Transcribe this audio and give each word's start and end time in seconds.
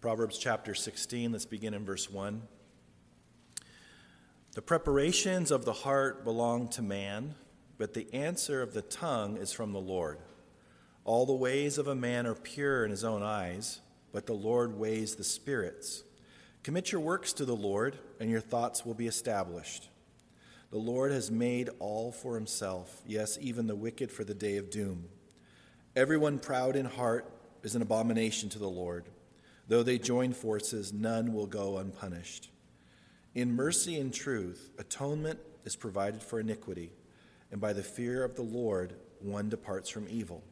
Proverbs 0.00 0.38
chapter 0.38 0.76
16, 0.76 1.32
let's 1.32 1.44
begin 1.44 1.74
in 1.74 1.84
verse 1.84 2.08
1. 2.08 2.40
The 4.52 4.62
preparations 4.62 5.50
of 5.50 5.64
the 5.64 5.72
heart 5.72 6.22
belong 6.22 6.68
to 6.68 6.82
man, 6.82 7.34
but 7.78 7.94
the 7.94 8.06
answer 8.14 8.62
of 8.62 8.74
the 8.74 8.82
tongue 8.82 9.36
is 9.38 9.50
from 9.50 9.72
the 9.72 9.80
Lord. 9.80 10.20
All 11.04 11.26
the 11.26 11.32
ways 11.32 11.78
of 11.78 11.88
a 11.88 11.96
man 11.96 12.28
are 12.28 12.36
pure 12.36 12.84
in 12.84 12.92
his 12.92 13.02
own 13.02 13.24
eyes, 13.24 13.80
but 14.12 14.26
the 14.26 14.34
Lord 14.34 14.78
weighs 14.78 15.16
the 15.16 15.24
spirits. 15.24 16.04
Commit 16.62 16.92
your 16.92 17.00
works 17.00 17.32
to 17.32 17.44
the 17.44 17.56
Lord, 17.56 17.98
and 18.20 18.30
your 18.30 18.40
thoughts 18.40 18.86
will 18.86 18.94
be 18.94 19.08
established. 19.08 19.88
The 20.70 20.78
Lord 20.78 21.10
has 21.10 21.28
made 21.28 21.70
all 21.80 22.12
for 22.12 22.36
himself, 22.36 23.02
yes, 23.04 23.36
even 23.40 23.66
the 23.66 23.74
wicked 23.74 24.12
for 24.12 24.22
the 24.22 24.32
day 24.32 24.58
of 24.58 24.70
doom. 24.70 25.08
Everyone 25.96 26.38
proud 26.38 26.76
in 26.76 26.86
heart 26.86 27.28
is 27.64 27.74
an 27.74 27.82
abomination 27.82 28.48
to 28.50 28.60
the 28.60 28.70
Lord. 28.70 29.08
Though 29.68 29.82
they 29.82 29.98
join 29.98 30.32
forces, 30.32 30.92
none 30.92 31.34
will 31.34 31.46
go 31.46 31.76
unpunished. 31.76 32.50
In 33.34 33.54
mercy 33.54 34.00
and 34.00 34.12
truth, 34.12 34.70
atonement 34.78 35.38
is 35.64 35.76
provided 35.76 36.22
for 36.22 36.40
iniquity, 36.40 36.92
and 37.52 37.60
by 37.60 37.74
the 37.74 37.82
fear 37.82 38.24
of 38.24 38.34
the 38.34 38.42
Lord, 38.42 38.94
one 39.20 39.50
departs 39.50 39.90
from 39.90 40.08
evil. 40.08 40.42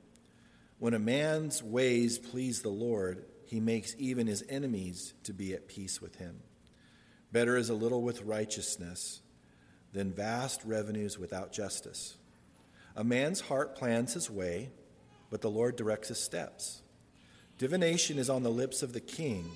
When 0.78 0.92
a 0.92 0.98
man's 0.98 1.62
ways 1.62 2.18
please 2.18 2.60
the 2.60 2.68
Lord, 2.68 3.24
he 3.46 3.60
makes 3.60 3.96
even 3.98 4.26
his 4.26 4.44
enemies 4.48 5.14
to 5.24 5.32
be 5.32 5.54
at 5.54 5.68
peace 5.68 6.02
with 6.02 6.16
him. 6.16 6.42
Better 7.32 7.56
is 7.56 7.70
a 7.70 7.74
little 7.74 8.02
with 8.02 8.22
righteousness 8.22 9.22
than 9.92 10.12
vast 10.12 10.62
revenues 10.64 11.18
without 11.18 11.52
justice. 11.52 12.18
A 12.94 13.04
man's 13.04 13.40
heart 13.40 13.76
plans 13.76 14.12
his 14.12 14.30
way, 14.30 14.70
but 15.30 15.40
the 15.40 15.50
Lord 15.50 15.76
directs 15.76 16.08
his 16.08 16.22
steps. 16.22 16.82
Divination 17.58 18.18
is 18.18 18.28
on 18.28 18.42
the 18.42 18.50
lips 18.50 18.82
of 18.82 18.92
the 18.92 19.00
king. 19.00 19.50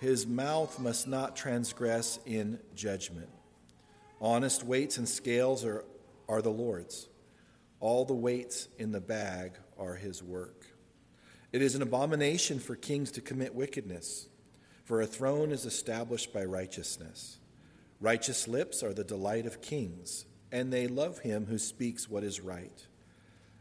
His 0.00 0.26
mouth 0.26 0.78
must 0.78 1.06
not 1.06 1.36
transgress 1.36 2.18
in 2.24 2.58
judgment. 2.74 3.28
Honest 4.22 4.64
weights 4.64 4.96
and 4.96 5.06
scales 5.06 5.62
are, 5.62 5.84
are 6.30 6.40
the 6.40 6.50
Lord's. 6.50 7.08
All 7.78 8.06
the 8.06 8.14
weights 8.14 8.68
in 8.78 8.92
the 8.92 9.02
bag 9.02 9.52
are 9.78 9.96
his 9.96 10.22
work. 10.22 10.66
It 11.52 11.60
is 11.60 11.74
an 11.74 11.82
abomination 11.82 12.58
for 12.58 12.74
kings 12.74 13.10
to 13.12 13.20
commit 13.20 13.54
wickedness, 13.54 14.28
for 14.84 15.02
a 15.02 15.06
throne 15.06 15.52
is 15.52 15.66
established 15.66 16.32
by 16.32 16.44
righteousness. 16.44 17.38
Righteous 18.00 18.48
lips 18.48 18.82
are 18.82 18.94
the 18.94 19.04
delight 19.04 19.44
of 19.44 19.60
kings, 19.60 20.24
and 20.50 20.72
they 20.72 20.86
love 20.86 21.18
him 21.18 21.46
who 21.46 21.58
speaks 21.58 22.08
what 22.08 22.24
is 22.24 22.40
right. 22.40 22.86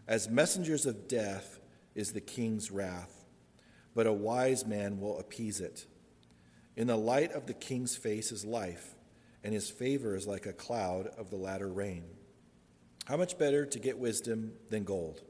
As 0.07 0.29
messengers 0.29 0.85
of 0.85 1.09
death 1.09 1.59
is 1.93 2.13
the 2.13 2.21
king's 2.21 2.71
wrath 2.71 3.14
but 3.95 4.05
a 4.05 4.13
wise 4.13 4.65
man 4.65 4.99
will 4.99 5.17
appease 5.17 5.61
it. 5.61 5.88
In 6.75 6.88
the 6.88 6.97
light 6.97 7.31
of 7.31 7.47
the 7.47 7.53
king's 7.53 7.95
face 7.95 8.31
is 8.31 8.45
life, 8.45 8.93
and 9.43 9.53
his 9.53 9.69
favor 9.69 10.15
is 10.15 10.27
like 10.27 10.45
a 10.45 10.53
cloud 10.53 11.07
of 11.17 11.29
the 11.29 11.38
latter 11.38 11.69
rain. 11.69 12.03
How 13.05 13.16
much 13.16 13.38
better 13.38 13.66
to 13.66 13.79
get 13.79 13.97
wisdom 13.97 14.51
than 14.69 14.83
gold, 14.83 15.21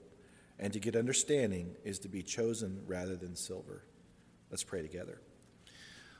and 0.57 0.73
to 0.73 0.79
get 0.79 0.95
understanding 0.95 1.75
is 1.83 1.99
to 1.99 2.07
be 2.07 2.23
chosen 2.23 2.81
rather 2.87 3.15
than 3.15 3.35
silver. 3.35 3.83
Let's 4.49 4.63
pray 4.63 4.81
together. 4.81 5.21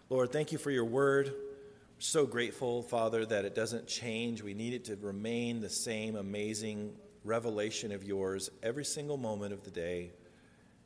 Lord, 0.09 0.31
thank 0.31 0.51
you 0.51 0.57
for 0.57 0.69
your 0.69 0.85
word. 0.85 1.27
We're 1.27 1.99
so 1.99 2.25
grateful, 2.25 2.83
Father, 2.83 3.25
that 3.25 3.45
it 3.45 3.55
doesn't 3.55 3.88
change. 3.88 4.43
We 4.43 4.53
need 4.53 4.73
it 4.73 4.85
to 4.85 4.97
remain 4.97 5.61
the 5.61 5.69
same 5.69 6.16
amazing 6.16 6.93
revelation 7.23 7.91
of 7.91 8.03
yours 8.03 8.51
every 8.61 8.85
single 8.85 9.17
moment 9.17 9.53
of 9.53 9.63
the 9.63 9.71
day. 9.71 10.11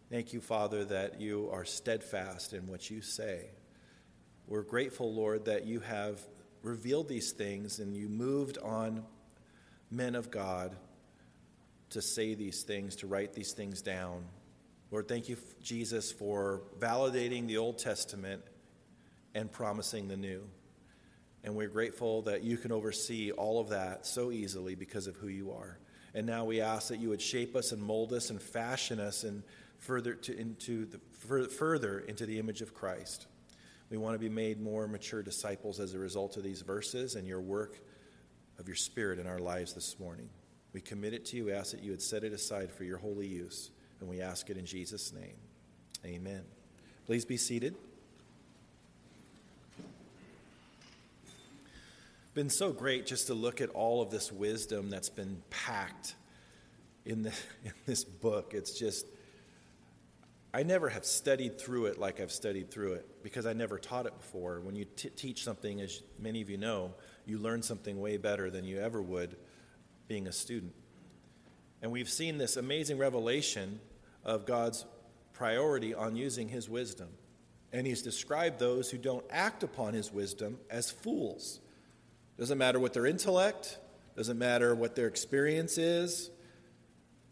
Thank 0.10 0.34
you, 0.34 0.42
Father, 0.42 0.86
that 0.86 1.22
you 1.22 1.52
are 1.54 1.64
steadfast 1.64 2.54
in 2.54 2.66
what 2.66 2.90
you 2.90 3.00
say. 3.00 3.52
We're 4.48 4.64
grateful, 4.64 5.14
Lord, 5.14 5.46
that 5.46 5.68
you 5.68 5.82
have 5.82 6.20
revealed 6.64 7.08
these 7.08 7.32
things 7.32 7.78
and 7.78 7.96
you 7.96 8.10
moved 8.10 8.58
on 8.58 9.06
men 9.92 10.16
of 10.16 10.32
God 10.32 10.76
to 11.92 12.02
say 12.02 12.34
these 12.34 12.64
things, 12.64 12.96
to 12.98 13.08
write 13.08 13.34
these 13.34 13.52
things 13.52 13.84
down. 13.84 14.26
Lord, 14.90 15.08
thank 15.08 15.30
you, 15.30 15.38
Jesus, 15.62 16.12
for 16.12 16.64
validating 16.80 17.46
the 17.46 17.58
Old 17.58 17.78
Testament 17.78 18.42
and 19.36 19.52
promising 19.52 20.08
the 20.08 20.18
new. 20.18 20.42
And 21.44 21.54
we're 21.54 21.70
grateful 21.70 22.24
that 22.24 22.42
you 22.42 22.58
can 22.58 22.72
oversee 22.72 23.30
all 23.30 23.60
of 23.60 23.70
that 23.70 24.08
so 24.08 24.32
easily 24.32 24.74
because 24.74 25.06
of 25.06 25.18
who 25.18 25.28
you 25.28 25.52
are. 25.52 25.78
And 26.16 26.26
now 26.26 26.46
we 26.46 26.62
ask 26.62 26.88
that 26.88 26.98
you 26.98 27.10
would 27.10 27.22
shape 27.22 27.56
us 27.56 27.72
and 27.72 27.80
mold 27.80 28.12
us 28.12 28.32
and 28.32 28.42
fashion 28.42 29.00
us 29.00 29.24
and 29.24 29.44
further 29.80 30.14
to, 30.14 30.38
into 30.38 30.86
the, 30.86 31.00
further 31.48 32.00
into 32.00 32.26
the 32.26 32.38
image 32.38 32.62
of 32.62 32.74
Christ. 32.74 33.28
We 33.90 33.98
want 33.98 34.14
to 34.14 34.20
be 34.20 34.30
made 34.30 34.62
more 34.62 34.88
mature 34.88 35.24
disciples 35.24 35.80
as 35.80 35.94
a 35.94 36.00
result 36.00 36.38
of 36.38 36.44
these 36.44 36.62
verses 36.62 37.16
and 37.16 37.28
your 37.28 37.42
work 37.42 37.80
of 38.60 38.68
your 38.68 38.76
Spirit 38.76 39.18
in 39.18 39.26
our 39.26 39.40
lives 39.40 39.74
this 39.74 40.00
morning. 40.00 40.30
We 40.74 40.82
commit 40.82 41.14
it 41.14 41.26
to 41.28 41.38
you, 41.38 41.46
We 41.46 41.54
ask 41.54 41.72
that 41.72 41.82
you 41.82 41.92
would 41.92 42.02
set 42.02 42.24
it 42.24 42.34
aside 42.34 42.72
for 42.72 42.84
your 42.84 43.00
holy 43.00 43.26
use, 43.26 43.72
and 44.00 44.08
we 44.08 44.22
ask 44.22 44.50
it 44.50 44.58
in 44.58 44.66
Jesus' 44.66 45.12
name. 45.12 45.38
Amen. 46.06 46.44
Please 47.08 47.26
be 47.26 47.38
seated. 47.38 47.76
Been 52.36 52.50
so 52.50 52.72
great 52.72 53.08
just 53.08 53.28
to 53.28 53.34
look 53.34 53.60
at 53.60 53.70
all 53.72 54.02
of 54.02 54.12
this 54.12 54.32
wisdom 54.32 54.90
that's 54.92 55.10
been 55.10 55.42
packed 55.50 56.14
in, 57.06 57.24
the, 57.24 57.30
in 57.66 57.74
this 57.88 58.04
book. 58.04 58.54
It's 58.54 58.78
just 58.78 59.08
I 60.54 60.64
never 60.64 60.90
have 60.90 61.06
studied 61.06 61.60
through 61.60 61.88
it 61.88 62.00
like 62.00 62.20
I've 62.20 62.32
studied 62.32 62.72
through 62.72 62.94
it 62.94 63.24
because 63.24 63.46
I 63.46 63.54
never 63.54 63.78
taught 63.78 64.08
it 64.08 64.18
before. 64.18 64.62
When 64.62 64.76
you 64.76 64.86
t- 64.86 65.10
teach 65.10 65.44
something, 65.44 65.80
as 65.80 66.02
many 66.18 66.42
of 66.42 66.50
you 66.50 66.58
know, 66.58 66.96
you 67.26 67.38
learn 67.38 67.62
something 67.62 68.00
way 68.00 68.18
better 68.18 68.50
than 68.50 68.66
you 68.66 68.80
ever 68.80 69.02
would 69.02 69.36
being 70.08 70.28
a 70.28 70.32
student. 70.32 70.74
And 71.84 71.92
we've 71.92 72.10
seen 72.10 72.40
this 72.40 72.58
amazing 72.58 72.98
revelation 72.98 73.80
of 74.26 74.48
God's 74.48 74.86
priority 75.34 75.94
on 75.94 76.16
using 76.16 76.50
his 76.50 76.68
wisdom. 76.68 77.10
And 77.72 77.86
he's 77.86 78.02
described 78.02 78.58
those 78.58 78.90
who 78.90 78.98
don't 78.98 79.24
act 79.30 79.62
upon 79.62 79.94
his 79.94 80.12
wisdom 80.12 80.58
as 80.72 80.90
fools. 80.90 81.60
Doesn't 82.40 82.58
matter 82.58 82.80
what 82.80 82.94
their 82.94 83.06
intellect, 83.06 83.78
doesn't 84.18 84.40
matter 84.40 84.74
what 84.74 84.96
their 84.96 85.08
experience 85.08 85.78
is, 85.78 86.32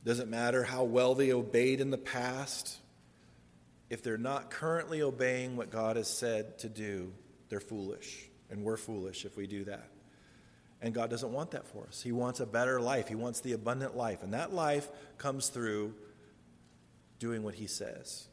doesn't 0.05 0.29
matter 0.29 0.63
how 0.63 0.83
well 0.83 1.15
they 1.15 1.33
obeyed 1.33 1.81
in 1.81 1.89
the 1.89 1.97
past 1.97 2.77
if 3.89 4.03
they're 4.03 4.17
not 4.17 4.49
currently 4.49 5.01
obeying 5.01 5.55
what 5.55 5.71
God 5.71 5.95
has 5.95 6.09
said 6.09 6.59
to 6.59 6.69
do, 6.69 7.13
they're 7.49 7.59
foolish. 7.59 8.29
And 8.49 8.63
we're 8.63 8.77
foolish 8.77 9.25
if 9.25 9.37
we 9.37 9.47
do 9.47 9.65
that. 9.65 9.89
And 10.81 10.93
God 10.93 11.09
doesn't 11.09 11.31
want 11.31 11.51
that 11.51 11.67
for 11.67 11.87
us. 11.87 12.01
He 12.01 12.11
wants 12.11 12.39
a 12.39 12.45
better 12.45 12.79
life, 12.79 13.07
He 13.07 13.15
wants 13.15 13.41
the 13.41 13.53
abundant 13.53 13.95
life. 13.95 14.23
And 14.23 14.33
that 14.33 14.53
life 14.53 14.87
comes 15.17 15.49
through 15.49 15.93
doing 17.19 17.43
what 17.43 17.55
He 17.55 17.67
says 17.67 18.27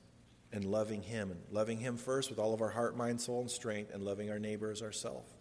and 0.53 0.64
loving 0.64 1.03
Him. 1.03 1.31
And 1.31 1.41
loving 1.50 1.78
Him 1.78 1.97
first 1.97 2.31
with 2.31 2.38
all 2.38 2.53
of 2.53 2.60
our 2.60 2.70
heart, 2.70 2.97
mind, 2.97 3.20
soul, 3.20 3.41
and 3.41 3.50
strength, 3.50 3.93
and 3.94 4.03
loving 4.03 4.31
our 4.31 4.38
neighbor 4.38 4.70
as 4.70 4.82
ourselves. 4.82 5.32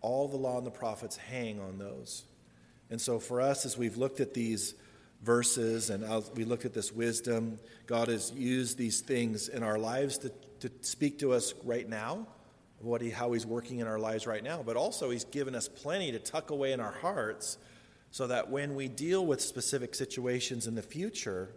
All 0.00 0.28
the 0.28 0.36
law 0.36 0.58
and 0.58 0.66
the 0.66 0.70
prophets 0.70 1.16
hang 1.16 1.60
on 1.60 1.78
those. 1.78 2.24
And 2.90 3.00
so 3.00 3.18
for 3.18 3.40
us, 3.40 3.64
as 3.64 3.78
we've 3.78 3.96
looked 3.96 4.20
at 4.20 4.34
these 4.34 4.74
verses 5.24 5.90
and 5.90 6.04
we 6.36 6.44
looked 6.44 6.64
at 6.64 6.74
this 6.74 6.92
wisdom. 6.92 7.58
God 7.86 8.08
has 8.08 8.30
used 8.32 8.76
these 8.76 9.00
things 9.00 9.48
in 9.48 9.62
our 9.62 9.78
lives 9.78 10.18
to, 10.18 10.28
to 10.60 10.70
speak 10.82 11.18
to 11.20 11.32
us 11.32 11.54
right 11.64 11.88
now, 11.88 12.26
what 12.78 13.00
he, 13.00 13.10
how 13.10 13.32
He's 13.32 13.46
working 13.46 13.78
in 13.78 13.86
our 13.86 13.98
lives 13.98 14.26
right 14.26 14.44
now, 14.44 14.62
but 14.62 14.76
also 14.76 15.10
He's 15.10 15.24
given 15.24 15.54
us 15.54 15.66
plenty 15.66 16.12
to 16.12 16.18
tuck 16.18 16.50
away 16.50 16.72
in 16.72 16.80
our 16.80 16.92
hearts 16.92 17.56
so 18.10 18.26
that 18.26 18.50
when 18.50 18.74
we 18.74 18.86
deal 18.86 19.24
with 19.24 19.40
specific 19.40 19.94
situations 19.94 20.66
in 20.66 20.74
the 20.74 20.82
future, 20.82 21.50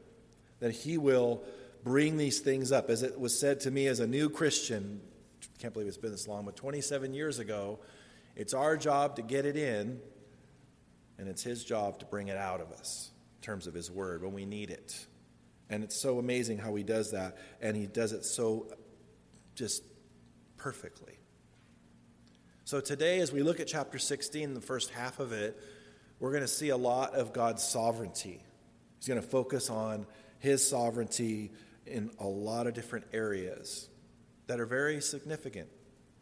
that 0.60 0.72
He 0.72 0.98
will 0.98 1.44
bring 1.84 2.18
these 2.18 2.40
things 2.40 2.72
up. 2.72 2.90
As 2.90 3.04
it 3.04 3.20
was 3.20 3.38
said 3.38 3.60
to 3.62 3.72
me 3.72 3.88
as 3.88 4.00
a 4.00 4.08
new 4.08 4.30
Christian, 4.30 5.02
can't 5.60 5.74
believe 5.74 5.88
it's 5.88 5.98
been 5.98 6.12
this 6.12 6.28
long, 6.28 6.46
but 6.46 6.56
27 6.56 7.14
years 7.14 7.40
ago, 7.40 7.80
it's 8.36 8.54
our 8.54 8.78
job 8.78 9.18
to 9.18 9.22
get 9.22 9.46
it 9.46 9.58
in, 9.58 10.00
and 11.20 11.28
it's 11.28 11.44
His 11.44 11.66
job 11.66 12.00
to 12.00 12.06
bring 12.06 12.30
it 12.30 12.38
out 12.38 12.62
of 12.62 12.72
us 12.72 13.12
terms 13.42 13.68
of 13.68 13.74
His 13.74 13.90
Word 13.92 14.24
when 14.24 14.34
we 14.34 14.46
need 14.46 14.70
it. 14.70 15.06
And 15.70 15.84
it's 15.84 16.00
so 16.00 16.20
amazing 16.20 16.58
how 16.58 16.76
He 16.76 16.84
does 16.84 17.12
that, 17.12 17.38
and 17.62 17.76
He 17.76 17.86
does 17.86 18.14
it 18.14 18.26
so 18.26 18.68
just 19.56 19.84
perfectly. 20.58 21.20
So 22.64 22.82
today, 22.82 23.20
as 23.20 23.32
we 23.32 23.44
look 23.44 23.60
at 23.60 23.68
chapter 23.68 23.98
16, 23.98 24.54
the 24.54 24.62
first 24.62 24.92
half 24.92 25.20
of 25.20 25.32
it, 25.32 25.58
we're 26.20 26.32
going 26.32 26.44
to 26.44 26.48
see 26.48 26.70
a 26.70 26.78
lot 26.78 27.14
of 27.14 27.32
God's 27.32 27.64
sovereignty. 27.64 28.42
He's 28.98 29.08
going 29.08 29.22
to 29.22 29.28
focus 29.28 29.70
on 29.70 30.06
His 30.40 30.68
sovereignty 30.68 31.52
in 31.86 32.12
a 32.20 32.28
lot 32.28 32.68
of 32.68 32.74
different 32.74 33.06
areas 33.14 33.90
that 34.48 34.60
are 34.60 34.66
very 34.66 35.02
significant. 35.02 35.70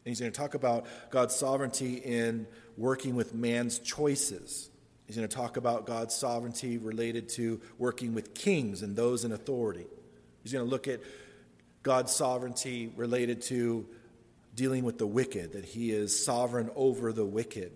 And 0.05 0.11
he's 0.11 0.19
going 0.19 0.31
to 0.31 0.37
talk 0.37 0.53
about 0.53 0.85
God's 1.09 1.35
sovereignty 1.35 1.95
in 1.95 2.45
working 2.77 3.15
with 3.15 3.33
man's 3.33 3.79
choices. 3.79 4.69
He's 5.07 5.15
going 5.15 5.27
to 5.27 5.35
talk 5.35 5.57
about 5.57 5.85
God's 5.85 6.15
sovereignty 6.15 6.77
related 6.77 7.29
to 7.29 7.61
working 7.77 8.13
with 8.13 8.33
kings 8.33 8.81
and 8.81 8.95
those 8.95 9.23
in 9.23 9.31
authority. 9.31 9.85
He's 10.41 10.51
going 10.51 10.65
to 10.65 10.69
look 10.69 10.87
at 10.87 11.01
God's 11.83 12.13
sovereignty 12.13 12.91
related 12.95 13.41
to 13.43 13.85
dealing 14.55 14.83
with 14.83 14.97
the 14.97 15.05
wicked, 15.05 15.53
that 15.53 15.65
he 15.65 15.91
is 15.91 16.23
sovereign 16.23 16.71
over 16.75 17.13
the 17.13 17.25
wicked. 17.25 17.71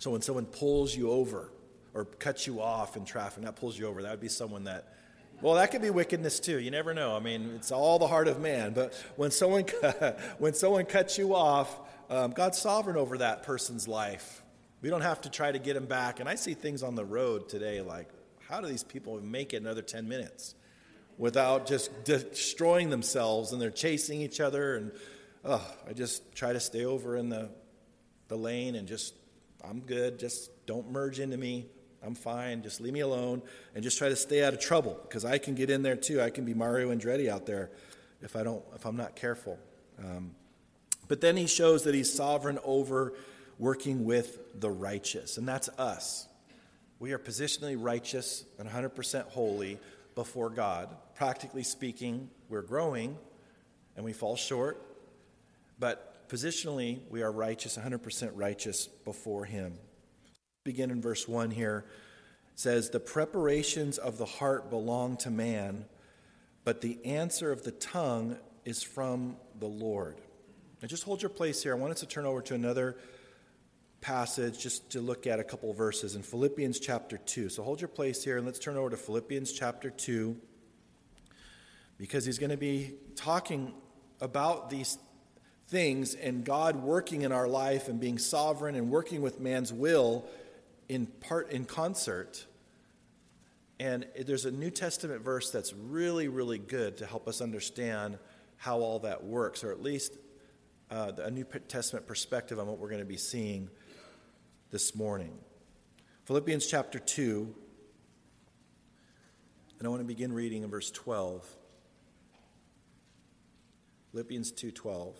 So 0.00 0.10
when 0.10 0.22
someone 0.22 0.46
pulls 0.46 0.96
you 0.96 1.10
over 1.10 1.52
or 1.94 2.06
cuts 2.06 2.46
you 2.46 2.60
off 2.60 2.96
in 2.96 3.04
traffic, 3.04 3.44
not 3.44 3.56
pulls 3.56 3.78
you 3.78 3.86
over, 3.86 4.02
that 4.02 4.10
would 4.10 4.20
be 4.20 4.28
someone 4.28 4.64
that, 4.64 4.94
well, 5.42 5.54
that 5.54 5.70
could 5.70 5.82
be 5.82 5.90
wickedness 5.90 6.40
too. 6.40 6.58
You 6.58 6.70
never 6.70 6.94
know. 6.94 7.14
I 7.14 7.20
mean, 7.20 7.52
it's 7.54 7.70
all 7.70 7.98
the 7.98 8.08
heart 8.08 8.26
of 8.26 8.40
man. 8.40 8.72
But 8.72 8.94
when 9.16 9.30
someone, 9.30 9.64
when 10.38 10.54
someone 10.54 10.86
cuts 10.86 11.18
you 11.18 11.34
off, 11.34 11.78
um, 12.08 12.32
God's 12.32 12.58
sovereign 12.58 12.96
over 12.96 13.18
that 13.18 13.42
person's 13.42 13.86
life. 13.86 14.42
We 14.82 14.88
don't 14.88 15.02
have 15.02 15.20
to 15.22 15.30
try 15.30 15.52
to 15.52 15.58
get 15.58 15.74
them 15.74 15.86
back. 15.86 16.20
And 16.20 16.28
I 16.28 16.34
see 16.34 16.54
things 16.54 16.82
on 16.82 16.94
the 16.94 17.04
road 17.04 17.48
today 17.48 17.80
like, 17.80 18.08
how 18.48 18.60
do 18.60 18.66
these 18.66 18.82
people 18.82 19.20
make 19.20 19.52
it 19.52 19.58
another 19.58 19.82
10 19.82 20.08
minutes 20.08 20.54
without 21.18 21.66
just 21.66 22.04
destroying 22.04 22.90
themselves 22.90 23.52
and 23.52 23.60
they're 23.60 23.70
chasing 23.70 24.20
each 24.20 24.40
other? 24.40 24.76
And 24.76 24.92
oh, 25.44 25.64
I 25.88 25.92
just 25.92 26.34
try 26.34 26.52
to 26.52 26.60
stay 26.60 26.84
over 26.84 27.16
in 27.16 27.28
the, 27.28 27.50
the 28.28 28.36
lane 28.36 28.74
and 28.74 28.88
just, 28.88 29.14
I'm 29.62 29.80
good. 29.80 30.18
Just 30.18 30.50
don't 30.66 30.90
merge 30.90 31.20
into 31.20 31.36
me. 31.36 31.66
I'm 32.02 32.14
fine. 32.14 32.62
Just 32.62 32.80
leave 32.80 32.94
me 32.94 33.00
alone 33.00 33.42
and 33.74 33.84
just 33.84 33.98
try 33.98 34.08
to 34.08 34.16
stay 34.16 34.42
out 34.42 34.54
of 34.54 34.60
trouble 34.60 34.98
because 35.02 35.24
I 35.24 35.38
can 35.38 35.54
get 35.54 35.68
in 35.68 35.82
there 35.82 35.96
too. 35.96 36.20
I 36.22 36.30
can 36.30 36.44
be 36.44 36.54
Mario 36.54 36.94
Andretti 36.94 37.28
out 37.28 37.44
there 37.44 37.70
if 38.22 38.36
I 38.36 38.42
don't, 38.42 38.64
if 38.74 38.86
I'm 38.86 38.96
not 38.96 39.16
careful. 39.16 39.58
Um, 39.98 40.32
but 41.08 41.20
then 41.20 41.36
he 41.36 41.46
shows 41.46 41.84
that 41.84 41.94
he's 41.94 42.12
sovereign 42.12 42.58
over 42.64 43.14
working 43.60 44.06
with 44.06 44.58
the 44.58 44.70
righteous, 44.70 45.36
and 45.36 45.46
that's 45.46 45.68
us. 45.78 46.26
We 46.98 47.12
are 47.12 47.18
positionally 47.18 47.76
righteous 47.78 48.44
and 48.58 48.68
100% 48.68 49.28
holy 49.28 49.78
before 50.14 50.48
God. 50.48 50.88
Practically 51.14 51.62
speaking, 51.62 52.30
we're 52.48 52.62
growing 52.62 53.16
and 53.96 54.04
we 54.04 54.14
fall 54.14 54.34
short, 54.34 54.82
but 55.78 56.26
positionally, 56.28 57.00
we 57.10 57.22
are 57.22 57.30
righteous, 57.30 57.76
100% 57.76 58.32
righteous 58.34 58.86
before 58.86 59.44
Him. 59.44 59.74
Begin 60.64 60.90
in 60.90 61.02
verse 61.02 61.28
1 61.28 61.50
here. 61.50 61.84
It 62.54 62.60
says, 62.60 62.90
The 62.90 63.00
preparations 63.00 63.98
of 63.98 64.16
the 64.16 64.24
heart 64.24 64.70
belong 64.70 65.18
to 65.18 65.30
man, 65.30 65.84
but 66.64 66.80
the 66.80 66.98
answer 67.04 67.52
of 67.52 67.64
the 67.64 67.72
tongue 67.72 68.38
is 68.64 68.82
from 68.82 69.36
the 69.58 69.66
Lord. 69.66 70.16
Now, 70.80 70.88
just 70.88 71.04
hold 71.04 71.20
your 71.20 71.30
place 71.30 71.62
here. 71.62 71.74
I 71.74 71.78
want 71.78 71.92
us 71.92 72.00
to 72.00 72.06
turn 72.06 72.24
over 72.24 72.40
to 72.42 72.54
another 72.54 72.96
passage 74.00 74.58
just 74.58 74.90
to 74.90 75.00
look 75.00 75.26
at 75.26 75.38
a 75.38 75.44
couple 75.44 75.72
verses 75.72 76.16
in 76.16 76.22
Philippians 76.22 76.80
chapter 76.80 77.18
2. 77.18 77.48
So 77.48 77.62
hold 77.62 77.80
your 77.80 77.88
place 77.88 78.24
here 78.24 78.36
and 78.36 78.46
let's 78.46 78.58
turn 78.58 78.76
over 78.76 78.90
to 78.90 78.96
Philippians 78.96 79.52
chapter 79.52 79.90
2 79.90 80.36
because 81.98 82.24
he's 82.24 82.38
going 82.38 82.50
to 82.50 82.56
be 82.56 82.94
talking 83.14 83.74
about 84.20 84.70
these 84.70 84.98
things 85.68 86.14
and 86.14 86.44
God 86.44 86.76
working 86.76 87.22
in 87.22 87.32
our 87.32 87.46
life 87.46 87.88
and 87.88 88.00
being 88.00 88.18
sovereign 88.18 88.74
and 88.74 88.90
working 88.90 89.20
with 89.22 89.38
man's 89.38 89.72
will 89.72 90.24
in 90.88 91.06
part 91.06 91.52
in 91.52 91.64
concert. 91.66 92.46
And 93.78 94.06
there's 94.26 94.46
a 94.46 94.50
New 94.50 94.70
Testament 94.70 95.22
verse 95.22 95.50
that's 95.50 95.72
really, 95.72 96.28
really 96.28 96.58
good 96.58 96.96
to 96.98 97.06
help 97.06 97.28
us 97.28 97.40
understand 97.40 98.18
how 98.56 98.80
all 98.80 98.98
that 99.00 99.24
works, 99.24 99.62
or 99.62 99.72
at 99.72 99.82
least 99.82 100.18
uh, 100.90 101.12
a 101.18 101.30
New 101.30 101.44
Testament 101.68 102.06
perspective 102.06 102.58
on 102.58 102.66
what 102.66 102.78
we're 102.78 102.88
going 102.88 103.00
to 103.00 103.06
be 103.06 103.16
seeing 103.16 103.70
this 104.70 104.94
morning. 104.94 105.36
Philippians 106.26 106.64
chapter 106.64 107.00
2, 107.00 107.52
and 109.78 109.86
I 109.86 109.90
want 109.90 110.00
to 110.00 110.06
begin 110.06 110.32
reading 110.32 110.62
in 110.62 110.70
verse 110.70 110.92
12. 110.92 111.44
Philippians 114.12 114.52
2:12. 114.52 115.16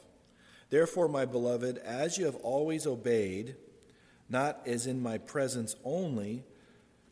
Therefore, 0.69 1.09
my 1.09 1.25
beloved, 1.25 1.79
as 1.79 2.17
you 2.17 2.27
have 2.27 2.37
always 2.37 2.87
obeyed, 2.87 3.57
not 4.29 4.65
as 4.67 4.87
in 4.87 5.03
my 5.03 5.19
presence 5.19 5.75
only, 5.83 6.45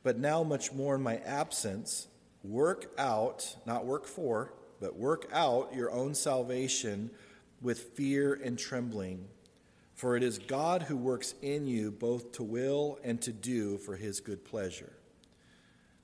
but 0.04 0.16
now 0.16 0.44
much 0.44 0.72
more 0.72 0.94
in 0.94 1.02
my 1.02 1.16
absence, 1.18 2.06
work 2.44 2.92
out, 2.98 3.56
not 3.66 3.84
work 3.84 4.06
for, 4.06 4.54
but 4.78 4.96
work 4.96 5.28
out 5.32 5.74
your 5.74 5.90
own 5.90 6.14
salvation 6.14 7.10
with 7.60 7.80
fear 7.96 8.34
and 8.34 8.56
trembling. 8.56 9.28
For 9.98 10.16
it 10.16 10.22
is 10.22 10.38
God 10.38 10.82
who 10.82 10.96
works 10.96 11.34
in 11.42 11.66
you 11.66 11.90
both 11.90 12.30
to 12.34 12.44
will 12.44 13.00
and 13.02 13.20
to 13.22 13.32
do 13.32 13.78
for 13.78 13.96
his 13.96 14.20
good 14.20 14.44
pleasure. 14.44 14.92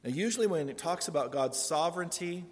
Now, 0.03 0.11
usually 0.11 0.49
when 0.49 0.69
it 0.69 0.77
talks 0.77 1.07
about 1.07 1.31
God's 1.31 1.57
sovereignty, 1.57 2.45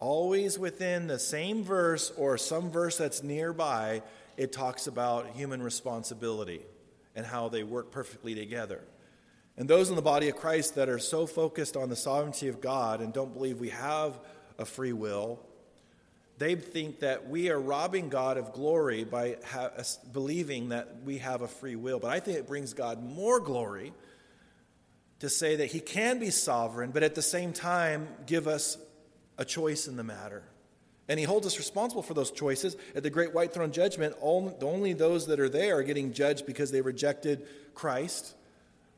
always 0.00 0.58
within 0.58 1.06
the 1.06 1.18
same 1.18 1.64
verse 1.64 2.12
or 2.14 2.36
some 2.36 2.70
verse 2.70 2.98
that's 2.98 3.22
nearby, 3.22 4.02
it 4.36 4.52
talks 4.52 4.86
about 4.86 5.28
human 5.28 5.62
responsibility 5.62 6.60
and 7.16 7.24
how 7.24 7.48
they 7.48 7.62
work 7.62 7.90
perfectly 7.90 8.34
together. 8.34 8.82
And 9.56 9.66
those 9.66 9.88
in 9.88 9.96
the 9.96 10.02
body 10.02 10.28
of 10.28 10.36
Christ 10.36 10.74
that 10.74 10.90
are 10.90 10.98
so 10.98 11.26
focused 11.26 11.74
on 11.74 11.88
the 11.88 11.96
sovereignty 11.96 12.48
of 12.48 12.60
God 12.60 13.00
and 13.00 13.14
don't 13.14 13.32
believe 13.32 13.60
we 13.60 13.70
have 13.70 14.20
a 14.58 14.66
free 14.66 14.92
will 14.92 15.40
they 16.40 16.54
think 16.54 17.00
that 17.00 17.28
we 17.28 17.50
are 17.50 17.60
robbing 17.60 18.08
God 18.08 18.38
of 18.38 18.54
glory 18.54 19.04
by 19.04 19.36
ha- 19.44 19.72
believing 20.10 20.70
that 20.70 21.02
we 21.04 21.18
have 21.18 21.42
a 21.42 21.48
free 21.48 21.76
will. 21.76 21.98
But 21.98 22.10
I 22.10 22.18
think 22.18 22.38
it 22.38 22.48
brings 22.48 22.72
God 22.72 23.02
more 23.02 23.40
glory 23.40 23.92
to 25.18 25.28
say 25.28 25.56
that 25.56 25.66
He 25.66 25.80
can 25.80 26.18
be 26.18 26.30
sovereign, 26.30 26.92
but 26.92 27.02
at 27.02 27.14
the 27.14 27.20
same 27.20 27.52
time 27.52 28.08
give 28.24 28.48
us 28.48 28.78
a 29.36 29.44
choice 29.44 29.86
in 29.86 29.96
the 29.96 30.02
matter. 30.02 30.42
And 31.10 31.18
He 31.18 31.26
holds 31.26 31.46
us 31.46 31.58
responsible 31.58 32.02
for 32.02 32.14
those 32.14 32.30
choices. 32.30 32.74
At 32.94 33.02
the 33.02 33.10
great 33.10 33.34
white 33.34 33.52
throne 33.52 33.70
judgment, 33.70 34.14
only 34.22 34.94
those 34.94 35.26
that 35.26 35.40
are 35.40 35.50
there 35.50 35.76
are 35.76 35.82
getting 35.82 36.14
judged 36.14 36.46
because 36.46 36.70
they 36.72 36.80
rejected 36.80 37.46
Christ. 37.74 38.34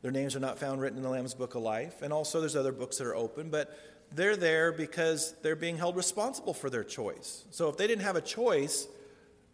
Their 0.01 0.11
names 0.11 0.33
are 0.37 0.39
not 0.39 0.59
found 0.59 0.79
written 0.79 0.97
in 0.97 1.03
the 1.03 1.09
Lamb's 1.09 1.33
Book 1.33 1.55
of 1.55 1.61
Life. 1.61 2.01
And 2.01 2.13
also, 2.13 2.39
there's 2.39 2.55
other 2.55 2.71
books 2.71 2.99
that 2.99 3.07
are 3.07 3.15
open, 3.15 3.49
but 3.49 3.77
they're 4.15 4.35
there 4.35 4.71
because 4.71 5.33
they're 5.41 5.55
being 5.55 5.77
held 5.77 5.95
responsible 5.95 6.53
for 6.53 6.69
their 6.69 6.83
choice. 6.83 7.45
So 7.51 7.69
if 7.69 7.77
they 7.77 7.87
didn't 7.87 8.03
have 8.03 8.15
a 8.15 8.21
choice, 8.21 8.87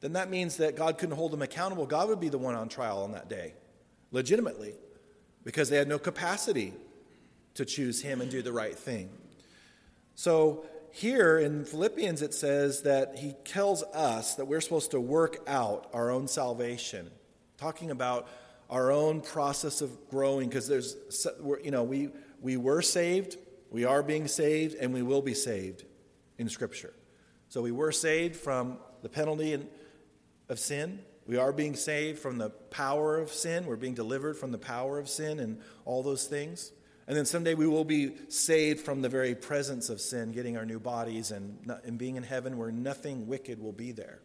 then 0.02 0.14
that 0.14 0.30
means 0.30 0.58
that 0.58 0.76
God 0.76 0.98
couldn't 0.98 1.16
hold 1.16 1.32
them 1.32 1.42
accountable. 1.42 1.86
God 1.86 2.10
would 2.10 2.20
be 2.20 2.30
the 2.30 2.38
one 2.38 2.56
on 2.56 2.70
trial 2.70 3.04
on 3.04 3.14
that 3.14 3.30
day, 3.30 3.54
legitimately, 4.12 4.74
because 5.44 5.70
they 5.70 5.78
had 5.78 5.88
no 5.88 6.00
capacity 6.00 6.74
to 7.56 7.66
choose 7.66 8.02
Him 8.02 8.22
and 8.22 8.30
do 8.30 8.42
the 8.42 8.54
right 8.54 8.78
thing. 8.78 9.10
So 10.16 10.66
here 10.92 11.40
in 11.40 11.66
Philippians, 11.66 12.22
it 12.22 12.34
says 12.34 12.84
that 12.84 13.18
He 13.18 13.34
tells 13.46 13.84
us 13.84 14.36
that 14.36 14.46
we're 14.46 14.62
supposed 14.62 14.92
to 14.92 15.00
work 15.00 15.38
out 15.48 15.90
our 15.94 16.12
own 16.12 16.28
salvation, 16.28 17.10
talking 17.58 17.92
about 17.92 18.28
our 18.70 18.92
own 18.92 19.22
process 19.22 19.82
of 19.82 20.10
growing, 20.10 20.48
because 20.48 20.68
there's, 20.68 20.96
you 21.64 21.72
know, 21.72 21.84
we, 21.84 22.10
we 22.42 22.56
were 22.56 22.82
saved 22.82 23.38
we 23.72 23.86
are 23.86 24.04
being 24.04 24.28
saved 24.28 24.76
and 24.76 24.94
we 24.94 25.02
will 25.02 25.22
be 25.22 25.34
saved 25.34 25.86
in 26.38 26.50
Scripture. 26.50 26.94
So 27.50 27.62
we 27.62 27.72
were 27.72 27.92
saved 27.92 28.36
from 28.36 28.78
the 29.02 29.10
penalty 29.10 29.60
of 30.48 30.60
sin. 30.60 31.00
We 31.26 31.38
are 31.38 31.54
being 31.54 31.76
saved 31.76 32.20
from 32.20 32.38
the 32.38 32.50
power 32.50 33.18
of 33.18 33.32
sin. 33.32 33.66
We're 33.66 33.76
being 33.76 33.94
delivered 33.94 34.38
from 34.38 34.52
the 34.52 34.58
power 34.58 34.98
of 34.98 35.08
sin 35.08 35.40
and 35.40 35.60
all 35.86 36.02
those 36.02 36.26
things. 36.26 36.72
And 37.08 37.18
then 37.18 37.26
someday 37.26 37.56
we 37.56 37.68
will 37.68 37.86
be 37.86 38.16
saved 38.30 38.82
from 38.82 39.02
the 39.02 39.10
very 39.10 39.34
presence 39.34 39.90
of 39.90 40.00
sin, 40.00 40.32
getting 40.32 40.58
our 40.58 40.66
new 40.66 40.80
bodies 40.80 41.32
and, 41.32 41.58
and 41.84 41.98
being 41.98 42.16
in 42.16 42.24
heaven 42.24 42.58
where 42.58 42.72
nothing 42.72 43.28
wicked 43.28 43.60
will 43.60 43.74
be 43.74 43.92
there. 43.92 44.22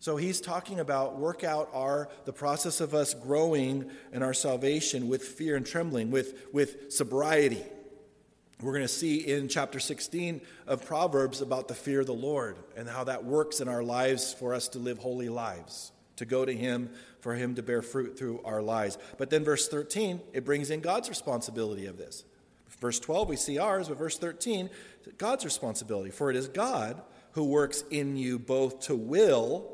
So 0.00 0.16
he's 0.16 0.40
talking 0.40 0.78
about 0.78 1.18
work 1.18 1.42
out 1.42 1.70
our 1.72 2.08
the 2.24 2.32
process 2.32 2.80
of 2.80 2.94
us 2.94 3.14
growing 3.14 3.90
in 4.12 4.22
our 4.22 4.34
salvation 4.34 5.08
with 5.08 5.22
fear 5.22 5.56
and 5.56 5.66
trembling, 5.66 6.12
with, 6.12 6.46
with 6.52 6.92
sobriety 6.92 7.64
we're 8.60 8.72
going 8.72 8.82
to 8.84 8.88
see 8.88 9.18
in 9.18 9.48
chapter 9.48 9.78
16 9.78 10.40
of 10.66 10.84
Proverbs 10.84 11.40
about 11.40 11.68
the 11.68 11.74
fear 11.74 12.00
of 12.00 12.06
the 12.06 12.12
Lord 12.12 12.56
and 12.76 12.88
how 12.88 13.04
that 13.04 13.24
works 13.24 13.60
in 13.60 13.68
our 13.68 13.84
lives 13.84 14.34
for 14.34 14.52
us 14.52 14.68
to 14.70 14.80
live 14.80 14.98
holy 14.98 15.28
lives, 15.28 15.92
to 16.16 16.24
go 16.24 16.44
to 16.44 16.52
Him, 16.52 16.90
for 17.20 17.34
Him 17.34 17.54
to 17.54 17.62
bear 17.62 17.82
fruit 17.82 18.18
through 18.18 18.40
our 18.44 18.60
lives. 18.60 18.98
But 19.16 19.30
then, 19.30 19.44
verse 19.44 19.68
13, 19.68 20.20
it 20.32 20.44
brings 20.44 20.70
in 20.70 20.80
God's 20.80 21.08
responsibility 21.08 21.86
of 21.86 21.98
this. 21.98 22.24
Verse 22.80 22.98
12, 22.98 23.28
we 23.28 23.36
see 23.36 23.58
ours, 23.58 23.88
but 23.88 23.98
verse 23.98 24.18
13, 24.18 24.70
God's 25.18 25.44
responsibility. 25.44 26.10
For 26.10 26.30
it 26.30 26.36
is 26.36 26.48
God 26.48 27.00
who 27.32 27.44
works 27.44 27.84
in 27.90 28.16
you 28.16 28.40
both 28.40 28.80
to 28.82 28.96
will 28.96 29.72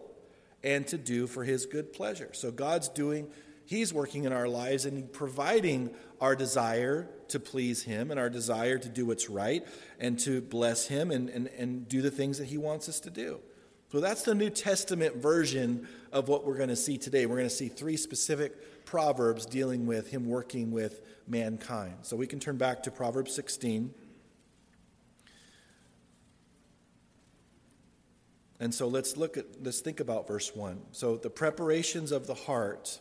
and 0.62 0.86
to 0.88 0.98
do 0.98 1.26
for 1.26 1.42
His 1.42 1.64
good 1.64 1.94
pleasure. 1.94 2.30
So 2.32 2.50
God's 2.50 2.90
doing 2.90 3.28
He's 3.66 3.94
working 3.94 4.24
in 4.24 4.32
our 4.32 4.48
lives 4.48 4.84
and 4.84 5.10
providing 5.10 5.94
our 6.20 6.36
desire 6.36 7.08
to 7.34 7.40
please 7.40 7.82
Him 7.82 8.10
and 8.10 8.18
our 8.18 8.30
desire 8.30 8.78
to 8.78 8.88
do 8.88 9.06
what's 9.06 9.28
right 9.28 9.66
and 10.00 10.18
to 10.20 10.40
bless 10.40 10.86
Him 10.86 11.10
and, 11.10 11.28
and, 11.28 11.48
and 11.58 11.88
do 11.88 12.00
the 12.00 12.10
things 12.10 12.38
that 12.38 12.46
He 12.46 12.56
wants 12.56 12.88
us 12.88 13.00
to 13.00 13.10
do. 13.10 13.40
So 13.92 14.00
that's 14.00 14.22
the 14.22 14.34
New 14.34 14.50
Testament 14.50 15.16
version 15.16 15.86
of 16.10 16.28
what 16.28 16.44
we're 16.44 16.56
going 16.56 16.68
to 16.68 16.76
see 16.76 16.96
today. 16.96 17.26
We're 17.26 17.36
going 17.36 17.48
to 17.48 17.54
see 17.54 17.68
three 17.68 17.96
specific 17.96 18.84
proverbs 18.84 19.46
dealing 19.46 19.86
with 19.86 20.10
Him 20.10 20.26
working 20.28 20.70
with 20.70 21.00
mankind. 21.28 21.98
So 22.02 22.16
we 22.16 22.26
can 22.26 22.40
turn 22.40 22.56
back 22.56 22.84
to 22.84 22.90
Proverbs 22.90 23.34
16. 23.34 23.92
And 28.60 28.72
so 28.72 28.88
let's 28.88 29.16
look 29.16 29.36
at 29.36 29.46
let's 29.62 29.80
think 29.80 30.00
about 30.00 30.26
verse 30.28 30.54
1. 30.54 30.80
So 30.92 31.16
the 31.16 31.30
preparations 31.30 32.12
of 32.12 32.26
the 32.26 32.34
heart 32.34 33.00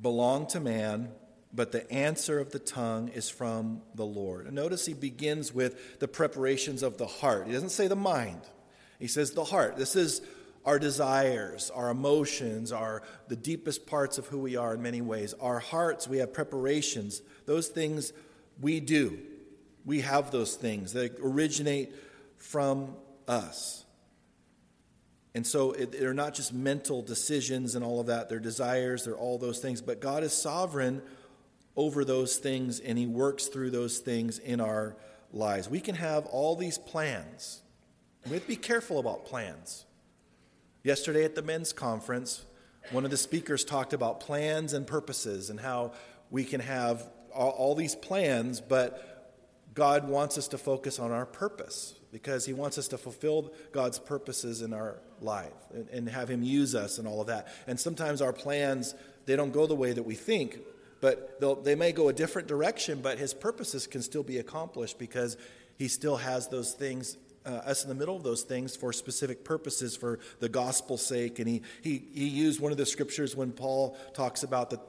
belong 0.00 0.46
to 0.48 0.60
man, 0.60 1.10
but 1.52 1.72
the 1.72 1.90
answer 1.90 2.38
of 2.38 2.50
the 2.50 2.58
tongue 2.58 3.08
is 3.08 3.30
from 3.30 3.82
the 3.94 4.04
Lord. 4.04 4.46
And 4.46 4.54
notice 4.54 4.84
he 4.86 4.94
begins 4.94 5.52
with 5.52 5.98
the 5.98 6.08
preparations 6.08 6.82
of 6.82 6.98
the 6.98 7.06
heart. 7.06 7.46
He 7.46 7.52
doesn't 7.52 7.70
say 7.70 7.88
the 7.88 7.96
mind. 7.96 8.42
He 8.98 9.06
says 9.06 9.32
the 9.32 9.44
heart. 9.44 9.76
This 9.76 9.96
is 9.96 10.20
our 10.64 10.78
desires, 10.78 11.70
our 11.70 11.88
emotions, 11.88 12.72
our 12.72 13.02
the 13.28 13.36
deepest 13.36 13.86
parts 13.86 14.18
of 14.18 14.26
who 14.26 14.38
we 14.38 14.56
are 14.56 14.74
in 14.74 14.82
many 14.82 15.00
ways. 15.00 15.34
Our 15.40 15.58
hearts, 15.60 16.06
we 16.06 16.18
have 16.18 16.32
preparations. 16.32 17.22
Those 17.46 17.68
things 17.68 18.12
we 18.60 18.80
do. 18.80 19.18
We 19.86 20.02
have 20.02 20.30
those 20.30 20.56
things 20.56 20.92
that 20.92 21.18
originate 21.22 21.94
from 22.36 22.94
us. 23.26 23.84
And 25.34 25.46
so 25.46 25.72
it, 25.72 25.92
they're 25.92 26.12
not 26.12 26.34
just 26.34 26.52
mental 26.52 27.00
decisions 27.00 27.74
and 27.74 27.84
all 27.84 28.00
of 28.00 28.08
that, 28.08 28.28
they're 28.28 28.40
desires, 28.40 29.04
they're 29.04 29.16
all 29.16 29.38
those 29.38 29.60
things. 29.60 29.80
But 29.80 30.00
God 30.00 30.22
is 30.22 30.32
sovereign 30.32 31.00
over 31.78 32.04
those 32.04 32.38
things 32.38 32.80
and 32.80 32.98
He 32.98 33.06
works 33.06 33.46
through 33.46 33.70
those 33.70 33.98
things 33.98 34.40
in 34.40 34.60
our 34.60 34.96
lives. 35.32 35.68
We 35.68 35.78
can 35.78 35.94
have 35.94 36.26
all 36.26 36.56
these 36.56 36.76
plans. 36.76 37.62
We 38.26 38.32
have 38.32 38.42
to 38.42 38.48
be 38.48 38.56
careful 38.56 38.98
about 38.98 39.24
plans. 39.24 39.86
Yesterday 40.82 41.24
at 41.24 41.36
the 41.36 41.42
men's 41.42 41.72
conference, 41.72 42.44
one 42.90 43.04
of 43.04 43.12
the 43.12 43.16
speakers 43.16 43.64
talked 43.64 43.92
about 43.92 44.18
plans 44.18 44.72
and 44.72 44.88
purposes 44.88 45.50
and 45.50 45.60
how 45.60 45.92
we 46.30 46.44
can 46.44 46.60
have 46.60 47.08
all, 47.32 47.50
all 47.50 47.74
these 47.76 47.94
plans, 47.94 48.60
but 48.60 49.70
God 49.74 50.08
wants 50.08 50.36
us 50.36 50.48
to 50.48 50.58
focus 50.58 50.98
on 50.98 51.12
our 51.12 51.26
purpose 51.26 51.94
because 52.10 52.44
He 52.44 52.54
wants 52.54 52.76
us 52.76 52.88
to 52.88 52.98
fulfill 52.98 53.52
God's 53.70 54.00
purposes 54.00 54.62
in 54.62 54.72
our 54.72 54.98
life 55.20 55.52
and, 55.72 55.88
and 55.90 56.08
have 56.08 56.28
Him 56.28 56.42
use 56.42 56.74
us 56.74 56.98
and 56.98 57.06
all 57.06 57.20
of 57.20 57.28
that. 57.28 57.46
And 57.68 57.78
sometimes 57.78 58.20
our 58.20 58.32
plans, 58.32 58.96
they 59.26 59.36
don't 59.36 59.52
go 59.52 59.68
the 59.68 59.76
way 59.76 59.92
that 59.92 60.02
we 60.02 60.16
think, 60.16 60.58
but 61.00 61.40
they 61.64 61.74
may 61.74 61.92
go 61.92 62.08
a 62.08 62.12
different 62.12 62.48
direction, 62.48 63.00
but 63.00 63.18
His 63.18 63.34
purposes 63.34 63.86
can 63.86 64.02
still 64.02 64.22
be 64.22 64.38
accomplished 64.38 64.98
because 64.98 65.36
He 65.78 65.88
still 65.88 66.16
has 66.16 66.48
those 66.48 66.72
things 66.72 67.16
uh, 67.48 67.50
us 67.64 67.82
in 67.82 67.88
the 67.88 67.94
middle 67.94 68.16
of 68.16 68.22
those 68.22 68.42
things 68.42 68.76
for 68.76 68.92
specific 68.92 69.42
purposes 69.44 69.96
for 69.96 70.18
the 70.40 70.48
gospel's 70.48 71.04
sake. 71.04 71.38
And 71.38 71.48
he, 71.48 71.62
he, 71.82 72.02
he 72.12 72.28
used 72.28 72.60
one 72.60 72.72
of 72.72 72.78
the 72.78 72.86
scriptures 72.86 73.34
when 73.34 73.52
Paul 73.52 73.96
talks 74.12 74.42
about 74.42 74.70
that, 74.70 74.80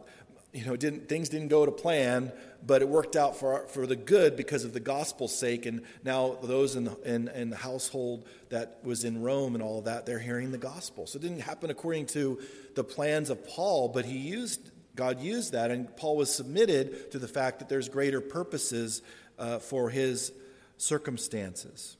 you 0.51 0.65
know, 0.65 0.75
didn't, 0.75 1.07
things 1.07 1.29
didn't 1.29 1.47
go 1.47 1.65
to 1.65 1.71
plan, 1.71 2.33
but 2.65 2.81
it 2.81 2.89
worked 2.89 3.15
out 3.15 3.37
for, 3.37 3.67
for 3.67 3.87
the 3.87 3.95
good 3.95 4.35
because 4.35 4.65
of 4.65 4.73
the 4.73 4.79
gospel's 4.79 5.37
sake. 5.37 5.65
And 5.65 5.83
now 6.03 6.37
those 6.41 6.75
in 6.75 6.85
the, 6.85 6.97
in, 7.03 7.27
in 7.29 7.49
the 7.49 7.55
household 7.55 8.27
that 8.49 8.79
was 8.83 9.05
in 9.05 9.21
Rome 9.21 9.55
and 9.55 9.63
all 9.63 9.79
of 9.79 9.85
that, 9.85 10.05
they're 10.05 10.19
hearing 10.19 10.51
the 10.51 10.57
gospel. 10.57 11.07
So 11.07 11.17
it 11.17 11.21
didn't 11.21 11.41
happen 11.41 11.69
according 11.69 12.07
to 12.07 12.39
the 12.75 12.83
plans 12.83 13.29
of 13.29 13.47
Paul, 13.47 13.89
but 13.89 14.05
he 14.05 14.17
used, 14.17 14.71
God 14.99 15.21
used 15.21 15.53
that. 15.53 15.71
And 15.71 15.95
Paul 15.95 16.17
was 16.17 16.29
submitted 16.33 17.11
to 17.11 17.19
the 17.19 17.27
fact 17.27 17.59
that 17.59 17.69
there's 17.69 17.87
greater 17.87 18.19
purposes 18.19 19.01
uh, 19.37 19.59
for 19.59 19.89
his 19.89 20.33
circumstances. 20.75 21.95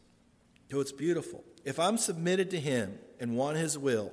So 0.70 0.82
it's 0.82 0.92
beautiful. 0.92 1.46
If 1.64 1.80
I'm 1.80 1.98
submitted 1.98 2.52
to 2.52 2.60
him 2.60 3.00
and 3.18 3.38
want 3.38 3.56
his 3.56 3.78
will, 3.78 4.12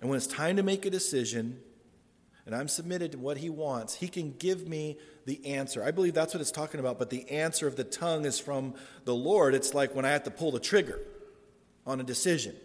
and 0.00 0.10
when 0.10 0.16
it's 0.16 0.26
time 0.26 0.56
to 0.56 0.64
make 0.64 0.84
a 0.84 0.90
decision, 0.90 1.60
and 2.46 2.54
I'm 2.54 2.66
submitted 2.66 3.12
to 3.12 3.18
what 3.18 3.36
he 3.36 3.48
wants, 3.48 3.94
he 3.94 4.08
can 4.08 4.32
give 4.32 4.66
me 4.66 4.98
the 5.24 5.46
answer. 5.46 5.84
I 5.84 5.92
believe 5.92 6.14
that's 6.14 6.34
what 6.34 6.40
it's 6.40 6.50
talking 6.50 6.80
about, 6.80 6.98
but 6.98 7.10
the 7.10 7.30
answer 7.30 7.68
of 7.68 7.76
the 7.76 7.84
tongue 7.84 8.24
is 8.24 8.40
from 8.40 8.74
the 9.04 9.14
Lord. 9.14 9.54
It's 9.54 9.72
like 9.72 9.94
when 9.94 10.04
I 10.04 10.10
have 10.10 10.24
to 10.24 10.32
pull 10.32 10.50
the 10.50 10.58
trigger 10.58 10.98
on 11.86 12.00
a 12.00 12.02
decision. 12.02 12.56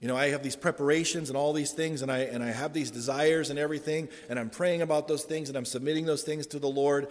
You 0.00 0.08
know, 0.08 0.16
I 0.16 0.28
have 0.28 0.42
these 0.42 0.56
preparations 0.56 1.30
and 1.30 1.38
all 1.38 1.52
these 1.52 1.72
things, 1.72 2.02
and 2.02 2.12
I, 2.12 2.18
and 2.18 2.42
I 2.42 2.50
have 2.50 2.72
these 2.72 2.90
desires 2.90 3.48
and 3.48 3.58
everything, 3.58 4.08
and 4.28 4.38
I'm 4.38 4.50
praying 4.50 4.82
about 4.82 5.08
those 5.08 5.24
things, 5.24 5.48
and 5.48 5.56
I'm 5.56 5.64
submitting 5.64 6.04
those 6.04 6.22
things 6.22 6.46
to 6.48 6.58
the 6.58 6.68
Lord, 6.68 7.08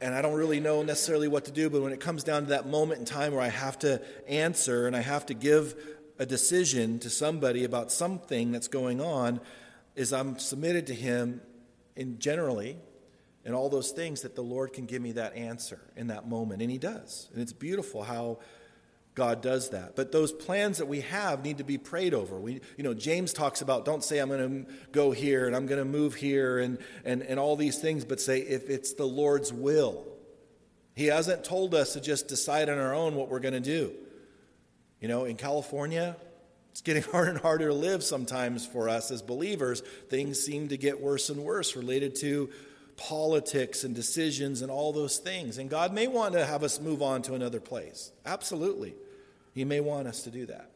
and 0.00 0.14
I 0.14 0.22
don't 0.22 0.34
really 0.34 0.60
know 0.60 0.82
necessarily 0.82 1.26
what 1.26 1.46
to 1.46 1.50
do, 1.50 1.68
but 1.68 1.82
when 1.82 1.92
it 1.92 2.00
comes 2.00 2.22
down 2.22 2.44
to 2.44 2.48
that 2.50 2.68
moment 2.68 3.00
in 3.00 3.04
time 3.04 3.32
where 3.32 3.42
I 3.42 3.48
have 3.48 3.78
to 3.80 4.00
answer 4.28 4.86
and 4.86 4.94
I 4.94 5.00
have 5.00 5.26
to 5.26 5.34
give 5.34 5.74
a 6.18 6.26
decision 6.26 7.00
to 7.00 7.10
somebody 7.10 7.64
about 7.64 7.90
something 7.90 8.52
that's 8.52 8.68
going 8.68 9.00
on, 9.00 9.40
is 9.96 10.12
I'm 10.12 10.38
submitted 10.38 10.86
to 10.88 10.94
Him 10.94 11.40
in 11.96 12.18
generally 12.18 12.76
and 13.44 13.54
all 13.54 13.68
those 13.68 13.90
things 13.90 14.22
that 14.22 14.34
the 14.34 14.42
Lord 14.42 14.72
can 14.72 14.86
give 14.86 15.02
me 15.02 15.12
that 15.12 15.36
answer 15.36 15.80
in 15.96 16.08
that 16.08 16.28
moment. 16.28 16.62
And 16.62 16.70
He 16.70 16.78
does. 16.78 17.28
And 17.32 17.42
it's 17.42 17.52
beautiful 17.52 18.02
how 18.04 18.38
God 19.14 19.42
does 19.42 19.70
that. 19.70 19.94
But 19.94 20.10
those 20.10 20.32
plans 20.32 20.78
that 20.78 20.86
we 20.86 21.02
have 21.02 21.44
need 21.44 21.58
to 21.58 21.64
be 21.64 21.78
prayed 21.78 22.14
over. 22.14 22.38
We, 22.38 22.60
you 22.76 22.82
know, 22.82 22.94
James 22.94 23.32
talks 23.32 23.60
about 23.60 23.84
don't 23.84 24.02
say 24.02 24.18
I'm 24.18 24.28
going 24.28 24.64
to 24.64 24.72
go 24.90 25.12
here 25.12 25.46
and 25.46 25.54
I'm 25.54 25.66
going 25.66 25.78
to 25.78 25.84
move 25.84 26.14
here 26.14 26.58
and, 26.58 26.78
and, 27.04 27.22
and 27.22 27.38
all 27.38 27.54
these 27.54 27.78
things, 27.78 28.04
but 28.04 28.20
say 28.20 28.40
if 28.40 28.68
it's 28.68 28.94
the 28.94 29.06
Lord's 29.06 29.52
will. 29.52 30.04
He 30.96 31.06
hasn't 31.06 31.44
told 31.44 31.74
us 31.74 31.92
to 31.92 32.00
just 32.00 32.28
decide 32.28 32.68
on 32.68 32.78
our 32.78 32.94
own 32.94 33.14
what 33.14 33.28
we're 33.28 33.40
going 33.40 33.54
to 33.54 33.60
do. 33.60 33.92
You 35.00 35.08
know, 35.08 35.24
in 35.24 35.36
California, 35.36 36.16
it's 36.72 36.80
getting 36.80 37.02
harder 37.12 37.30
and 37.30 37.40
harder 37.40 37.68
to 37.68 37.74
live 37.74 38.02
sometimes 38.02 38.66
for 38.66 38.88
us 38.88 39.12
as 39.12 39.22
believers. 39.22 39.80
Things 40.08 40.40
seem 40.40 40.68
to 40.68 40.76
get 40.76 41.00
worse 41.00 41.30
and 41.30 41.40
worse 41.40 41.76
related 41.76 42.16
to 42.16 42.50
politics 42.96 43.84
and 43.84 43.94
decisions 43.94 44.62
and 44.62 44.70
all 44.70 44.92
those 44.92 45.18
things. 45.18 45.58
And 45.58 45.70
God 45.70 45.92
may 45.92 46.06
want 46.06 46.34
to 46.34 46.44
have 46.44 46.62
us 46.62 46.80
move 46.80 47.02
on 47.02 47.22
to 47.22 47.34
another 47.34 47.60
place. 47.60 48.12
Absolutely. 48.24 48.94
He 49.54 49.64
may 49.64 49.80
want 49.80 50.08
us 50.08 50.22
to 50.22 50.30
do 50.30 50.46
that. 50.46 50.70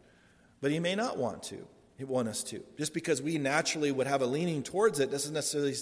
But 0.60 0.70
He 0.70 0.78
may 0.78 0.94
not 0.94 1.18
want 1.18 1.42
to. 1.44 1.66
He 1.96 2.04
want 2.04 2.28
us 2.28 2.44
to. 2.44 2.62
Just 2.78 2.94
because 2.94 3.20
we 3.20 3.38
naturally 3.38 3.90
would 3.90 4.06
have 4.06 4.22
a 4.22 4.26
leaning 4.26 4.62
towards 4.62 5.00
it 5.00 5.10
doesn't 5.10 5.34
necessarily, 5.34 5.74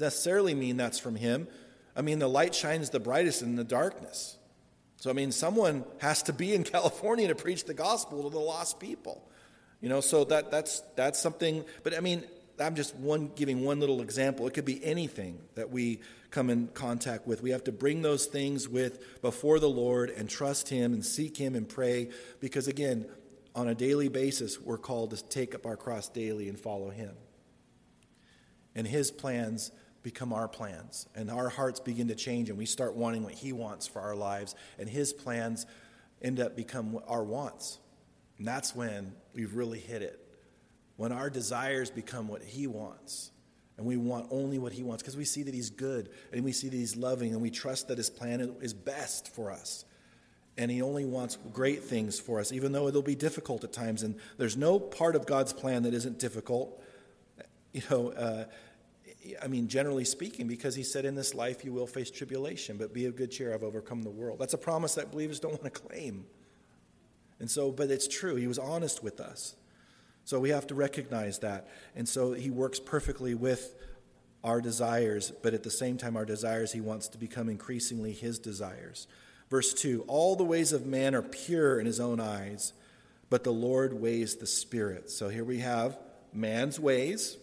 necessarily 0.00 0.54
mean 0.54 0.76
that's 0.76 1.00
from 1.00 1.16
Him. 1.16 1.48
I 1.96 2.02
mean, 2.02 2.20
the 2.20 2.28
light 2.28 2.54
shines 2.54 2.90
the 2.90 3.00
brightest 3.00 3.42
in 3.42 3.56
the 3.56 3.64
darkness. 3.64 4.38
So, 4.96 5.10
I 5.10 5.12
mean, 5.12 5.32
someone 5.32 5.84
has 5.98 6.22
to 6.24 6.32
be 6.32 6.54
in 6.54 6.62
California 6.64 7.28
to 7.28 7.34
preach 7.34 7.64
the 7.64 7.74
gospel 7.74 8.22
to 8.22 8.30
the 8.30 8.38
lost 8.38 8.80
people. 8.80 9.28
You 9.80 9.88
know, 9.88 10.00
so 10.00 10.24
that, 10.24 10.50
that's, 10.50 10.80
that's 10.96 11.20
something, 11.20 11.64
but 11.82 11.94
I 11.94 12.00
mean, 12.00 12.24
I'm 12.58 12.74
just 12.74 12.94
one 12.96 13.30
giving 13.34 13.64
one 13.64 13.80
little 13.80 14.00
example. 14.00 14.46
It 14.46 14.54
could 14.54 14.64
be 14.64 14.82
anything 14.84 15.40
that 15.56 15.70
we 15.70 16.00
come 16.34 16.50
in 16.50 16.66
contact 16.68 17.26
with. 17.26 17.42
We 17.42 17.50
have 17.50 17.64
to 17.64 17.72
bring 17.72 18.02
those 18.02 18.26
things 18.26 18.68
with 18.68 19.22
before 19.22 19.60
the 19.60 19.68
Lord 19.68 20.10
and 20.10 20.28
trust 20.28 20.68
Him 20.68 20.92
and 20.92 21.04
seek 21.04 21.36
Him 21.36 21.54
and 21.54 21.68
pray 21.68 22.10
because 22.40 22.66
again, 22.66 23.06
on 23.54 23.68
a 23.68 23.74
daily 23.74 24.08
basis, 24.08 24.60
we're 24.60 24.78
called 24.78 25.10
to 25.10 25.24
take 25.28 25.54
up 25.54 25.64
our 25.64 25.76
cross 25.76 26.08
daily 26.08 26.48
and 26.48 26.58
follow 26.58 26.90
Him. 26.90 27.12
And 28.74 28.86
His 28.86 29.12
plans 29.12 29.70
become 30.02 30.32
our 30.32 30.48
plans, 30.48 31.08
and 31.14 31.30
our 31.30 31.48
hearts 31.48 31.80
begin 31.80 32.08
to 32.08 32.14
change, 32.14 32.50
and 32.50 32.58
we 32.58 32.66
start 32.66 32.94
wanting 32.94 33.22
what 33.22 33.32
He 33.32 33.52
wants 33.52 33.86
for 33.86 34.02
our 34.02 34.16
lives, 34.16 34.56
and 34.78 34.88
His 34.88 35.12
plans 35.12 35.66
end 36.20 36.40
up 36.40 36.56
become 36.56 36.98
our 37.06 37.22
wants. 37.22 37.78
And 38.38 38.46
that's 38.46 38.74
when 38.74 39.14
we've 39.32 39.54
really 39.54 39.78
hit 39.78 40.02
it 40.02 40.20
when 40.96 41.12
our 41.12 41.30
desires 41.30 41.90
become 41.90 42.28
what 42.28 42.42
He 42.42 42.66
wants, 42.66 43.30
and 43.76 43.86
we 43.86 43.96
want 43.96 44.28
only 44.30 44.58
what 44.58 44.72
He 44.72 44.82
wants, 44.82 45.02
because 45.02 45.16
we 45.16 45.24
see 45.24 45.42
that 45.42 45.54
He's 45.54 45.70
good, 45.70 46.10
and 46.32 46.44
we 46.44 46.52
see 46.52 46.68
that 46.68 46.76
He's 46.76 46.96
loving, 46.96 47.32
and 47.32 47.42
we 47.42 47.50
trust 47.50 47.88
that 47.88 47.98
His 47.98 48.10
plan 48.10 48.40
is 48.60 48.72
best 48.72 49.34
for 49.34 49.50
us. 49.50 49.84
And 50.56 50.70
He 50.70 50.82
only 50.82 51.04
wants 51.04 51.36
great 51.52 51.82
things 51.82 52.20
for 52.20 52.38
us, 52.38 52.52
even 52.52 52.72
though 52.72 52.86
it'll 52.86 53.02
be 53.02 53.16
difficult 53.16 53.64
at 53.64 53.72
times. 53.72 54.02
And 54.02 54.16
there's 54.38 54.56
no 54.56 54.78
part 54.78 55.16
of 55.16 55.26
God's 55.26 55.52
plan 55.52 55.82
that 55.82 55.94
isn't 55.94 56.18
difficult. 56.18 56.80
You 57.72 57.82
know, 57.90 58.10
uh, 58.10 58.44
I 59.42 59.48
mean, 59.48 59.66
generally 59.66 60.04
speaking, 60.04 60.46
because 60.46 60.76
He 60.76 60.84
said, 60.84 61.04
In 61.04 61.16
this 61.16 61.34
life 61.34 61.64
you 61.64 61.72
will 61.72 61.88
face 61.88 62.10
tribulation, 62.10 62.76
but 62.76 62.94
be 62.94 63.06
of 63.06 63.16
good 63.16 63.32
cheer, 63.32 63.52
I've 63.52 63.64
overcome 63.64 64.02
the 64.02 64.10
world. 64.10 64.38
That's 64.38 64.54
a 64.54 64.58
promise 64.58 64.94
that 64.94 65.10
believers 65.10 65.40
don't 65.40 65.60
want 65.60 65.64
to 65.64 65.70
claim. 65.70 66.26
And 67.40 67.50
so, 67.50 67.72
but 67.72 67.90
it's 67.90 68.06
true. 68.06 68.36
He 68.36 68.46
was 68.46 68.60
honest 68.60 69.02
with 69.02 69.20
us. 69.20 69.56
So 70.24 70.40
we 70.40 70.50
have 70.50 70.66
to 70.68 70.74
recognize 70.74 71.40
that. 71.40 71.68
And 71.94 72.08
so 72.08 72.32
he 72.32 72.50
works 72.50 72.80
perfectly 72.80 73.34
with 73.34 73.74
our 74.42 74.60
desires, 74.60 75.32
but 75.42 75.54
at 75.54 75.62
the 75.62 75.70
same 75.70 75.96
time, 75.96 76.16
our 76.16 76.24
desires, 76.24 76.72
he 76.72 76.80
wants 76.80 77.08
to 77.08 77.18
become 77.18 77.48
increasingly 77.48 78.12
his 78.12 78.38
desires. 78.38 79.06
Verse 79.50 79.72
2 79.74 80.04
All 80.06 80.36
the 80.36 80.44
ways 80.44 80.72
of 80.72 80.86
man 80.86 81.14
are 81.14 81.22
pure 81.22 81.78
in 81.78 81.86
his 81.86 82.00
own 82.00 82.20
eyes, 82.20 82.72
but 83.30 83.44
the 83.44 83.52
Lord 83.52 83.94
weighs 83.94 84.36
the 84.36 84.46
Spirit. 84.46 85.10
So 85.10 85.28
here 85.28 85.44
we 85.44 85.60
have 85.60 85.98
man's 86.32 86.78
ways, 86.78 87.38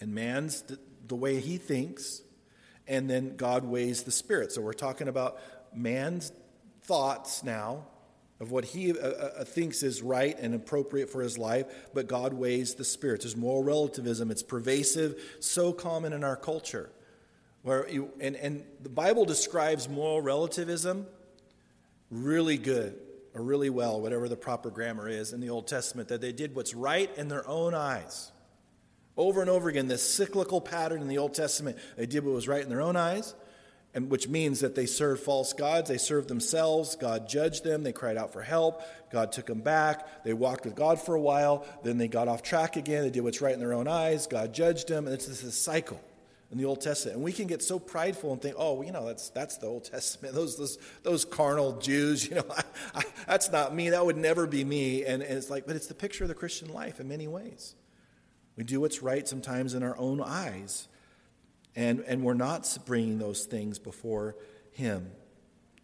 and 0.00 0.14
man's 0.14 0.64
the 1.06 1.16
way 1.16 1.40
he 1.40 1.56
thinks, 1.56 2.22
and 2.86 3.08
then 3.08 3.36
God 3.36 3.64
weighs 3.64 4.02
the 4.02 4.10
Spirit. 4.10 4.52
So 4.52 4.60
we're 4.60 4.72
talking 4.72 5.08
about 5.08 5.40
man's 5.74 6.32
thoughts 6.82 7.42
now 7.42 7.86
of 8.40 8.50
what 8.50 8.64
he 8.64 8.90
uh, 8.90 8.96
uh, 8.96 9.30
uh, 9.40 9.44
thinks 9.44 9.82
is 9.82 10.00
right 10.02 10.36
and 10.40 10.54
appropriate 10.54 11.10
for 11.10 11.20
his 11.20 11.36
life, 11.36 11.66
but 11.92 12.08
God 12.08 12.32
weighs 12.32 12.74
the 12.74 12.84
spirits. 12.84 13.24
There's 13.24 13.36
moral 13.36 13.62
relativism. 13.62 14.30
It's 14.30 14.42
pervasive, 14.42 15.36
so 15.40 15.72
common 15.74 16.14
in 16.14 16.24
our 16.24 16.36
culture. 16.36 16.90
Where 17.62 17.86
you, 17.88 18.10
and, 18.18 18.36
and 18.36 18.64
the 18.82 18.88
Bible 18.88 19.26
describes 19.26 19.88
moral 19.88 20.22
relativism 20.22 21.06
really 22.10 22.56
good. 22.56 22.98
or 23.34 23.42
really 23.42 23.70
well, 23.70 24.00
whatever 24.00 24.28
the 24.28 24.36
proper 24.36 24.70
grammar 24.70 25.08
is 25.08 25.32
in 25.32 25.40
the 25.40 25.50
Old 25.50 25.66
Testament, 25.66 26.08
that 26.08 26.20
they 26.20 26.32
did 26.32 26.54
what's 26.54 26.74
right 26.74 27.10
in 27.16 27.28
their 27.28 27.46
own 27.46 27.74
eyes. 27.74 28.32
Over 29.16 29.40
and 29.40 29.50
over 29.50 29.68
again, 29.68 29.88
this 29.88 30.02
cyclical 30.02 30.60
pattern 30.60 31.02
in 31.02 31.08
the 31.08 31.18
Old 31.18 31.34
Testament, 31.34 31.78
they 31.96 32.06
did 32.06 32.24
what 32.24 32.34
was 32.34 32.48
right 32.48 32.62
in 32.62 32.68
their 32.68 32.80
own 32.80 32.96
eyes, 32.96 33.34
and 33.94 34.10
which 34.10 34.28
means 34.28 34.60
that 34.60 34.74
they 34.74 34.86
served 34.86 35.22
false 35.22 35.52
gods, 35.52 35.88
they 35.88 35.98
served 35.98 36.28
themselves, 36.28 36.96
God 36.96 37.28
judged 37.28 37.64
them, 37.64 37.82
they 37.82 37.92
cried 37.92 38.16
out 38.16 38.32
for 38.32 38.42
help, 38.42 38.82
God 39.10 39.32
took 39.32 39.46
them 39.46 39.60
back, 39.60 40.24
they 40.24 40.32
walked 40.32 40.64
with 40.64 40.76
God 40.76 41.00
for 41.00 41.14
a 41.14 41.20
while, 41.20 41.66
then 41.82 41.98
they 41.98 42.08
got 42.08 42.28
off 42.28 42.42
track 42.42 42.76
again, 42.76 43.02
they 43.02 43.10
did 43.10 43.24
what's 43.24 43.40
right 43.40 43.54
in 43.54 43.60
their 43.60 43.72
own 43.72 43.88
eyes, 43.88 44.26
God 44.26 44.52
judged 44.52 44.88
them, 44.88 45.06
and 45.06 45.14
it's 45.14 45.26
this 45.26 45.54
cycle 45.54 46.00
in 46.50 46.58
the 46.58 46.64
Old 46.64 46.80
Testament. 46.80 47.16
And 47.16 47.24
we 47.24 47.32
can 47.32 47.46
get 47.46 47.62
so 47.62 47.78
prideful 47.78 48.32
and 48.32 48.42
think, 48.42 48.56
oh, 48.58 48.74
well, 48.74 48.84
you 48.84 48.92
know, 48.92 49.06
that's, 49.06 49.28
that's 49.30 49.58
the 49.58 49.66
Old 49.66 49.84
Testament. 49.84 50.34
Those, 50.40 50.56
those, 50.56 50.78
those 51.02 51.24
carnal 51.24 51.78
Jews, 51.78 52.26
you 52.28 52.36
know, 52.36 52.44
I, 52.50 52.62
I, 52.94 53.02
that's 53.26 53.50
not 53.50 53.74
me. 53.74 53.90
That 53.90 54.04
would 54.04 54.16
never 54.16 54.46
be 54.46 54.64
me. 54.64 55.04
And, 55.04 55.22
and 55.22 55.38
it's 55.38 55.50
like, 55.50 55.66
but 55.66 55.76
it's 55.76 55.86
the 55.86 55.94
picture 55.94 56.24
of 56.24 56.28
the 56.28 56.34
Christian 56.34 56.72
life 56.72 57.00
in 57.00 57.08
many 57.08 57.28
ways. 57.28 57.74
We 58.56 58.64
do 58.64 58.80
what's 58.80 59.02
right 59.02 59.26
sometimes 59.26 59.74
in 59.74 59.82
our 59.82 59.96
own 59.96 60.20
eyes. 60.20 60.88
And, 61.76 62.00
and 62.00 62.22
we're 62.22 62.34
not 62.34 62.76
bringing 62.86 63.18
those 63.18 63.44
things 63.44 63.78
before 63.78 64.36
Him. 64.72 65.10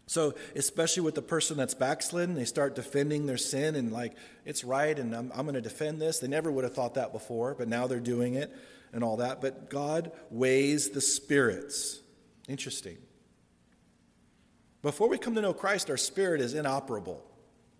So, 0.05 0.35
especially 0.55 1.03
with 1.03 1.15
the 1.15 1.21
person 1.21 1.57
that's 1.57 1.73
backslidden, 1.73 2.35
they 2.35 2.45
start 2.45 2.75
defending 2.75 3.25
their 3.25 3.37
sin 3.37 3.75
and, 3.75 3.91
like, 3.91 4.13
it's 4.45 4.63
right 4.63 4.97
and 4.97 5.13
I'm, 5.13 5.31
I'm 5.35 5.43
going 5.43 5.55
to 5.55 5.61
defend 5.61 6.01
this. 6.01 6.19
They 6.19 6.29
never 6.29 6.49
would 6.49 6.63
have 6.63 6.73
thought 6.73 6.93
that 6.93 7.11
before, 7.11 7.55
but 7.55 7.67
now 7.67 7.87
they're 7.87 7.99
doing 7.99 8.35
it 8.35 8.55
and 8.93 9.03
all 9.03 9.17
that, 9.17 9.41
but 9.41 9.69
God 9.69 10.11
weighs 10.29 10.89
the 10.89 11.01
spirits. 11.01 11.99
Interesting. 12.47 12.97
Before 14.81 15.09
we 15.09 15.17
come 15.17 15.35
to 15.35 15.41
know 15.41 15.53
Christ, 15.53 15.89
our 15.89 15.97
spirit 15.97 16.39
is 16.39 16.53
inoperable, 16.53 17.21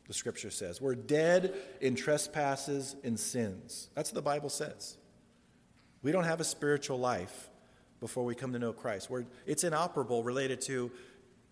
the 0.07 0.13
scripture 0.13 0.51
says. 0.51 0.81
We're 0.81 0.95
dead 0.95 1.55
in 1.79 1.95
trespasses 1.95 2.95
and 3.03 3.17
sins. 3.17 3.89
That's 3.95 4.09
what 4.09 4.15
the 4.15 4.21
Bible 4.21 4.49
says. 4.49 4.97
We 6.01 6.11
don't 6.11 6.25
have 6.25 6.41
a 6.41 6.45
spiritual 6.45 6.99
life 6.99 7.49
before 7.99 8.25
we 8.25 8.35
come 8.35 8.53
to 8.53 8.59
know 8.59 8.73
Christ. 8.73 9.09
We're, 9.09 9.25
it's 9.45 9.63
inoperable 9.63 10.23
related 10.23 10.61
to 10.61 10.91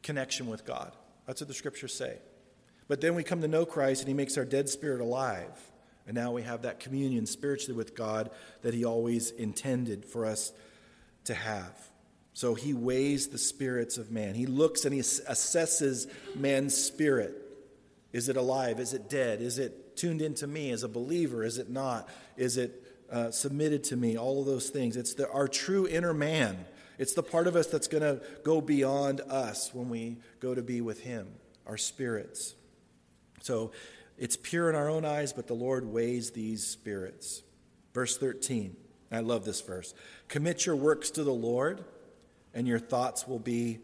connection 0.04 0.48
with 0.48 0.66
God. 0.66 0.92
That's 1.26 1.42
what 1.42 1.48
the 1.48 1.54
scriptures 1.54 1.94
say. 1.94 2.18
But 2.88 3.02
then 3.02 3.16
we 3.16 3.24
come 3.24 3.42
to 3.42 3.48
know 3.48 3.66
Christ 3.66 4.02
and 4.02 4.08
he 4.08 4.14
makes 4.14 4.38
our 4.38 4.46
dead 4.46 4.70
spirit 4.70 5.02
alive. 5.02 5.72
And 6.08 6.16
now 6.16 6.32
we 6.32 6.44
have 6.44 6.64
that 6.64 6.80
communion 6.80 7.26
spiritually 7.26 7.76
with 7.76 7.96
God 7.96 8.30
that 8.62 8.74
He 8.74 8.86
always 8.86 9.32
intended 9.32 10.06
for 10.06 10.26
us 10.26 10.52
to 11.26 11.34
have. 11.34 11.90
So 12.34 12.54
He 12.54 12.74
weighs 12.74 13.28
the 13.28 13.38
spirits 13.38 13.98
of 13.98 14.12
man. 14.12 14.36
He 14.36 14.46
looks 14.46 14.86
and 14.86 14.94
He 14.94 15.02
assesses 15.02 16.08
man's 16.36 16.78
spirit. 16.78 17.34
Is 18.14 18.30
it 18.30 18.38
alive? 18.38 18.80
Is 18.80 18.94
it 18.94 19.10
dead? 19.10 19.42
Is 19.42 19.58
it 19.58 19.98
tuned 19.98 20.22
into 20.22 20.46
me 20.46 20.72
as 20.72 20.84
a 20.84 20.88
believer? 20.88 21.44
Is 21.44 21.58
it 21.58 21.70
not? 21.70 22.08
Is 22.38 22.58
it 22.58 22.85
uh, 23.12 23.32
submitted 23.32 23.84
to 23.86 23.98
me? 23.98 24.18
All 24.18 24.40
of 24.40 24.46
those 24.46 24.70
things. 24.70 24.98
It's 24.98 25.14
the, 25.14 25.30
our 25.30 25.48
true 25.48 25.88
inner 25.88 26.14
man. 26.14 26.66
It's 26.98 27.14
the 27.14 27.24
part 27.24 27.48
of 27.48 27.56
us 27.56 27.68
that's 27.68 27.88
going 27.88 28.04
to 28.04 28.22
go 28.44 28.62
beyond 28.62 29.22
us 29.22 29.74
when 29.74 29.90
we 29.90 30.18
go 30.40 30.56
to 30.56 30.62
be 30.62 30.82
with 30.82 31.02
Him, 31.02 31.28
our 31.68 31.78
spirits. 31.78 32.56
So 33.42 33.72
it's 34.18 34.38
pure 34.38 34.70
in 34.70 34.76
our 34.76 34.90
own 34.90 35.06
eyes, 35.06 35.34
but 35.34 35.48
the 35.48 35.54
Lord 35.54 35.86
weighs 35.86 36.32
these 36.32 36.66
spirits. 36.66 37.44
Verse 37.94 38.18
13. 38.18 38.76
I 39.12 39.20
love 39.20 39.46
this 39.46 39.62
verse. 39.62 39.94
Commit 40.28 40.66
your 40.66 40.76
works 40.76 41.12
to 41.12 41.24
the 41.24 41.34
Lord, 41.34 41.84
and 42.54 42.68
your 42.68 42.80
thoughts 42.80 43.28
will 43.28 43.40
be 43.40 43.80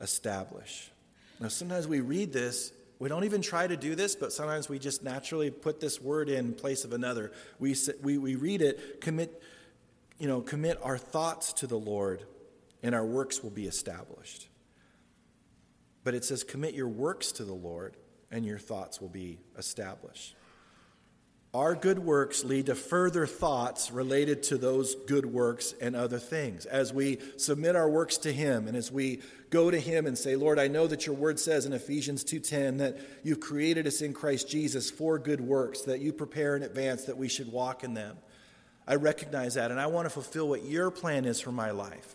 established. 0.00 0.90
Now, 1.38 1.48
sometimes 1.48 1.86
we 1.86 2.00
read 2.00 2.32
this, 2.32 2.72
we 3.00 3.08
don't 3.08 3.24
even 3.24 3.40
try 3.40 3.66
to 3.66 3.78
do 3.78 3.94
this, 3.94 4.14
but 4.14 4.30
sometimes 4.30 4.68
we 4.68 4.78
just 4.78 5.02
naturally 5.02 5.50
put 5.50 5.80
this 5.80 6.02
word 6.02 6.28
in 6.28 6.52
place 6.52 6.84
of 6.84 6.92
another. 6.92 7.32
We, 7.58 7.74
we, 8.02 8.18
we 8.18 8.34
read 8.34 8.60
it, 8.60 9.00
commit, 9.00 9.42
you 10.18 10.28
know, 10.28 10.42
commit 10.42 10.78
our 10.82 10.98
thoughts 10.98 11.54
to 11.54 11.66
the 11.66 11.78
Lord, 11.78 12.24
and 12.82 12.94
our 12.94 13.06
works 13.06 13.42
will 13.42 13.50
be 13.50 13.64
established. 13.64 14.48
But 16.04 16.14
it 16.14 16.26
says, 16.26 16.44
commit 16.44 16.74
your 16.74 16.88
works 16.88 17.32
to 17.32 17.44
the 17.44 17.54
Lord, 17.54 17.96
and 18.30 18.44
your 18.44 18.58
thoughts 18.58 19.00
will 19.00 19.08
be 19.08 19.38
established. 19.56 20.36
Our 21.52 21.74
good 21.74 21.98
works 21.98 22.44
lead 22.44 22.66
to 22.66 22.76
further 22.76 23.26
thoughts 23.26 23.90
related 23.90 24.44
to 24.44 24.56
those 24.56 24.94
good 24.94 25.26
works 25.26 25.74
and 25.80 25.96
other 25.96 26.20
things. 26.20 26.64
As 26.64 26.92
we 26.92 27.18
submit 27.38 27.74
our 27.74 27.90
works 27.90 28.18
to 28.18 28.32
him 28.32 28.68
and 28.68 28.76
as 28.76 28.92
we 28.92 29.20
go 29.50 29.68
to 29.68 29.80
him 29.80 30.06
and 30.06 30.16
say, 30.16 30.36
"Lord, 30.36 30.60
I 30.60 30.68
know 30.68 30.86
that 30.86 31.06
your 31.06 31.16
word 31.16 31.40
says 31.40 31.66
in 31.66 31.72
Ephesians 31.72 32.22
2:10 32.22 32.76
that 32.76 32.98
you've 33.24 33.40
created 33.40 33.88
us 33.88 34.00
in 34.00 34.12
Christ 34.12 34.48
Jesus 34.48 34.92
for 34.92 35.18
good 35.18 35.40
works 35.40 35.82
that 35.82 35.98
you 35.98 36.12
prepare 36.12 36.54
in 36.54 36.62
advance 36.62 37.06
that 37.06 37.16
we 37.16 37.26
should 37.26 37.50
walk 37.50 37.82
in 37.82 37.94
them." 37.94 38.18
I 38.86 38.94
recognize 38.94 39.54
that 39.54 39.72
and 39.72 39.80
I 39.80 39.88
want 39.88 40.06
to 40.06 40.10
fulfill 40.10 40.48
what 40.48 40.62
your 40.62 40.92
plan 40.92 41.24
is 41.24 41.40
for 41.40 41.50
my 41.50 41.72
life. 41.72 42.14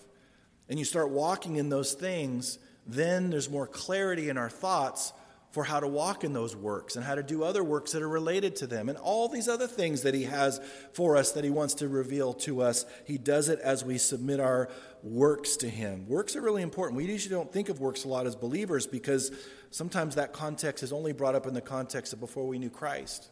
And 0.69 0.79
you 0.79 0.85
start 0.85 1.09
walking 1.09 1.57
in 1.57 1.67
those 1.67 1.91
things, 1.91 2.57
then 2.87 3.31
there's 3.31 3.49
more 3.49 3.67
clarity 3.67 4.29
in 4.29 4.37
our 4.37 4.49
thoughts 4.49 5.11
for 5.55 5.63
how 5.63 5.79
to 5.79 5.87
walk 5.87 6.25
in 6.25 6.33
those 6.33 6.53
works 6.53 6.97
and 6.97 7.05
how 7.05 7.15
to 7.15 7.23
do 7.23 7.41
other 7.41 7.63
works 7.63 7.93
that 7.93 8.01
are 8.01 8.09
related 8.09 8.57
to 8.57 8.67
them 8.67 8.89
and 8.89 8.97
all 8.97 9.29
these 9.29 9.47
other 9.47 9.67
things 9.67 10.01
that 10.01 10.13
he 10.13 10.23
has 10.23 10.59
for 10.91 11.15
us 11.15 11.31
that 11.31 11.45
he 11.45 11.49
wants 11.49 11.75
to 11.75 11.87
reveal 11.87 12.33
to 12.33 12.61
us. 12.61 12.85
He 13.05 13.17
does 13.17 13.47
it 13.47 13.59
as 13.59 13.81
we 13.81 13.97
submit 13.97 14.41
our 14.41 14.69
works 15.01 15.55
to 15.57 15.69
him. 15.69 16.09
Works 16.09 16.35
are 16.35 16.41
really 16.41 16.61
important. 16.61 16.97
We 16.97 17.05
usually 17.05 17.33
don't 17.33 17.53
think 17.53 17.69
of 17.69 17.79
works 17.79 18.03
a 18.03 18.09
lot 18.09 18.27
as 18.27 18.35
believers 18.35 18.85
because 18.85 19.31
sometimes 19.71 20.15
that 20.15 20.33
context 20.33 20.83
is 20.83 20.91
only 20.91 21.13
brought 21.13 21.35
up 21.35 21.47
in 21.47 21.53
the 21.53 21.61
context 21.61 22.11
of 22.11 22.19
before 22.19 22.45
we 22.45 22.59
knew 22.59 22.69
Christ, 22.69 23.29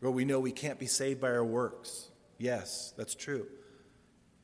where 0.00 0.10
we 0.10 0.24
know 0.24 0.40
we 0.40 0.52
can't 0.52 0.78
be 0.78 0.86
saved 0.86 1.20
by 1.20 1.28
our 1.28 1.44
works. 1.44 2.08
Yes, 2.38 2.94
that's 2.96 3.14
true. 3.14 3.46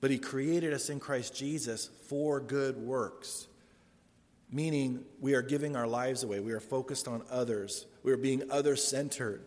But 0.03 0.11
he 0.11 0.19
created 0.19 0.75
us 0.75 0.91
in 0.91 1.01
Christ 1.01 1.35
Jesus 1.35 1.89
for 2.07 2.39
good 2.39 2.77
works 2.77 3.49
meaning 4.53 5.05
we 5.19 5.35
are 5.35 5.43
giving 5.43 5.75
our 5.75 5.87
lives 5.87 6.23
away. 6.23 6.39
We 6.39 6.53
are 6.53 6.61
focused 6.61 7.09
on 7.09 7.23
others. 7.31 7.87
We 8.03 8.13
are 8.13 8.19
being 8.19 8.51
other 8.51 8.77
centered. 8.77 9.45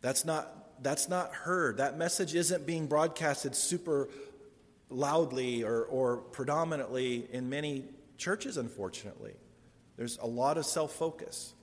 That's 0.00 0.24
not, 0.24 0.82
that's 0.82 1.08
not 1.08 1.32
heard. 1.32 1.76
That 1.76 1.98
message 1.98 2.34
isn't 2.34 2.66
being 2.66 2.86
broadcasted 2.86 3.54
super 3.54 4.08
loudly 4.88 5.62
or, 5.62 5.84
or 5.84 6.16
predominantly 6.16 7.28
in 7.30 7.50
many 7.50 7.84
churches, 8.16 8.56
unfortunately. 8.56 9.34
There's 9.96 10.18
a 10.18 10.26
lot 10.26 10.56
of 10.56 10.64
self 10.64 10.92
focus. 10.92 11.54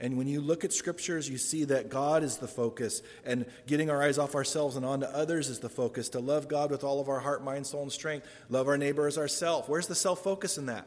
And 0.00 0.16
when 0.16 0.28
you 0.28 0.40
look 0.40 0.64
at 0.64 0.72
scriptures, 0.72 1.28
you 1.28 1.38
see 1.38 1.64
that 1.64 1.88
God 1.88 2.22
is 2.22 2.36
the 2.36 2.46
focus, 2.46 3.02
and 3.24 3.46
getting 3.66 3.90
our 3.90 4.00
eyes 4.00 4.16
off 4.16 4.36
ourselves 4.36 4.76
and 4.76 4.86
onto 4.86 5.06
others 5.06 5.48
is 5.48 5.58
the 5.58 5.68
focus. 5.68 6.08
To 6.10 6.20
love 6.20 6.46
God 6.46 6.70
with 6.70 6.84
all 6.84 7.00
of 7.00 7.08
our 7.08 7.18
heart, 7.18 7.42
mind, 7.42 7.66
soul, 7.66 7.82
and 7.82 7.90
strength, 7.90 8.28
love 8.48 8.68
our 8.68 8.78
neighbor 8.78 9.08
as 9.08 9.18
ourselves. 9.18 9.68
Where's 9.68 9.88
the 9.88 9.96
self 9.96 10.22
focus 10.22 10.56
in 10.56 10.66
that? 10.66 10.86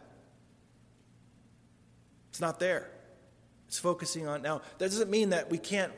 It's 2.32 2.42
not 2.42 2.60
there. 2.60 2.90
It's 3.68 3.78
focusing 3.78 4.28
on 4.28 4.42
now. 4.42 4.62
That 4.80 4.90
doesn't 4.90 5.12
mean 5.12 5.30
that 5.30 5.52
we 5.52 5.58
can't 5.58 5.94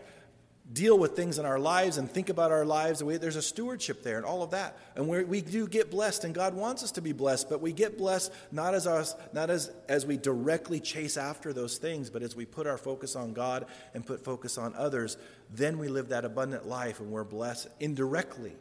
deal 0.72 0.98
with 0.98 1.16
things 1.16 1.40
in 1.40 1.46
our 1.46 1.60
lives 1.60 1.98
and 1.98 2.10
think 2.10 2.30
about 2.30 2.52
our 2.52 2.66
lives. 2.66 3.00
There's 3.00 3.36
a 3.36 3.42
stewardship 3.42 4.02
there 4.02 4.18
and 4.18 4.26
all 4.26 4.44
of 4.44 4.52
that. 4.52 4.78
And 4.96 5.08
we 5.08 5.42
do 5.42 5.68
get 5.68 5.92
blessed, 5.92 6.24
and 6.24 6.34
God 6.34 6.54
wants 6.54 6.84
us 6.84 6.92
to 6.92 7.02
be 7.02 7.12
blessed, 7.12 7.50
but 7.50 7.62
we 7.62 7.74
get 7.74 7.98
blessed 7.98 8.32
not 8.52 8.74
as 8.74 8.88
us, 8.88 9.16
not 9.34 9.50
as, 9.50 9.72
as 9.90 10.06
we 10.06 10.18
directly 10.18 10.80
chase 10.80 11.18
after 11.18 11.52
those 11.52 11.78
things, 11.78 12.10
but 12.10 12.24
as 12.24 12.36
we 12.36 12.46
put 12.46 12.66
our 12.66 12.78
focus 12.78 13.16
on 13.16 13.34
God 13.34 13.66
and 13.94 14.06
put 14.06 14.24
focus 14.24 14.58
on 14.58 14.74
others, 14.76 15.18
then 15.52 15.80
we 15.80 15.88
live 15.88 16.10
that 16.10 16.26
abundant 16.26 16.68
life 16.68 17.00
and 17.00 17.12
we're 17.12 17.24
blessed 17.24 17.68
indirectly, 17.80 18.54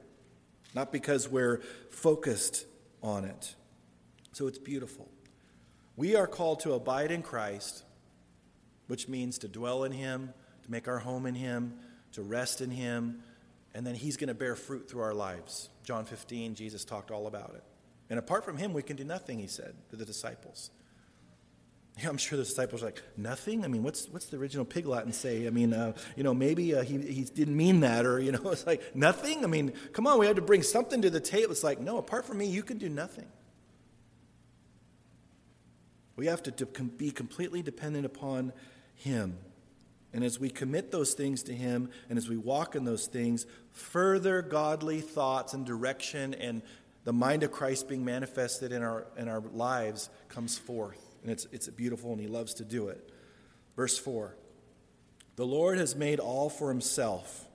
not 0.75 0.91
because 0.91 1.29
we're 1.29 1.59
focused 1.91 2.67
on 3.03 3.25
it. 3.25 3.55
So 4.33 4.49
it's 4.49 4.59
beautiful. 4.59 5.12
We 5.97 6.17
are 6.17 6.27
called 6.27 6.61
to 6.61 6.73
abide 6.73 7.11
in 7.11 7.23
Christ, 7.23 7.85
which 8.87 9.09
means 9.09 9.39
to 9.39 9.49
dwell 9.49 9.85
in 9.85 9.93
Him, 9.93 10.33
to 10.65 10.71
make 10.71 10.89
our 10.89 10.99
home 10.99 11.27
in 11.27 11.35
Him, 11.35 11.75
to 12.13 12.23
rest 12.23 12.61
in 12.61 12.71
Him, 12.71 13.23
and 13.75 13.87
then 13.87 13.95
He's 13.95 14.17
going 14.17 14.29
to 14.29 14.35
bear 14.35 14.57
fruit 14.57 14.89
through 14.89 15.03
our 15.03 15.15
lives. 15.15 15.69
John 15.85 16.05
15, 16.05 16.55
Jesus 16.55 16.85
talked 16.85 17.11
all 17.11 17.27
about 17.27 17.55
it. 17.55 17.65
And 18.09 18.19
apart 18.19 18.45
from 18.45 18.57
Him, 18.57 18.73
we 18.73 18.83
can 18.83 18.97
do 18.97 19.05
nothing, 19.05 19.39
He 19.39 19.47
said 19.47 19.75
to 19.91 19.97
the 19.97 20.05
disciples. 20.05 20.71
Yeah, 22.01 22.09
I'm 22.09 22.17
sure 22.17 22.39
the 22.39 22.45
disciples 22.45 22.83
are 22.83 22.87
like, 22.87 23.03
nothing? 23.19 23.65
I 23.65 23.69
mean, 23.69 23.83
what's, 23.83 24.09
what's 24.09 24.27
the 24.27 24.39
original 24.39 24.65
pig 24.65 24.87
Latin 24.87 25.13
say? 25.13 25.47
I 25.47 25.51
mean, 25.51 25.75
uh, 25.75 25.93
you 26.17 26.23
know, 26.23 26.33
maybe 26.33 26.75
uh, 26.75 26.83
he, 26.83 26.97
he 26.99 27.25
didn't 27.25 27.57
mean 27.57 27.81
that, 27.81 28.07
or, 28.07 28.19
you 28.19 28.33
know, 28.33 28.41
it's 28.51 28.67
like, 28.67 28.97
nothing? 28.97 29.45
I 29.45 29.47
mean, 29.47 29.75
come 29.93 30.07
on, 30.07 30.19
we 30.19 30.27
had 30.27 30.37
to 30.37 30.43
bring 30.43 30.63
something 30.63 31.03
to 31.03 31.11
the 31.11 31.21
table. 31.21 31.53
It's 31.53 31.63
like, 31.63 31.81
no, 31.81 31.99
apart 31.99 32.25
from 32.25 32.39
me, 32.39 32.47
you 32.47 32.63
can 32.63 32.79
do 32.79 32.89
nothing. 32.89 33.27
We 36.17 36.27
have 36.27 36.43
to 36.45 36.67
be 36.67 37.11
completely 37.11 37.63
dependent 37.63 38.07
upon 38.07 38.53
Him. 38.95 39.39
And 40.13 40.23
as 40.23 40.39
we 40.39 40.51
commit 40.51 40.91
those 40.91 41.15
things 41.15 41.43
to 41.45 41.55
Him 41.55 41.89
and 42.09 42.19
as 42.19 42.29
we 42.29 42.37
walk 42.37 42.77
in 42.77 42.85
those 42.85 43.07
things, 43.07 43.47
further 43.71 44.43
godly 44.43 45.01
thoughts 45.01 45.55
and 45.55 45.65
direction 45.65 46.35
and 46.35 46.63
the 47.05 47.13
mind 47.13 47.43
of 47.43 47.51
Christ 47.51 47.89
being 47.89 48.05
manifested 48.05 48.73
in 48.73 48.83
our, 48.83 49.07
in 49.17 49.29
our 49.29 49.41
lives 49.41 50.09
comes 50.29 50.59
forth. 50.59 51.01
And 51.23 51.31
it's, 51.31 51.47
it's 51.51 51.69
beautiful, 51.69 52.13
and 52.13 52.21
He 52.21 52.29
loves 52.29 52.55
to 52.55 52.65
do 52.65 52.89
it. 52.89 53.11
Verse 53.77 53.99
4 53.99 54.37
The 55.37 55.47
Lord 55.47 55.79
has 55.79 55.97
made 55.97 56.21
all 56.21 56.49
for 56.49 56.69
himself. 56.69 57.49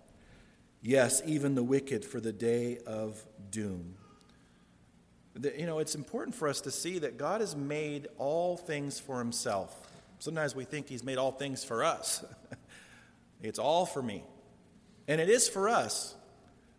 Yes, 0.81 1.21
even 1.25 1.55
the 1.55 1.63
wicked 1.63 2.05
for 2.05 2.19
the 2.19 2.31
day 2.33 2.79
of 2.85 3.25
doom. 3.49 3.95
You 5.41 5.65
know, 5.65 5.79
it's 5.79 5.95
important 5.95 6.35
for 6.35 6.47
us 6.47 6.61
to 6.61 6.71
see 6.71 6.99
that 6.99 7.17
God 7.17 7.41
has 7.41 7.55
made 7.55 8.07
all 8.17 8.57
things 8.57 8.99
for 8.99 9.19
himself. 9.19 9.75
Sometimes 10.19 10.55
we 10.55 10.65
think 10.65 10.87
he's 10.89 11.03
made 11.03 11.17
all 11.17 11.31
things 11.31 11.63
for 11.63 11.83
us. 11.83 12.25
it's 13.43 13.59
all 13.59 13.85
for 13.85 14.01
me. 14.01 14.23
And 15.07 15.21
it 15.21 15.29
is 15.29 15.47
for 15.47 15.69
us. 15.69 16.15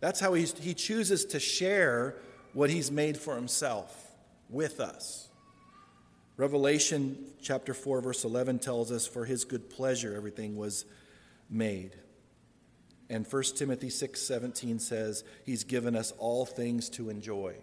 That's 0.00 0.20
how 0.20 0.34
he's, 0.34 0.56
he 0.58 0.74
chooses 0.74 1.24
to 1.26 1.40
share 1.40 2.16
what 2.52 2.70
he's 2.70 2.90
made 2.90 3.16
for 3.16 3.34
himself 3.34 4.12
with 4.48 4.80
us. 4.80 5.28
Revelation 6.36 7.16
chapter 7.42 7.74
4, 7.74 8.00
verse 8.00 8.24
11 8.24 8.60
tells 8.60 8.92
us, 8.92 9.06
For 9.06 9.24
his 9.24 9.44
good 9.44 9.70
pleasure 9.70 10.14
everything 10.14 10.56
was 10.56 10.84
made. 11.50 11.96
And 13.10 13.26
1 13.26 13.42
Timothy 13.56 13.90
6 13.90 14.20
17 14.20 14.78
says, 14.78 15.24
He's 15.44 15.64
given 15.64 15.96
us 15.96 16.12
all 16.18 16.46
things 16.46 16.88
to 16.90 17.10
enjoy. 17.10 17.54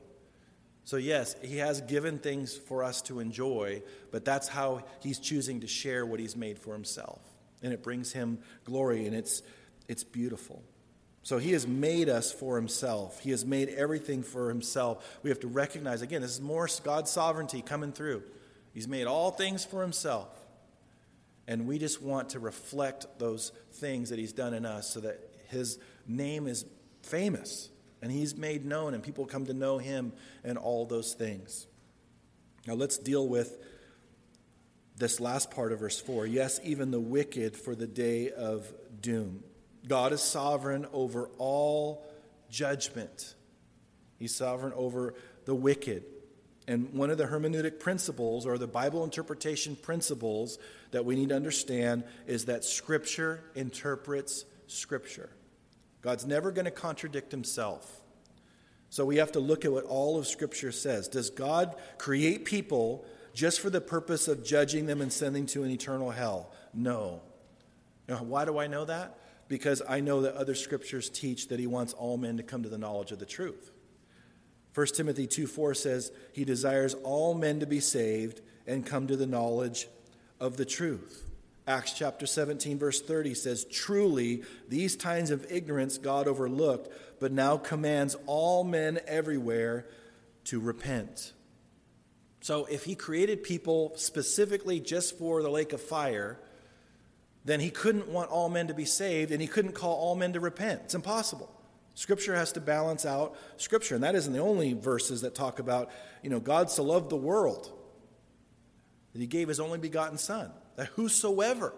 So, 0.85 0.97
yes, 0.97 1.35
He 1.43 1.57
has 1.57 1.81
given 1.81 2.19
things 2.19 2.55
for 2.55 2.83
us 2.83 3.01
to 3.03 3.19
enjoy, 3.19 3.81
but 4.11 4.23
that's 4.23 4.47
how 4.47 4.85
He's 5.01 5.19
choosing 5.19 5.61
to 5.61 5.67
share 5.67 6.05
what 6.05 6.19
He's 6.19 6.35
made 6.35 6.57
for 6.57 6.73
Himself. 6.73 7.19
And 7.61 7.73
it 7.73 7.83
brings 7.83 8.13
Him 8.13 8.39
glory, 8.63 9.05
and 9.05 9.15
it's, 9.15 9.41
it's 9.87 10.03
beautiful. 10.03 10.63
So 11.25 11.39
he 11.39 11.53
has 11.53 11.67
made 11.67 12.07
us 12.07 12.31
for 12.31 12.55
himself. 12.55 13.19
He 13.19 13.31
has 13.31 13.43
made 13.43 13.69
everything 13.69 14.21
for 14.21 14.47
himself. 14.47 15.17
We 15.23 15.31
have 15.31 15.39
to 15.39 15.47
recognize, 15.47 16.03
again, 16.03 16.21
this 16.21 16.29
is 16.29 16.39
more 16.39 16.69
God's 16.83 17.09
sovereignty 17.09 17.63
coming 17.63 17.93
through. 17.93 18.21
He's 18.75 18.87
made 18.87 19.07
all 19.07 19.31
things 19.31 19.65
for 19.65 19.81
himself. 19.81 20.27
And 21.47 21.65
we 21.65 21.79
just 21.79 21.99
want 21.99 22.29
to 22.29 22.39
reflect 22.39 23.07
those 23.17 23.51
things 23.73 24.11
that 24.11 24.19
he's 24.19 24.33
done 24.33 24.53
in 24.53 24.67
us 24.67 24.87
so 24.87 24.99
that 24.99 25.19
his 25.47 25.79
name 26.07 26.45
is 26.45 26.63
famous 27.01 27.69
and 28.05 28.13
he's 28.13 28.37
made 28.37 28.63
known 28.63 28.93
and 28.93 29.01
people 29.01 29.25
come 29.25 29.47
to 29.47 29.53
know 29.55 29.79
him 29.79 30.13
and 30.43 30.59
all 30.59 30.85
those 30.85 31.15
things. 31.15 31.65
Now 32.67 32.75
let's 32.75 32.99
deal 32.99 33.27
with 33.27 33.57
this 34.95 35.19
last 35.19 35.49
part 35.49 35.71
of 35.71 35.79
verse 35.79 35.99
4. 35.99 36.27
Yes, 36.27 36.59
even 36.63 36.91
the 36.91 36.99
wicked 36.99 37.57
for 37.57 37.73
the 37.73 37.87
day 37.87 38.29
of 38.29 38.71
doom. 39.01 39.43
God 39.87 40.13
is 40.13 40.21
sovereign 40.21 40.85
over 40.93 41.31
all 41.39 42.05
judgment, 42.51 43.33
He's 44.19 44.35
sovereign 44.35 44.73
over 44.75 45.15
the 45.45 45.55
wicked. 45.55 46.03
And 46.67 46.93
one 46.93 47.09
of 47.09 47.17
the 47.17 47.25
hermeneutic 47.25 47.79
principles 47.79 48.45
or 48.45 48.59
the 48.59 48.67
Bible 48.67 49.03
interpretation 49.03 49.75
principles 49.75 50.59
that 50.91 51.05
we 51.05 51.15
need 51.15 51.29
to 51.29 51.35
understand 51.35 52.03
is 52.27 52.45
that 52.45 52.63
Scripture 52.63 53.43
interprets 53.55 54.45
Scripture. 54.67 55.31
God's 56.05 56.25
never 56.25 56.51
going 56.51 56.65
to 56.65 56.71
contradict 56.71 57.31
Himself. 57.31 58.01
So 58.89 59.03
we 59.03 59.17
have 59.17 59.33
to 59.33 59.41
look 59.41 59.65
at 59.65 59.73
what 59.73 59.83
all 59.83 60.17
of 60.17 60.25
Scripture 60.25 60.71
says. 60.71 61.09
Does 61.09 61.29
God 61.29 61.75
create 61.97 62.45
people 62.45 63.03
just 63.33 63.59
for 63.59 63.69
the 63.69 63.81
purpose 63.81 64.29
of 64.29 64.45
judging 64.45 64.85
them 64.85 65.01
and 65.01 65.11
sending 65.11 65.45
to 65.47 65.63
an 65.63 65.71
eternal 65.71 66.11
hell? 66.11 66.53
No. 66.73 67.21
Now, 68.07 68.23
why 68.23 68.45
do 68.45 68.57
I 68.57 68.67
know 68.67 68.85
that? 68.85 69.17
because 69.47 69.81
I 69.87 69.99
know 69.99 70.21
that 70.21 70.35
other 70.35 70.55
scriptures 70.55 71.09
teach 71.09 71.49
that 71.49 71.59
he 71.59 71.67
wants 71.67 71.93
all 71.93 72.17
men 72.17 72.37
to 72.37 72.43
come 72.43 72.63
to 72.63 72.69
the 72.69 72.77
knowledge 72.77 73.11
of 73.11 73.19
the 73.19 73.25
truth. 73.25 73.71
1 74.73 74.87
Timothy 74.87 75.27
2 75.27 75.47
4 75.47 75.73
says, 75.73 76.11
He 76.33 76.43
desires 76.43 76.95
all 77.03 77.33
men 77.33 77.59
to 77.59 77.65
be 77.65 77.79
saved 77.79 78.41
and 78.67 78.85
come 78.85 79.07
to 79.07 79.15
the 79.15 79.27
knowledge 79.27 79.87
of 80.39 80.57
the 80.57 80.65
truth. 80.65 81.24
Acts 81.67 81.93
chapter 81.93 82.28
17, 82.28 82.78
verse 82.78 83.01
30 83.01 83.34
says, 83.34 83.65
Truly, 83.65 84.43
these 84.67 84.95
times 84.95 85.32
of 85.32 85.51
ignorance 85.51 85.97
God 85.97 86.28
overlooked, 86.28 86.89
but 87.19 87.32
now 87.32 87.58
commands 87.58 88.15
all 88.28 88.63
men 88.63 88.99
everywhere 89.08 89.88
to 90.45 90.60
repent. 90.60 91.34
So, 92.41 92.65
if 92.65 92.84
He 92.84 92.93
created 92.93 93.41
people 93.41 93.93
specifically 93.95 94.80
just 94.80 95.17
for 95.17 95.41
the 95.41 95.49
lake 95.49 95.73
of 95.73 95.82
fire, 95.82 96.39
then 97.45 97.60
he 97.60 97.69
couldn't 97.69 98.10
want 98.10 98.32
all 98.32 98.49
men 98.49 98.67
to 98.67 98.73
be 98.73 98.86
saved 98.86 99.32
and 99.32 99.39
he 99.39 99.47
couldn't 99.47 99.73
call 99.73 99.93
all 99.95 100.15
men 100.15 100.34
to 100.34 100.39
repent. 100.39 100.82
It's 100.86 100.95
impossible. 100.95 101.49
Scripture 101.93 102.36
has 102.36 102.51
to 102.54 102.60
balance 102.60 103.06
out 103.06 103.38
Scripture. 103.58 103.95
And 103.95 104.04
that 104.04 104.15
isn't 104.15 104.34
the 104.34 104.39
only 104.39 104.73
verses 104.73 105.21
that 105.21 105.36
talk 105.36 105.60
about, 105.60 105.91
you 106.23 106.30
know, 106.30 106.39
God 106.39 106.71
so 106.71 106.84
loved 106.84 107.10
the 107.10 107.15
world 107.15 107.71
that 109.13 109.21
he 109.21 109.28
gave 109.28 109.47
his 109.47 109.60
only 109.60 109.78
begotten 109.78 110.17
Son, 110.17 110.51
that 110.75 110.88
whosoever 110.88 111.73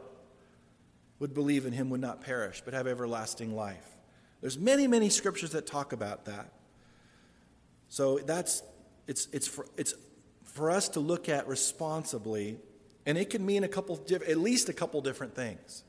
would 1.20 1.34
believe 1.34 1.66
in 1.66 1.74
him 1.74 1.90
would 1.90 2.02
not 2.02 2.22
perish, 2.22 2.62
but 2.64 2.74
have 2.74 2.88
everlasting 2.88 3.56
life. 3.56 3.98
There's 4.42 4.58
many, 4.58 4.88
many 4.88 5.10
scriptures 5.10 5.52
that 5.52 5.66
talk 5.66 5.94
about 5.94 6.26
that. 6.26 6.52
So 7.90 8.20
that's 8.20 8.62
it's 9.08 9.28
it's 9.32 9.48
for 9.48 9.66
it's 9.78 9.94
for 10.44 10.70
us 10.70 10.90
to 10.90 11.00
look 11.00 11.30
at 11.30 11.48
responsibly 11.48 12.58
and 13.08 13.18
it 13.18 13.30
can 13.30 13.46
mean 13.46 13.64
a 13.64 13.70
couple, 13.70 14.04
at 14.12 14.38
least 14.38 14.68
a 14.68 14.74
couple 14.74 15.00
different 15.00 15.34
things. 15.34 15.84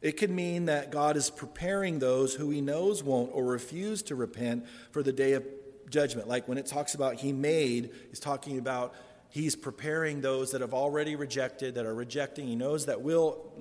It 0.00 0.16
could 0.16 0.30
mean 0.30 0.66
that 0.66 0.90
God 0.90 1.16
is 1.16 1.28
preparing 1.28 1.98
those 1.98 2.34
who 2.34 2.48
he 2.48 2.62
knows 2.62 3.02
won't 3.02 3.30
or 3.34 3.44
refuse 3.44 4.02
to 4.04 4.14
repent 4.14 4.64
for 4.90 5.02
the 5.02 5.12
day 5.12 5.34
of 5.34 5.44
judgment. 5.90 6.28
Like 6.28 6.48
when 6.48 6.56
it 6.56 6.64
talks 6.64 6.94
about 6.94 7.16
he 7.16 7.32
made, 7.32 7.90
he's 8.08 8.20
talking 8.20 8.58
about 8.58 8.94
he's 9.30 9.56
preparing 9.56 10.20
those 10.20 10.52
that 10.52 10.60
have 10.60 10.74
already 10.74 11.16
rejected, 11.16 11.74
that 11.74 11.86
are 11.86 11.94
rejecting. 11.94 12.46
He 12.46 12.56
knows 12.56 12.86
that 12.86 13.00
will 13.00 13.52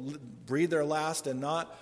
breathe 0.46 0.70
their 0.70 0.86
last 0.86 1.28
and 1.28 1.40
not 1.40 1.76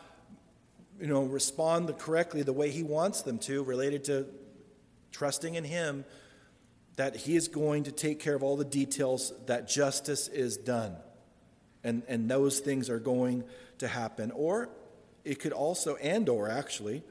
you 0.99 1.07
know 1.07 1.23
respond 1.23 1.97
correctly 1.97 2.43
the 2.43 2.53
way 2.53 2.69
he 2.69 2.83
wants 2.83 3.23
them 3.23 3.39
to 3.39 3.63
related 3.63 4.03
to 4.05 4.27
trusting 5.11 5.55
in 5.55 5.63
him 5.63 6.05
that 6.95 7.15
he 7.15 7.35
is 7.35 7.47
going 7.47 7.83
to 7.83 7.91
take 7.91 8.19
care 8.19 8.35
of 8.35 8.43
all 8.43 8.55
the 8.55 8.65
details, 8.65 9.33
that 9.47 9.67
justice 9.67 10.27
is 10.27 10.57
done. 10.57 10.95
And, 11.83 12.03
and 12.07 12.29
those 12.29 12.59
things 12.59 12.89
are 12.89 12.99
going 12.99 13.43
to 13.79 13.87
happen. 13.87 14.31
Or 14.31 14.69
it 15.23 15.39
could 15.39 15.53
also, 15.53 15.95
and 15.95 16.29
or 16.29 16.49
actually, 16.49 17.03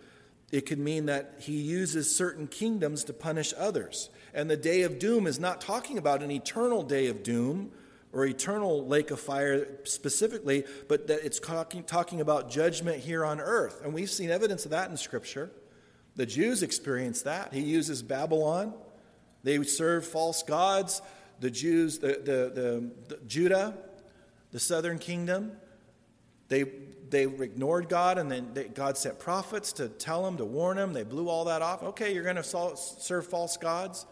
it 0.52 0.66
could 0.66 0.78
mean 0.78 1.06
that 1.06 1.34
he 1.38 1.54
uses 1.60 2.14
certain 2.14 2.46
kingdoms 2.46 3.04
to 3.04 3.12
punish 3.12 3.52
others. 3.56 4.10
And 4.34 4.48
the 4.48 4.56
day 4.56 4.82
of 4.82 4.98
doom 4.98 5.26
is 5.26 5.40
not 5.40 5.60
talking 5.60 5.98
about 5.98 6.22
an 6.22 6.30
eternal 6.30 6.82
day 6.82 7.08
of 7.08 7.22
doom 7.22 7.72
or 8.12 8.26
eternal 8.26 8.86
lake 8.86 9.10
of 9.10 9.18
fire 9.18 9.66
specifically, 9.84 10.64
but 10.86 11.06
that 11.06 11.24
it's 11.24 11.40
talking, 11.40 11.82
talking 11.82 12.20
about 12.20 12.50
judgment 12.50 12.98
here 12.98 13.24
on 13.24 13.40
earth. 13.40 13.80
And 13.82 13.92
we've 13.94 14.10
seen 14.10 14.30
evidence 14.30 14.64
of 14.66 14.70
that 14.70 14.90
in 14.90 14.96
Scripture. 14.96 15.50
The 16.14 16.26
Jews 16.26 16.62
experienced 16.62 17.24
that. 17.24 17.54
He 17.54 17.62
uses 17.62 18.02
Babylon 18.02 18.74
they 19.42 19.62
served 19.64 20.06
false 20.06 20.42
gods. 20.42 21.02
The 21.40 21.50
Jews, 21.50 21.98
the, 21.98 22.08
the, 22.08 22.60
the, 22.60 22.90
the 23.08 23.20
Judah, 23.26 23.74
the 24.52 24.60
southern 24.60 24.98
kingdom, 24.98 25.52
they, 26.48 26.64
they 27.12 27.24
ignored 27.24 27.90
God, 27.90 28.16
and 28.16 28.32
then 28.32 28.54
they, 28.54 28.64
God 28.64 28.96
sent 28.96 29.18
prophets 29.18 29.72
to 29.74 29.88
tell 29.88 30.24
them, 30.24 30.38
to 30.38 30.46
warn 30.46 30.78
them. 30.78 30.94
They 30.94 31.04
blew 31.04 31.28
all 31.28 31.44
that 31.44 31.60
off. 31.60 31.82
Okay, 31.82 32.14
you're 32.14 32.24
going 32.24 32.36
to 32.36 32.42
serve 32.42 33.26
false 33.26 33.58
gods. 33.58 34.06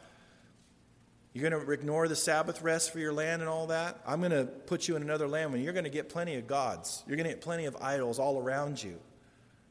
You're 1.32 1.48
going 1.48 1.64
to 1.64 1.72
ignore 1.72 2.08
the 2.08 2.16
Sabbath 2.16 2.60
rest 2.60 2.92
for 2.92 2.98
your 2.98 3.14
land 3.14 3.40
and 3.40 3.48
all 3.48 3.68
that. 3.68 3.98
I'm 4.06 4.20
going 4.20 4.32
to 4.32 4.44
put 4.44 4.86
you 4.86 4.96
in 4.96 5.02
another 5.02 5.26
land 5.26 5.50
when 5.50 5.62
you're 5.62 5.72
going 5.72 5.84
to 5.84 5.90
get 5.90 6.10
plenty 6.10 6.34
of 6.34 6.46
gods. 6.46 7.02
You're 7.06 7.16
going 7.16 7.26
to 7.26 7.32
get 7.32 7.40
plenty 7.40 7.64
of 7.64 7.74
idols 7.80 8.18
all 8.18 8.38
around 8.38 8.82
you 8.82 8.98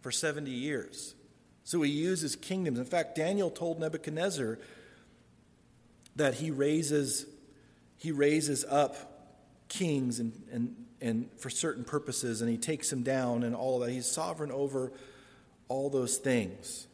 for 0.02 0.12
70 0.12 0.50
years. 0.50 1.13
So 1.63 1.84
he 1.84 1.92
uses 1.92 2.36
kingdoms. 2.36 2.80
In 2.80 2.86
fact, 2.86 3.15
Daniel 3.15 3.52
told 3.52 3.80
Nebuchadnezzar 3.80 4.58
that 6.15 6.34
he 6.36 6.50
raises, 6.50 7.28
he 7.98 8.12
raises 8.12 8.65
up 8.65 9.38
kings 9.68 10.20
and, 10.20 10.34
and, 10.52 10.76
and 11.02 11.30
for 11.38 11.50
certain 11.50 11.84
purposes, 11.84 12.42
and 12.42 12.50
he 12.50 12.58
takes 12.58 12.90
them 12.90 13.04
down 13.04 13.44
and 13.44 13.56
all 13.56 13.82
of 13.82 13.88
that. 13.88 13.94
He's 13.94 14.10
sovereign 14.10 14.52
over 14.52 14.92
all 15.68 15.90
those 15.90 16.18
things. 16.18 16.88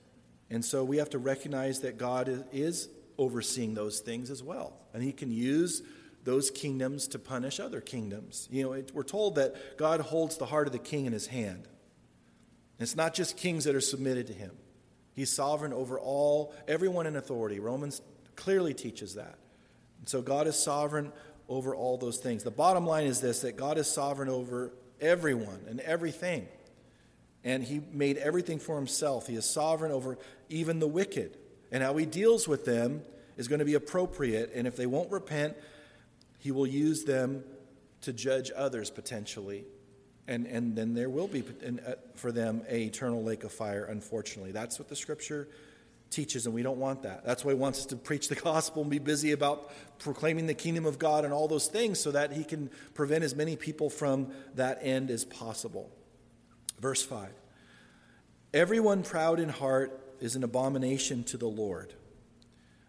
And 0.50 0.64
so 0.64 0.84
we 0.84 0.98
have 0.98 1.10
to 1.12 1.18
recognize 1.18 1.82
that 1.82 1.98
God 1.98 2.46
is 2.52 2.90
overseeing 3.18 3.74
those 3.74 4.00
things 4.00 4.30
as 4.30 4.44
well. 4.44 4.74
And 4.94 5.02
he 5.02 5.12
can 5.12 5.32
use 5.32 5.82
those 6.24 6.52
kingdoms 6.52 7.08
to 7.10 7.20
punish 7.20 7.60
other 7.60 7.82
kingdoms. 7.82 8.48
You 8.52 8.64
know, 8.64 8.74
it, 8.74 8.92
we're 8.94 9.04
told 9.04 9.36
that 9.36 9.78
God 9.78 10.02
holds 10.02 10.38
the 10.38 10.46
heart 10.46 10.68
of 10.68 10.74
the 10.74 10.80
king 10.80 11.06
in 11.06 11.14
his 11.14 11.28
hand. 11.28 11.68
it's 12.80 12.96
not 12.96 13.14
just 13.14 13.38
kings 13.38 13.64
that 13.64 13.76
are 13.76 13.82
submitted 13.82 14.28
to 14.28 14.34
him. 14.34 14.52
He's 15.16 15.32
sovereign 15.32 15.72
over 15.72 16.00
all, 16.00 16.54
everyone 16.68 17.08
in 17.08 17.16
authority. 17.16 17.60
Romans 17.60 18.02
clearly 18.36 18.74
teaches 18.74 19.16
that. 19.16 19.38
And 20.00 20.10
so 20.10 20.22
God 20.22 20.46
is 20.48 20.58
sovereign 20.58 21.14
over 21.48 21.76
all 21.76 21.98
those 21.98 22.18
things. 22.18 22.44
The 22.44 22.52
bottom 22.52 22.86
line 22.86 23.08
is 23.08 23.22
this 23.22 23.42
that 23.42 23.58
God 23.58 23.78
is 23.78 23.88
sovereign 23.88 24.30
over 24.30 24.72
everyone 25.00 25.62
and 25.68 25.80
everything. 25.82 26.48
And 27.44 27.64
he 27.64 27.82
made 27.92 28.18
everything 28.18 28.58
for 28.58 28.76
himself. 28.76 29.28
He 29.28 29.36
is 29.36 29.46
sovereign 29.46 29.92
over 29.92 30.18
even 30.50 30.80
the 30.80 30.88
wicked. 30.88 31.38
And 31.72 31.84
how 31.84 31.96
he 31.96 32.06
deals 32.06 32.48
with 32.48 32.66
them 32.66 33.04
is 33.38 33.48
going 33.48 33.60
to 33.60 33.66
be 33.66 33.76
appropriate. 33.76 34.52
And 34.56 34.66
if 34.66 34.76
they 34.76 34.88
won't 34.88 35.12
repent, 35.12 35.56
he 36.40 36.52
will 36.52 36.68
use 36.68 37.04
them 37.04 37.44
to 38.02 38.14
judge 38.14 38.52
others 38.56 38.90
potentially. 38.90 39.66
And, 40.28 40.48
and 40.48 40.76
then 40.76 40.96
there 40.96 41.10
will 41.10 41.28
be 41.28 41.44
uh, 41.44 41.94
for 42.16 42.32
them 42.32 42.64
a 42.68 42.84
eternal 42.84 43.24
lake 43.24 43.44
of 43.44 43.52
fire, 43.52 43.86
unfortunately. 43.86 44.52
That's 44.52 44.80
what 44.80 44.90
the 44.90 44.96
scripture 44.96 45.48
teaches, 46.16 46.46
and 46.46 46.56
we 46.56 46.64
don't 46.64 46.78
want 46.78 47.04
that. 47.04 47.26
That's 47.26 47.44
why 47.44 47.52
he 47.52 47.58
wants 47.58 47.80
us 47.80 47.86
to 47.88 47.96
preach 47.96 48.30
the 48.30 48.36
gospel 48.36 48.82
and 48.82 48.90
be 48.90 49.00
busy 49.00 49.32
about 49.32 49.72
proclaiming 50.00 50.48
the 50.48 50.54
kingdom 50.54 50.86
of 50.86 50.98
God 50.98 51.26
and 51.26 51.34
all 51.34 51.48
those 51.48 51.68
things 51.68 52.00
so 52.00 52.12
that 52.12 52.32
he 52.32 52.44
can 52.44 52.70
prevent 52.94 53.24
as 53.24 53.36
many 53.36 53.56
people 53.56 53.90
from 53.90 54.32
that 54.56 54.80
end 54.82 55.12
as 55.12 55.26
possible. 55.26 55.92
Verse 56.80 57.04
5 57.04 57.30
Everyone 58.54 59.04
proud 59.04 59.40
in 59.40 59.50
heart 59.50 60.02
is 60.22 60.36
an 60.36 60.44
abomination 60.44 61.24
to 61.26 61.38
the 61.38 61.48
Lord. 61.48 61.94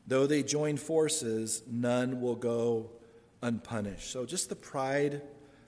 Though 0.07 0.27
they 0.27 0.45
join 0.45 0.77
forces, 0.77 1.63
none 1.69 2.21
will 2.21 2.37
go 2.37 2.91
unpunished. 3.43 4.11
So 4.11 4.25
just 4.25 4.49
the 4.49 4.57
pride 4.57 5.23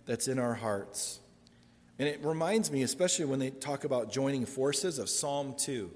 that's 0.06 0.28
in 0.28 0.38
our 0.38 0.54
hearts. 0.54 1.18
And 1.98 2.06
it 2.06 2.20
reminds 2.22 2.70
me, 2.70 2.82
especially 2.82 3.24
when 3.24 3.40
they 3.40 3.50
talk 3.50 3.82
about 3.82 4.12
joining 4.12 4.46
forces, 4.46 5.00
of 5.00 5.08
Psalm 5.08 5.54
2. 5.58 5.90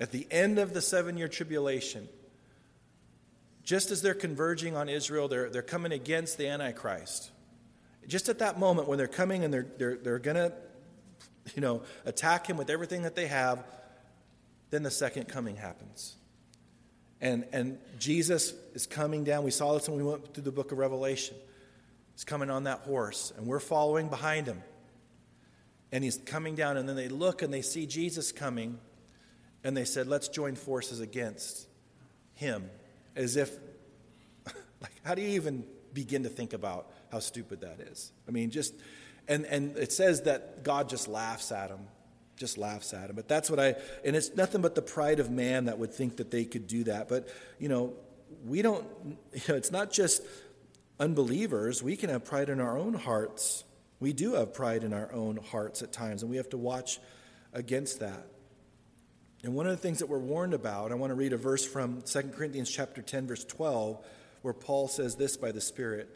At 0.00 0.10
the 0.10 0.26
end 0.30 0.58
of 0.58 0.72
the 0.72 0.80
seven 0.80 1.16
year 1.16 1.28
tribulation, 1.28 2.08
just 3.62 3.90
as 3.90 4.02
they're 4.02 4.14
converging 4.14 4.74
on 4.74 4.88
Israel, 4.88 5.28
they're, 5.28 5.50
they're 5.50 5.62
coming 5.62 5.92
against 5.92 6.38
the 6.38 6.48
Antichrist. 6.48 7.30
Just 8.08 8.28
at 8.28 8.38
that 8.38 8.58
moment 8.58 8.88
when 8.88 8.98
they're 8.98 9.06
coming 9.06 9.44
and 9.44 9.52
they're, 9.52 9.66
they're, 9.76 9.96
they're 9.96 10.18
going 10.18 10.36
to 10.36 10.52
you 11.54 11.60
know, 11.60 11.82
attack 12.04 12.46
him 12.46 12.56
with 12.56 12.70
everything 12.70 13.02
that 13.02 13.14
they 13.14 13.26
have, 13.26 13.64
then 14.70 14.82
the 14.82 14.90
second 14.90 15.28
coming 15.28 15.56
happens. 15.56 16.16
And, 17.20 17.44
and 17.52 17.78
Jesus 17.98 18.54
is 18.74 18.86
coming 18.86 19.24
down. 19.24 19.44
We 19.44 19.50
saw 19.50 19.74
this 19.74 19.88
when 19.88 19.98
we 19.98 20.04
went 20.04 20.32
through 20.32 20.44
the 20.44 20.52
book 20.52 20.72
of 20.72 20.78
Revelation. 20.78 21.36
He's 22.14 22.24
coming 22.24 22.50
on 22.50 22.64
that 22.64 22.80
horse, 22.80 23.32
and 23.36 23.46
we're 23.46 23.60
following 23.60 24.08
behind 24.08 24.46
him. 24.46 24.62
And 25.92 26.02
he's 26.02 26.16
coming 26.18 26.54
down, 26.54 26.76
and 26.76 26.88
then 26.88 26.96
they 26.96 27.08
look 27.08 27.42
and 27.42 27.52
they 27.52 27.62
see 27.62 27.84
Jesus 27.84 28.32
coming, 28.32 28.78
and 29.64 29.76
they 29.76 29.84
said, 29.84 30.06
Let's 30.06 30.28
join 30.28 30.54
forces 30.54 31.00
against 31.00 31.66
him. 32.34 32.70
As 33.16 33.36
if, 33.36 33.50
like, 34.80 34.92
how 35.04 35.14
do 35.14 35.22
you 35.22 35.28
even 35.30 35.64
begin 35.92 36.22
to 36.22 36.28
think 36.28 36.52
about 36.52 36.90
how 37.10 37.18
stupid 37.18 37.60
that 37.60 37.80
is? 37.80 38.12
I 38.26 38.30
mean, 38.30 38.50
just, 38.50 38.74
and, 39.28 39.44
and 39.46 39.76
it 39.76 39.92
says 39.92 40.22
that 40.22 40.62
God 40.64 40.88
just 40.88 41.08
laughs 41.08 41.52
at 41.52 41.70
him, 41.70 41.80
just 42.36 42.56
laughs 42.56 42.94
at 42.94 43.10
him. 43.10 43.16
But 43.16 43.28
that's 43.28 43.50
what 43.50 43.60
I, 43.60 43.74
and 44.04 44.16
it's 44.16 44.34
nothing 44.34 44.62
but 44.62 44.74
the 44.74 44.82
pride 44.82 45.20
of 45.20 45.30
man 45.30 45.66
that 45.66 45.78
would 45.78 45.92
think 45.92 46.16
that 46.16 46.30
they 46.30 46.44
could 46.44 46.66
do 46.66 46.84
that. 46.84 47.08
But, 47.08 47.28
you 47.58 47.68
know, 47.68 47.94
we 48.46 48.62
don't, 48.62 48.86
you 49.34 49.40
know, 49.48 49.54
it's 49.54 49.72
not 49.72 49.92
just 49.92 50.22
unbelievers. 50.98 51.82
We 51.82 51.96
can 51.96 52.10
have 52.10 52.24
pride 52.24 52.48
in 52.48 52.60
our 52.60 52.78
own 52.78 52.94
hearts. 52.94 53.64
We 53.98 54.12
do 54.14 54.34
have 54.34 54.54
pride 54.54 54.82
in 54.82 54.94
our 54.94 55.12
own 55.12 55.36
hearts 55.36 55.82
at 55.82 55.92
times, 55.92 56.22
and 56.22 56.30
we 56.30 56.38
have 56.38 56.48
to 56.50 56.58
watch 56.58 57.00
against 57.52 58.00
that. 58.00 58.26
And 59.42 59.54
one 59.54 59.66
of 59.66 59.72
the 59.72 59.78
things 59.78 60.00
that 60.00 60.06
we're 60.06 60.18
warned 60.18 60.52
about, 60.52 60.92
I 60.92 60.96
want 60.96 61.12
to 61.12 61.14
read 61.14 61.32
a 61.32 61.38
verse 61.38 61.64
from 61.64 62.02
2 62.02 62.22
Corinthians 62.34 62.70
chapter 62.70 63.00
10 63.00 63.26
verse 63.26 63.44
12 63.44 64.04
where 64.42 64.52
Paul 64.54 64.86
says 64.86 65.16
this 65.16 65.36
by 65.36 65.50
the 65.50 65.60
Spirit, 65.60 66.14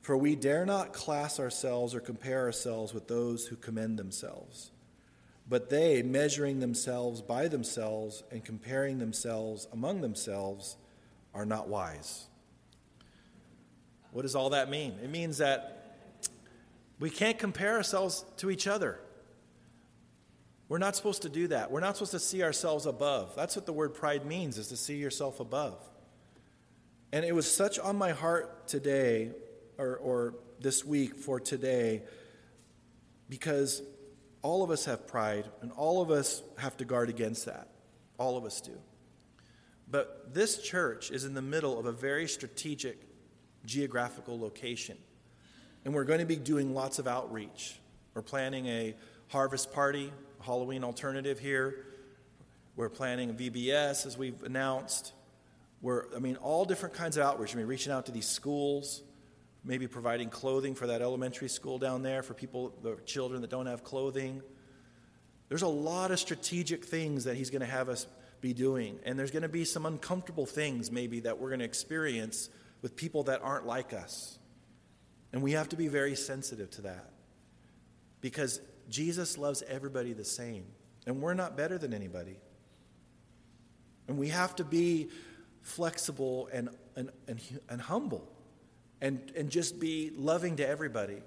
"For 0.00 0.16
we 0.16 0.36
dare 0.36 0.64
not 0.64 0.92
class 0.92 1.38
ourselves 1.38 1.94
or 1.94 2.00
compare 2.00 2.40
ourselves 2.40 2.94
with 2.94 3.08
those 3.08 3.46
who 3.46 3.56
commend 3.56 3.98
themselves, 3.98 4.70
but 5.48 5.68
they, 5.68 6.02
measuring 6.02 6.60
themselves 6.60 7.20
by 7.20 7.48
themselves 7.48 8.22
and 8.30 8.44
comparing 8.44 8.98
themselves 8.98 9.68
among 9.72 10.00
themselves, 10.00 10.76
are 11.34 11.46
not 11.46 11.68
wise." 11.68 12.26
What 14.12 14.22
does 14.22 14.34
all 14.34 14.50
that 14.50 14.70
mean? 14.70 14.98
It 15.02 15.10
means 15.10 15.38
that 15.38 15.96
we 16.98 17.10
can't 17.10 17.38
compare 17.38 17.76
ourselves 17.76 18.24
to 18.38 18.50
each 18.50 18.66
other. 18.66 18.98
We're 20.68 20.78
not 20.78 20.96
supposed 20.96 21.22
to 21.22 21.28
do 21.28 21.48
that. 21.48 21.70
We're 21.70 21.80
not 21.80 21.96
supposed 21.96 22.12
to 22.12 22.18
see 22.18 22.42
ourselves 22.42 22.86
above. 22.86 23.34
That's 23.36 23.54
what 23.54 23.66
the 23.66 23.72
word 23.72 23.94
pride 23.94 24.26
means, 24.26 24.58
is 24.58 24.68
to 24.68 24.76
see 24.76 24.96
yourself 24.96 25.38
above. 25.38 25.78
And 27.12 27.24
it 27.24 27.34
was 27.34 27.50
such 27.50 27.78
on 27.78 27.96
my 27.96 28.10
heart 28.10 28.66
today, 28.66 29.30
or, 29.78 29.96
or 29.96 30.34
this 30.60 30.84
week 30.84 31.16
for 31.16 31.38
today, 31.38 32.02
because 33.28 33.82
all 34.42 34.64
of 34.64 34.70
us 34.70 34.86
have 34.86 35.06
pride, 35.06 35.48
and 35.60 35.70
all 35.72 36.02
of 36.02 36.10
us 36.10 36.42
have 36.58 36.76
to 36.78 36.84
guard 36.84 37.08
against 37.10 37.46
that. 37.46 37.68
All 38.18 38.36
of 38.36 38.44
us 38.44 38.60
do. 38.60 38.76
But 39.88 40.34
this 40.34 40.58
church 40.58 41.12
is 41.12 41.24
in 41.24 41.34
the 41.34 41.42
middle 41.42 41.78
of 41.78 41.86
a 41.86 41.92
very 41.92 42.26
strategic 42.26 42.98
geographical 43.64 44.38
location. 44.38 44.96
And 45.84 45.94
we're 45.94 46.04
going 46.04 46.18
to 46.18 46.26
be 46.26 46.36
doing 46.36 46.74
lots 46.74 46.98
of 46.98 47.06
outreach. 47.06 47.78
We're 48.14 48.22
planning 48.22 48.66
a 48.66 48.96
harvest 49.28 49.72
party 49.72 50.12
Halloween 50.46 50.84
alternative 50.84 51.40
here. 51.40 51.74
We're 52.76 52.88
planning 52.88 53.34
VBS, 53.34 54.06
as 54.06 54.16
we've 54.16 54.40
announced. 54.44 55.12
We're, 55.82 56.04
I 56.14 56.20
mean, 56.20 56.36
all 56.36 56.64
different 56.64 56.94
kinds 56.94 57.16
of 57.16 57.26
outreach. 57.26 57.52
I 57.52 57.58
mean, 57.58 57.66
reaching 57.66 57.92
out 57.92 58.06
to 58.06 58.12
these 58.12 58.28
schools, 58.28 59.02
maybe 59.64 59.88
providing 59.88 60.30
clothing 60.30 60.76
for 60.76 60.86
that 60.86 61.02
elementary 61.02 61.48
school 61.48 61.78
down 61.78 62.04
there 62.04 62.22
for 62.22 62.32
people, 62.32 62.72
the 62.84 62.96
children 63.04 63.40
that 63.40 63.50
don't 63.50 63.66
have 63.66 63.82
clothing. 63.82 64.40
There's 65.48 65.62
a 65.62 65.68
lot 65.68 66.12
of 66.12 66.20
strategic 66.20 66.84
things 66.84 67.24
that 67.24 67.36
he's 67.36 67.50
going 67.50 67.60
to 67.60 67.66
have 67.66 67.88
us 67.88 68.06
be 68.40 68.52
doing. 68.52 69.00
And 69.04 69.18
there's 69.18 69.32
going 69.32 69.42
to 69.42 69.48
be 69.48 69.64
some 69.64 69.84
uncomfortable 69.84 70.46
things, 70.46 70.92
maybe, 70.92 71.20
that 71.20 71.40
we're 71.40 71.48
going 71.48 71.58
to 71.58 71.64
experience 71.64 72.50
with 72.82 72.94
people 72.94 73.24
that 73.24 73.42
aren't 73.42 73.66
like 73.66 73.92
us. 73.92 74.38
And 75.32 75.42
we 75.42 75.52
have 75.52 75.70
to 75.70 75.76
be 75.76 75.88
very 75.88 76.14
sensitive 76.14 76.70
to 76.72 76.82
that. 76.82 77.10
Because 78.20 78.60
Jesus 78.88 79.38
loves 79.38 79.62
everybody 79.68 80.12
the 80.12 80.24
same, 80.24 80.64
and 81.06 81.20
we're 81.20 81.34
not 81.34 81.56
better 81.56 81.78
than 81.78 81.92
anybody. 81.92 82.36
And 84.08 84.18
we 84.18 84.28
have 84.28 84.54
to 84.56 84.64
be 84.64 85.08
flexible 85.62 86.48
and, 86.52 86.68
and, 86.94 87.10
and, 87.26 87.40
and 87.68 87.80
humble 87.80 88.28
and, 89.00 89.32
and 89.36 89.50
just 89.50 89.80
be 89.80 90.12
loving 90.16 90.56
to 90.56 90.66
everybody. 90.66 91.18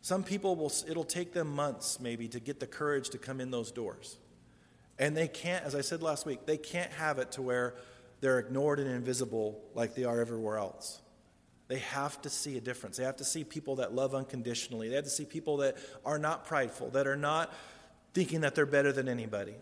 Some 0.00 0.24
people 0.24 0.56
will, 0.56 0.72
it'll 0.88 1.04
take 1.04 1.32
them 1.32 1.54
months 1.54 2.00
maybe 2.00 2.26
to 2.28 2.40
get 2.40 2.58
the 2.58 2.66
courage 2.66 3.10
to 3.10 3.18
come 3.18 3.40
in 3.40 3.50
those 3.50 3.70
doors. 3.70 4.18
And 4.98 5.16
they 5.16 5.28
can't, 5.28 5.64
as 5.64 5.74
I 5.74 5.80
said 5.80 6.02
last 6.02 6.26
week, 6.26 6.44
they 6.44 6.56
can't 6.56 6.92
have 6.92 7.18
it 7.18 7.32
to 7.32 7.42
where 7.42 7.74
they're 8.20 8.38
ignored 8.38 8.78
and 8.78 8.90
invisible 8.90 9.60
like 9.74 9.94
they 9.94 10.04
are 10.04 10.20
everywhere 10.20 10.58
else. 10.58 11.00
They 11.72 11.78
have 11.78 12.20
to 12.20 12.28
see 12.28 12.58
a 12.58 12.60
difference. 12.60 12.98
They 12.98 13.04
have 13.04 13.16
to 13.16 13.24
see 13.24 13.44
people 13.44 13.76
that 13.76 13.94
love 13.94 14.14
unconditionally. 14.14 14.90
They 14.90 14.96
have 14.96 15.04
to 15.04 15.10
see 15.10 15.24
people 15.24 15.56
that 15.56 15.78
are 16.04 16.18
not 16.18 16.44
prideful, 16.44 16.90
that 16.90 17.06
are 17.06 17.16
not 17.16 17.50
thinking 18.12 18.42
that 18.42 18.54
they're 18.54 18.66
better 18.66 18.92
than 18.92 19.08
anybody, 19.08 19.54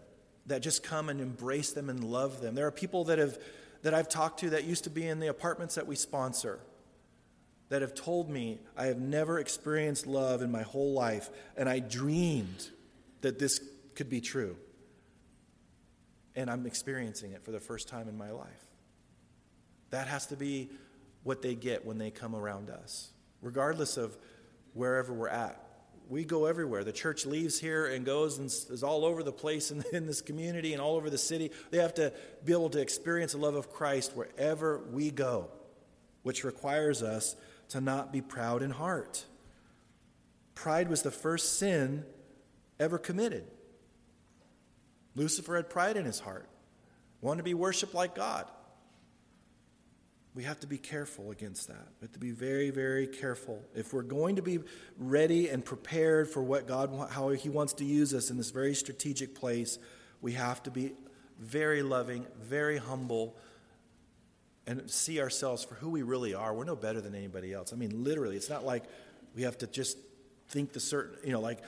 that 0.46 0.60
just 0.60 0.82
come 0.82 1.08
and 1.08 1.20
embrace 1.20 1.70
them 1.70 1.88
and 1.88 2.02
love 2.02 2.40
them. 2.40 2.56
There 2.56 2.66
are 2.66 2.72
people 2.72 3.04
that 3.04 3.20
have 3.20 3.38
that 3.82 3.94
I've 3.94 4.08
talked 4.08 4.40
to 4.40 4.50
that 4.50 4.64
used 4.64 4.82
to 4.82 4.90
be 4.90 5.06
in 5.06 5.20
the 5.20 5.28
apartments 5.28 5.76
that 5.76 5.86
we 5.86 5.94
sponsor 5.94 6.58
that 7.68 7.80
have 7.80 7.94
told 7.94 8.28
me 8.28 8.58
I 8.76 8.86
have 8.86 8.98
never 8.98 9.38
experienced 9.38 10.08
love 10.08 10.42
in 10.42 10.50
my 10.50 10.62
whole 10.62 10.92
life 10.92 11.30
and 11.56 11.68
I 11.68 11.78
dreamed 11.78 12.70
that 13.20 13.38
this 13.38 13.60
could 13.94 14.10
be 14.10 14.20
true. 14.20 14.56
And 16.34 16.50
I'm 16.50 16.66
experiencing 16.66 17.34
it 17.34 17.44
for 17.44 17.52
the 17.52 17.60
first 17.60 17.86
time 17.86 18.08
in 18.08 18.18
my 18.18 18.32
life. 18.32 18.66
That 19.90 20.08
has 20.08 20.26
to 20.26 20.36
be 20.36 20.70
what 21.22 21.42
they 21.42 21.54
get 21.54 21.84
when 21.84 21.98
they 21.98 22.10
come 22.10 22.34
around 22.34 22.70
us, 22.70 23.10
regardless 23.42 23.96
of 23.96 24.16
wherever 24.74 25.12
we're 25.12 25.28
at. 25.28 25.62
We 26.08 26.24
go 26.24 26.46
everywhere. 26.46 26.82
The 26.82 26.92
church 26.92 27.24
leaves 27.24 27.60
here 27.60 27.86
and 27.86 28.04
goes 28.04 28.38
and 28.38 28.46
is 28.46 28.82
all 28.82 29.04
over 29.04 29.22
the 29.22 29.32
place 29.32 29.70
in, 29.70 29.84
in 29.92 30.06
this 30.06 30.20
community 30.20 30.72
and 30.72 30.82
all 30.82 30.96
over 30.96 31.10
the 31.10 31.18
city. 31.18 31.50
They 31.70 31.78
have 31.78 31.94
to 31.94 32.12
be 32.44 32.52
able 32.52 32.70
to 32.70 32.80
experience 32.80 33.32
the 33.32 33.38
love 33.38 33.54
of 33.54 33.72
Christ 33.72 34.16
wherever 34.16 34.80
we 34.90 35.10
go, 35.10 35.48
which 36.22 36.42
requires 36.42 37.02
us 37.02 37.36
to 37.68 37.80
not 37.80 38.12
be 38.12 38.20
proud 38.20 38.62
in 38.62 38.70
heart. 38.70 39.24
Pride 40.54 40.90
was 40.90 41.02
the 41.02 41.10
first 41.10 41.58
sin 41.58 42.04
ever 42.78 42.98
committed. 42.98 43.44
Lucifer 45.14 45.56
had 45.56 45.70
pride 45.70 45.96
in 45.96 46.04
his 46.04 46.20
heart, 46.20 46.48
wanted 47.20 47.38
to 47.38 47.44
be 47.44 47.54
worshiped 47.54 47.94
like 47.94 48.14
God. 48.14 48.46
We 50.34 50.44
have 50.44 50.60
to 50.60 50.66
be 50.66 50.78
careful 50.78 51.32
against 51.32 51.66
that. 51.68 51.88
We 52.00 52.04
have 52.04 52.12
to 52.12 52.20
be 52.20 52.30
very, 52.30 52.70
very 52.70 53.06
careful. 53.06 53.62
If 53.74 53.92
we're 53.92 54.02
going 54.02 54.36
to 54.36 54.42
be 54.42 54.60
ready 54.96 55.48
and 55.48 55.64
prepared 55.64 56.28
for 56.28 56.42
what 56.42 56.68
God, 56.68 57.10
how 57.10 57.30
He 57.30 57.48
wants 57.48 57.72
to 57.74 57.84
use 57.84 58.14
us 58.14 58.30
in 58.30 58.36
this 58.36 58.50
very 58.50 58.74
strategic 58.74 59.34
place, 59.34 59.78
we 60.20 60.34
have 60.34 60.62
to 60.62 60.70
be 60.70 60.92
very 61.38 61.82
loving, 61.82 62.26
very 62.40 62.78
humble, 62.78 63.36
and 64.66 64.88
see 64.88 65.20
ourselves 65.20 65.64
for 65.64 65.74
who 65.74 65.90
we 65.90 66.02
really 66.02 66.32
are. 66.32 66.54
We're 66.54 66.64
no 66.64 66.76
better 66.76 67.00
than 67.00 67.14
anybody 67.14 67.52
else. 67.52 67.72
I 67.72 67.76
mean, 67.76 68.04
literally, 68.04 68.36
it's 68.36 68.50
not 68.50 68.64
like 68.64 68.84
we 69.34 69.42
have 69.42 69.58
to 69.58 69.66
just 69.66 69.98
think 70.48 70.72
the 70.72 70.80
certain, 70.80 71.16
you 71.24 71.32
know, 71.32 71.40
like 71.40 71.58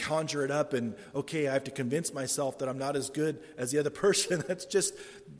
conjure 0.00 0.44
it 0.44 0.50
up 0.50 0.72
and, 0.72 0.94
okay, 1.14 1.48
I 1.48 1.52
have 1.52 1.64
to 1.64 1.70
convince 1.70 2.12
myself 2.12 2.58
that 2.58 2.68
I'm 2.68 2.78
not 2.78 2.96
as 2.96 3.10
good 3.10 3.38
as 3.56 3.70
the 3.70 3.78
other 3.78 3.90
person. 4.06 4.42
That's 4.46 4.64
just 4.64 4.94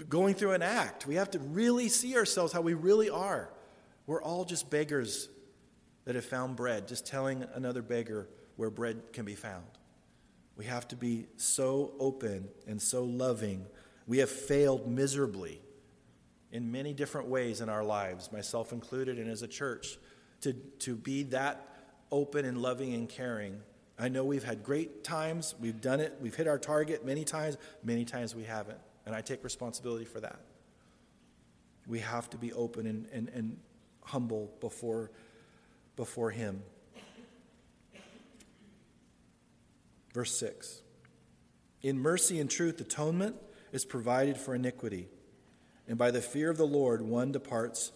going 0.08 0.34
through 0.34 0.52
an 0.52 0.62
act. 0.62 1.06
We 1.06 1.16
have 1.16 1.30
to 1.32 1.38
really 1.38 1.88
see 1.88 2.16
ourselves 2.16 2.52
how 2.52 2.60
we 2.60 2.74
really 2.74 3.10
are. 3.10 3.50
We're 4.06 4.22
all 4.22 4.44
just 4.44 4.70
beggars 4.70 5.28
that 6.04 6.14
have 6.14 6.24
found 6.24 6.56
bread, 6.56 6.88
just 6.88 7.06
telling 7.06 7.44
another 7.54 7.82
beggar 7.82 8.28
where 8.56 8.70
bread 8.70 9.12
can 9.12 9.24
be 9.24 9.34
found. 9.34 9.64
We 10.56 10.64
have 10.66 10.86
to 10.88 10.96
be 10.96 11.26
so 11.36 11.92
open 11.98 12.48
and 12.66 12.80
so 12.82 13.04
loving. 13.04 13.66
We 14.06 14.18
have 14.18 14.30
failed 14.30 14.86
miserably 14.86 15.60
in 16.52 16.72
many 16.72 16.92
different 16.92 17.28
ways 17.28 17.60
in 17.60 17.68
our 17.68 17.84
lives, 17.84 18.32
myself 18.32 18.72
included, 18.72 19.18
and 19.18 19.30
as 19.30 19.42
a 19.42 19.48
church, 19.48 19.98
to, 20.42 20.52
to 20.80 20.96
be 20.96 21.22
that 21.24 21.66
open 22.10 22.44
and 22.44 22.58
loving 22.58 22.92
and 22.92 23.08
caring. 23.08 23.60
I 24.00 24.08
know 24.08 24.24
we've 24.24 24.44
had 24.44 24.64
great 24.64 25.04
times, 25.04 25.54
we've 25.60 25.80
done 25.80 26.00
it, 26.00 26.16
we've 26.22 26.34
hit 26.34 26.48
our 26.48 26.58
target 26.58 27.04
many 27.04 27.22
times, 27.22 27.58
many 27.84 28.06
times 28.06 28.34
we 28.34 28.44
haven't. 28.44 28.78
And 29.04 29.14
I 29.14 29.20
take 29.20 29.44
responsibility 29.44 30.06
for 30.06 30.20
that. 30.20 30.40
We 31.86 31.98
have 31.98 32.30
to 32.30 32.38
be 32.38 32.52
open 32.54 32.86
and, 32.86 33.06
and, 33.12 33.28
and 33.34 33.58
humble 34.04 34.50
before, 34.60 35.10
before 35.96 36.30
Him. 36.30 36.62
Verse 40.14 40.34
6 40.38 40.80
In 41.82 41.98
mercy 41.98 42.40
and 42.40 42.50
truth, 42.50 42.80
atonement 42.80 43.36
is 43.70 43.84
provided 43.84 44.38
for 44.38 44.54
iniquity, 44.54 45.08
and 45.86 45.98
by 45.98 46.10
the 46.10 46.22
fear 46.22 46.48
of 46.50 46.56
the 46.56 46.66
Lord, 46.66 47.02
one 47.02 47.32
departs 47.32 47.92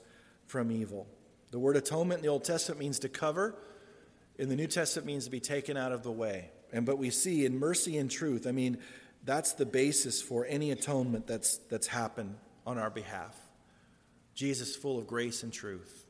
from 0.47 0.71
evil. 0.71 1.07
The 1.51 1.59
word 1.59 1.77
atonement 1.77 2.19
in 2.19 2.23
the 2.23 2.31
Old 2.31 2.45
Testament 2.45 2.81
means 2.81 2.99
to 2.99 3.09
cover, 3.09 3.57
in 4.37 4.49
the 4.49 4.57
New 4.57 4.67
Testament 4.67 5.07
means 5.07 5.25
to 5.25 5.31
be 5.31 5.41
taken 5.41 5.77
out 5.77 5.93
of 5.93 6.03
the 6.03 6.13
way. 6.13 6.51
And 6.73 6.85
but 6.85 6.99
we 6.99 7.11
see 7.11 7.45
in 7.45 7.59
mercy 7.59 7.97
and 7.99 8.11
truth, 8.11 8.47
I 8.47 8.53
mean, 8.53 8.79
that's 9.25 9.53
the 9.53 9.67
basis 9.67 10.21
for 10.21 10.45
any 10.47 10.71
atonement 10.71 11.27
that's 11.27 11.59
that's 11.71 11.87
happened 11.87 12.37
on 12.67 12.79
our 12.79 12.91
behalf. 12.91 13.37
Jesus 14.35 14.75
full 14.75 14.99
of 14.99 15.07
grace 15.07 15.43
and 15.43 15.53
truth. 15.53 16.07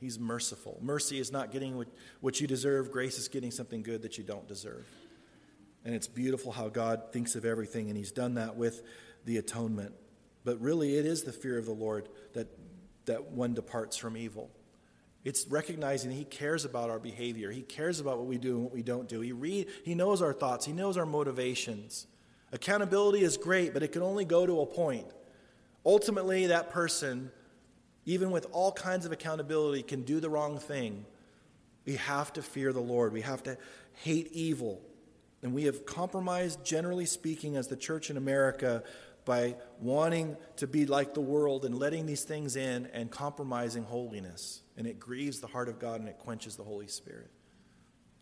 He's 0.00 0.18
merciful. 0.18 0.78
Mercy 0.80 1.20
is 1.20 1.30
not 1.30 1.52
getting 1.52 1.76
what, 1.76 1.88
what 2.20 2.40
you 2.40 2.46
deserve, 2.46 2.90
grace 2.90 3.18
is 3.18 3.28
getting 3.28 3.50
something 3.50 3.82
good 3.82 4.02
that 4.02 4.16
you 4.16 4.24
don't 4.24 4.48
deserve. 4.48 4.86
And 5.84 5.94
it's 5.94 6.08
beautiful 6.08 6.52
how 6.52 6.68
God 6.68 7.12
thinks 7.12 7.36
of 7.36 7.44
everything, 7.44 7.88
and 7.88 7.96
He's 7.96 8.12
done 8.12 8.34
that 8.34 8.56
with 8.56 8.82
the 9.26 9.36
atonement. 9.36 9.92
But 10.42 10.58
really, 10.60 10.96
it 10.96 11.04
is 11.04 11.22
the 11.22 11.32
fear 11.32 11.58
of 11.58 11.66
the 11.66 11.72
Lord 11.72 12.08
that, 12.32 12.48
that 13.04 13.30
one 13.30 13.52
departs 13.52 13.96
from 13.96 14.16
evil. 14.16 14.50
It's 15.24 15.46
recognizing 15.48 16.10
He 16.10 16.24
cares 16.24 16.64
about 16.64 16.90
our 16.90 16.98
behavior. 16.98 17.50
He 17.50 17.62
cares 17.62 18.00
about 18.00 18.18
what 18.18 18.26
we 18.26 18.38
do 18.38 18.54
and 18.54 18.64
what 18.64 18.72
we 18.72 18.82
don't 18.82 19.08
do. 19.08 19.20
He, 19.20 19.32
read, 19.32 19.68
he 19.84 19.94
knows 19.94 20.22
our 20.22 20.32
thoughts, 20.32 20.66
He 20.66 20.72
knows 20.72 20.96
our 20.96 21.06
motivations. 21.06 22.06
Accountability 22.52 23.22
is 23.22 23.36
great, 23.36 23.72
but 23.72 23.82
it 23.82 23.92
can 23.92 24.02
only 24.02 24.24
go 24.24 24.44
to 24.44 24.60
a 24.60 24.66
point. 24.66 25.06
Ultimately, 25.86 26.46
that 26.48 26.70
person, 26.70 27.30
even 28.06 28.30
with 28.30 28.46
all 28.50 28.72
kinds 28.72 29.06
of 29.06 29.12
accountability, 29.12 29.82
can 29.82 30.02
do 30.02 30.20
the 30.20 30.28
wrong 30.28 30.58
thing. 30.58 31.04
We 31.86 31.96
have 31.96 32.32
to 32.34 32.42
fear 32.42 32.72
the 32.72 32.80
Lord. 32.80 33.12
We 33.12 33.20
have 33.22 33.42
to 33.44 33.56
hate 33.92 34.30
evil. 34.32 34.82
And 35.42 35.54
we 35.54 35.64
have 35.64 35.86
compromised, 35.86 36.64
generally 36.64 37.06
speaking, 37.06 37.56
as 37.56 37.68
the 37.68 37.76
church 37.76 38.10
in 38.10 38.16
America 38.16 38.82
by 39.24 39.56
wanting 39.80 40.36
to 40.56 40.66
be 40.66 40.86
like 40.86 41.14
the 41.14 41.20
world 41.20 41.64
and 41.64 41.78
letting 41.78 42.06
these 42.06 42.24
things 42.24 42.56
in 42.56 42.86
and 42.92 43.10
compromising 43.10 43.84
holiness. 43.84 44.62
And 44.76 44.86
it 44.86 44.98
grieves 44.98 45.40
the 45.40 45.46
heart 45.46 45.68
of 45.68 45.78
God 45.78 46.00
and 46.00 46.08
it 46.08 46.18
quenches 46.18 46.56
the 46.56 46.64
Holy 46.64 46.88
Spirit. 46.88 47.30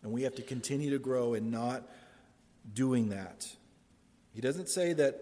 And 0.03 0.11
we 0.11 0.23
have 0.23 0.35
to 0.35 0.41
continue 0.41 0.91
to 0.91 0.99
grow 0.99 1.33
in 1.33 1.51
not 1.51 1.87
doing 2.73 3.09
that. 3.09 3.47
He 4.33 4.41
doesn't 4.41 4.69
say 4.69 4.93
that 4.93 5.19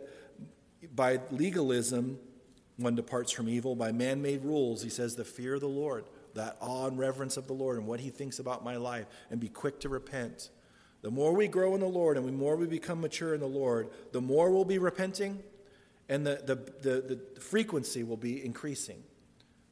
by 0.94 1.20
legalism 1.32 2.20
one 2.78 2.96
departs 2.96 3.32
from 3.32 3.50
evil, 3.50 3.76
by 3.76 3.92
man 3.92 4.22
made 4.22 4.44
rules. 4.44 4.84
He 4.84 4.90
says 4.90 5.16
the 5.16 5.26
fear 5.26 5.56
of 5.56 5.62
the 5.62 5.68
Lord, 5.68 6.06
that 6.36 6.58
awe 6.60 6.86
and 6.86 6.98
reverence 6.98 7.36
of 7.36 7.48
the 7.48 7.54
Lord 7.54 7.78
and 7.78 7.88
what 7.88 8.00
he 8.00 8.12
thinks 8.12 8.38
about 8.38 8.64
my 8.64 8.76
life, 8.76 9.08
and 9.32 9.40
be 9.40 9.50
quick 9.50 9.80
to 9.80 9.90
repent. 9.90 10.52
The 11.02 11.10
more 11.10 11.34
we 11.34 11.48
grow 11.48 11.74
in 11.74 11.80
the 11.80 11.88
Lord 11.88 12.18
and 12.18 12.28
the 12.28 12.32
more 12.32 12.56
we 12.56 12.68
become 12.68 13.02
mature 13.02 13.34
in 13.34 13.40
the 13.40 13.48
Lord, 13.48 13.90
the 14.12 14.22
more 14.22 14.52
we'll 14.52 14.66
be 14.66 14.78
repenting 14.78 15.42
and 16.10 16.26
the, 16.26 16.42
the, 16.46 16.56
the, 16.56 17.20
the 17.36 17.42
frequency 17.42 18.04
will 18.04 18.18
be 18.18 18.44
increasing 18.44 19.04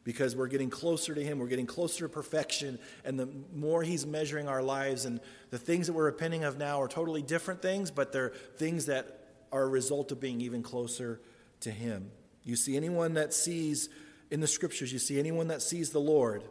because 0.03 0.35
we're 0.35 0.47
getting 0.47 0.69
closer 0.69 1.15
to 1.15 1.23
Him, 1.23 1.39
we're 1.39 1.47
getting 1.47 1.65
closer 1.65 2.05
to 2.05 2.09
perfection, 2.09 2.79
and 3.03 3.19
the 3.19 3.27
more 3.53 3.83
He's 3.83 4.05
measuring 4.05 4.47
our 4.47 4.61
lives, 4.61 5.05
and 5.05 5.19
the 5.49 5.57
things 5.57 5.87
that 5.87 5.93
we're 5.93 6.05
repenting 6.05 6.43
of 6.43 6.57
now 6.57 6.81
are 6.81 6.87
totally 6.87 7.21
different 7.21 7.61
things, 7.61 7.91
but 7.91 8.13
they're 8.13 8.29
things 8.57 8.85
that 8.85 9.25
are 9.51 9.63
a 9.63 9.67
result 9.67 10.11
of 10.11 10.19
being 10.19 10.41
even 10.41 10.61
closer 10.61 11.19
to 11.61 11.71
Him. 11.71 12.11
You 12.43 12.55
see 12.55 12.77
anyone 12.77 13.15
that 13.15 13.33
sees 13.33 13.89
in 14.29 14.39
the 14.39 14.47
scriptures, 14.47 14.93
you 14.93 14.99
see 14.99 15.19
anyone 15.19 15.47
that 15.47 15.61
sees 15.61 15.89
the 15.89 15.99
Lord, 15.99 16.43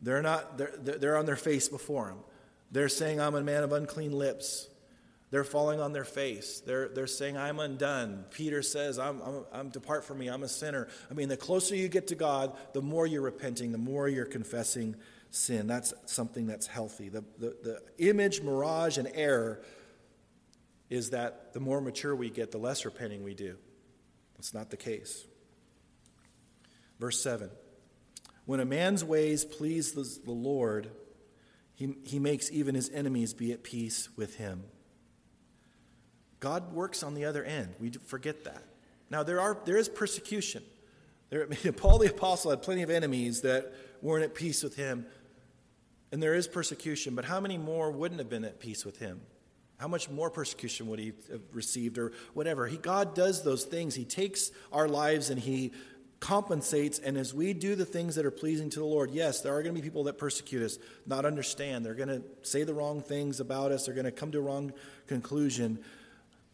they're 0.00 0.22
not 0.22 0.56
they're, 0.56 0.76
they're 0.76 1.16
on 1.16 1.26
their 1.26 1.36
face 1.36 1.68
before 1.68 2.08
Him. 2.08 2.18
They're 2.70 2.88
saying, 2.88 3.20
I'm 3.20 3.34
a 3.34 3.42
man 3.42 3.62
of 3.62 3.72
unclean 3.72 4.12
lips. 4.12 4.68
They're 5.34 5.42
falling 5.42 5.80
on 5.80 5.92
their 5.92 6.04
face. 6.04 6.62
They're, 6.64 6.86
they're 6.86 7.08
saying, 7.08 7.36
I'm 7.36 7.58
undone. 7.58 8.24
Peter 8.30 8.62
says, 8.62 9.00
I'm, 9.00 9.20
I'm, 9.20 9.44
I'm, 9.52 9.68
depart 9.68 10.04
from 10.04 10.18
me. 10.20 10.28
I'm 10.28 10.44
a 10.44 10.48
sinner. 10.48 10.86
I 11.10 11.14
mean, 11.14 11.28
the 11.28 11.36
closer 11.36 11.74
you 11.74 11.88
get 11.88 12.06
to 12.06 12.14
God, 12.14 12.56
the 12.72 12.80
more 12.80 13.04
you're 13.04 13.20
repenting, 13.20 13.72
the 13.72 13.78
more 13.78 14.06
you're 14.06 14.26
confessing 14.26 14.94
sin. 15.30 15.66
That's 15.66 15.92
something 16.06 16.46
that's 16.46 16.68
healthy. 16.68 17.08
The, 17.08 17.24
the, 17.38 17.56
the 17.64 17.82
image, 17.98 18.42
mirage, 18.42 18.96
and 18.96 19.10
error 19.12 19.60
is 20.88 21.10
that 21.10 21.52
the 21.52 21.58
more 21.58 21.80
mature 21.80 22.14
we 22.14 22.30
get, 22.30 22.52
the 22.52 22.58
less 22.58 22.84
repenting 22.84 23.24
we 23.24 23.34
do. 23.34 23.56
That's 24.36 24.54
not 24.54 24.70
the 24.70 24.76
case. 24.76 25.24
Verse 27.00 27.20
7 27.20 27.50
When 28.46 28.60
a 28.60 28.64
man's 28.64 29.02
ways 29.02 29.44
please 29.44 29.94
the, 29.94 30.30
Lord, 30.30 30.92
he, 31.74 31.96
he 32.04 32.20
makes 32.20 32.52
even 32.52 32.76
his 32.76 32.88
enemies 32.90 33.34
be 33.34 33.50
at 33.50 33.64
peace 33.64 34.10
with 34.16 34.36
him. 34.36 34.62
God 36.44 36.74
works 36.74 37.02
on 37.02 37.14
the 37.14 37.24
other 37.24 37.42
end. 37.42 37.74
We 37.80 37.90
forget 38.04 38.44
that. 38.44 38.62
Now, 39.08 39.22
there, 39.22 39.40
are, 39.40 39.56
there 39.64 39.78
is 39.78 39.88
persecution. 39.88 40.62
There, 41.30 41.46
Paul 41.76 41.98
the 41.98 42.10
Apostle 42.10 42.50
had 42.50 42.60
plenty 42.60 42.82
of 42.82 42.90
enemies 42.90 43.40
that 43.40 43.72
weren't 44.02 44.24
at 44.24 44.34
peace 44.34 44.62
with 44.62 44.76
him. 44.76 45.06
And 46.12 46.22
there 46.22 46.34
is 46.34 46.46
persecution, 46.46 47.14
but 47.14 47.24
how 47.24 47.40
many 47.40 47.56
more 47.56 47.90
wouldn't 47.90 48.20
have 48.20 48.28
been 48.28 48.44
at 48.44 48.60
peace 48.60 48.84
with 48.84 48.98
him? 48.98 49.22
How 49.78 49.88
much 49.88 50.10
more 50.10 50.28
persecution 50.28 50.86
would 50.88 50.98
he 50.98 51.14
have 51.32 51.40
received 51.50 51.96
or 51.96 52.12
whatever? 52.34 52.66
He, 52.66 52.76
God 52.76 53.14
does 53.14 53.42
those 53.42 53.64
things. 53.64 53.94
He 53.94 54.04
takes 54.04 54.50
our 54.70 54.86
lives 54.86 55.30
and 55.30 55.40
he 55.40 55.72
compensates. 56.20 56.98
And 56.98 57.16
as 57.16 57.32
we 57.32 57.54
do 57.54 57.74
the 57.74 57.86
things 57.86 58.16
that 58.16 58.26
are 58.26 58.30
pleasing 58.30 58.68
to 58.68 58.80
the 58.80 58.84
Lord, 58.84 59.12
yes, 59.12 59.40
there 59.40 59.54
are 59.54 59.62
going 59.62 59.74
to 59.74 59.80
be 59.80 59.82
people 59.82 60.04
that 60.04 60.18
persecute 60.18 60.62
us, 60.62 60.76
not 61.06 61.24
understand. 61.24 61.86
They're 61.86 61.94
going 61.94 62.08
to 62.10 62.22
say 62.42 62.64
the 62.64 62.74
wrong 62.74 63.00
things 63.00 63.40
about 63.40 63.72
us, 63.72 63.86
they're 63.86 63.94
going 63.94 64.04
to 64.04 64.12
come 64.12 64.30
to 64.32 64.38
a 64.40 64.42
wrong 64.42 64.74
conclusion. 65.06 65.78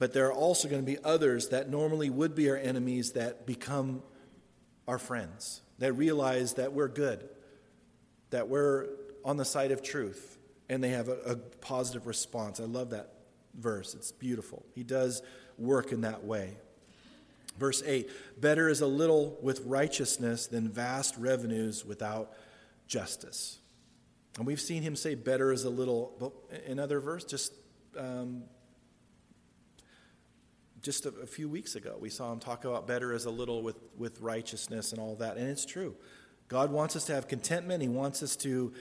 But 0.00 0.14
there 0.14 0.26
are 0.28 0.32
also 0.32 0.66
going 0.66 0.80
to 0.80 0.86
be 0.86 0.98
others 1.04 1.50
that 1.50 1.68
normally 1.68 2.08
would 2.08 2.34
be 2.34 2.48
our 2.48 2.56
enemies 2.56 3.12
that 3.12 3.46
become 3.46 4.02
our 4.88 4.98
friends, 4.98 5.60
that 5.78 5.92
realize 5.92 6.54
that 6.54 6.72
we're 6.72 6.88
good, 6.88 7.28
that 8.30 8.48
we're 8.48 8.88
on 9.26 9.36
the 9.36 9.44
side 9.44 9.72
of 9.72 9.82
truth, 9.82 10.38
and 10.70 10.82
they 10.82 10.88
have 10.88 11.08
a, 11.08 11.18
a 11.26 11.36
positive 11.36 12.06
response. 12.06 12.60
I 12.60 12.64
love 12.64 12.90
that 12.90 13.12
verse. 13.54 13.94
It's 13.94 14.10
beautiful. 14.10 14.64
He 14.74 14.84
does 14.84 15.22
work 15.58 15.92
in 15.92 16.00
that 16.00 16.24
way. 16.24 16.56
Verse 17.58 17.82
8 17.84 18.08
Better 18.40 18.70
is 18.70 18.80
a 18.80 18.86
little 18.86 19.38
with 19.42 19.60
righteousness 19.66 20.46
than 20.46 20.70
vast 20.70 21.14
revenues 21.18 21.84
without 21.84 22.32
justice. 22.86 23.58
And 24.38 24.46
we've 24.46 24.60
seen 24.62 24.82
him 24.82 24.96
say 24.96 25.14
better 25.14 25.52
is 25.52 25.64
a 25.64 25.70
little, 25.70 26.16
but 26.18 26.32
in 26.64 26.78
other 26.78 27.00
verse, 27.00 27.24
just 27.24 27.52
um, 27.98 28.44
just 30.82 31.06
a, 31.06 31.10
a, 31.22 31.26
few 31.26 31.48
weeks 31.48 31.74
ago, 31.74 31.96
we 32.00 32.10
saw 32.10 32.32
him 32.32 32.38
talk 32.40 32.64
about 32.64 32.86
better 32.86 33.12
as 33.12 33.24
a 33.24 33.30
little 33.30 33.62
with, 33.62 33.76
with 33.96 34.20
righteousness 34.20 34.92
and 34.92 35.00
all 35.00 35.16
that. 35.16 35.36
And 35.36 35.48
it's 35.48 35.66
true. 35.66 35.94
God 36.48 36.72
wants 36.72 36.96
us 36.96 37.04
to 37.06 37.14
have 37.14 37.28
contentment. 37.28 37.82
He 37.82 37.88
wants 37.88 38.22
us 38.22 38.36
to 38.36 38.72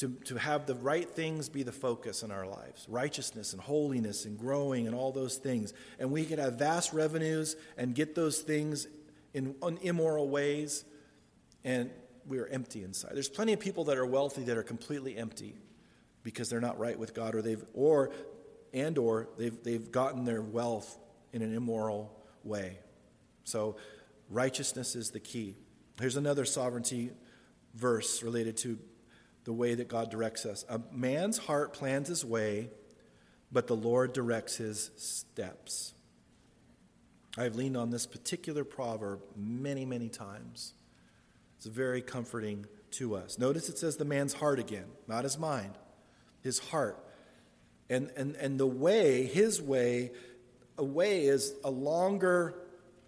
to, 0.00 0.08
to 0.24 0.36
have 0.36 0.64
the 0.64 0.74
right 0.76 1.08
things 1.08 1.50
be 1.50 1.62
the 1.62 1.72
focus 1.72 2.22
in 2.22 2.30
our 2.30 2.46
lives 2.46 2.86
righteousness 2.88 3.52
and 3.52 3.60
holiness 3.60 4.24
and 4.24 4.38
growing 4.38 4.86
and 4.86 4.96
all 4.96 5.12
those 5.12 5.36
things. 5.36 5.74
And 5.98 6.10
we 6.10 6.24
can 6.24 6.38
have 6.38 6.54
vast 6.54 6.94
revenues 6.94 7.54
and 7.76 7.94
get 7.94 8.14
those 8.14 8.38
things 8.40 8.86
in 9.34 9.54
immoral 9.82 10.28
ways, 10.28 10.84
and 11.64 11.90
we 12.26 12.38
are 12.38 12.46
empty 12.46 12.82
inside. 12.82 13.12
There's 13.14 13.28
plenty 13.28 13.52
of 13.52 13.60
people 13.60 13.84
that 13.84 13.98
are 13.98 14.06
wealthy 14.06 14.42
that 14.44 14.56
are 14.56 14.62
completely 14.62 15.16
empty 15.16 15.54
because 16.22 16.48
they're 16.48 16.60
not 16.60 16.78
right 16.78 16.98
with 16.98 17.14
God 17.14 17.34
or 17.34 17.42
they've 17.42 17.64
or 17.74 18.10
and 18.72 18.96
or 18.96 19.28
they've 19.36 19.62
they've 19.62 19.90
gotten 19.90 20.24
their 20.24 20.42
wealth 20.42 20.98
in 21.32 21.42
an 21.42 21.54
immoral 21.54 22.16
way. 22.44 22.78
So 23.44 23.76
righteousness 24.28 24.96
is 24.96 25.10
the 25.10 25.20
key. 25.20 25.56
Here's 25.98 26.16
another 26.16 26.44
sovereignty 26.44 27.10
verse 27.74 28.22
related 28.22 28.56
to 28.58 28.78
the 29.44 29.52
way 29.52 29.74
that 29.74 29.88
God 29.88 30.10
directs 30.10 30.46
us. 30.46 30.64
A 30.68 30.80
man's 30.92 31.38
heart 31.38 31.72
plans 31.72 32.08
his 32.08 32.24
way, 32.24 32.70
but 33.50 33.66
the 33.66 33.76
Lord 33.76 34.12
directs 34.12 34.56
his 34.56 34.90
steps. 34.96 35.94
I've 37.38 37.54
leaned 37.54 37.76
on 37.76 37.90
this 37.90 38.06
particular 38.06 38.64
proverb 38.64 39.20
many, 39.36 39.84
many 39.84 40.08
times. 40.08 40.74
It's 41.56 41.66
very 41.66 42.02
comforting 42.02 42.66
to 42.92 43.14
us. 43.14 43.38
Notice 43.38 43.68
it 43.68 43.78
says 43.78 43.96
the 43.96 44.04
man's 44.04 44.34
heart 44.34 44.58
again, 44.58 44.86
not 45.06 45.24
his 45.24 45.38
mind, 45.38 45.72
his 46.42 46.58
heart. 46.58 47.04
And, 47.88 48.10
and, 48.16 48.36
and 48.36 48.58
the 48.58 48.66
way, 48.66 49.26
his 49.26 49.60
way, 49.60 50.12
a 50.80 50.84
way 50.84 51.26
is 51.26 51.54
a 51.62 51.70
longer 51.70 52.54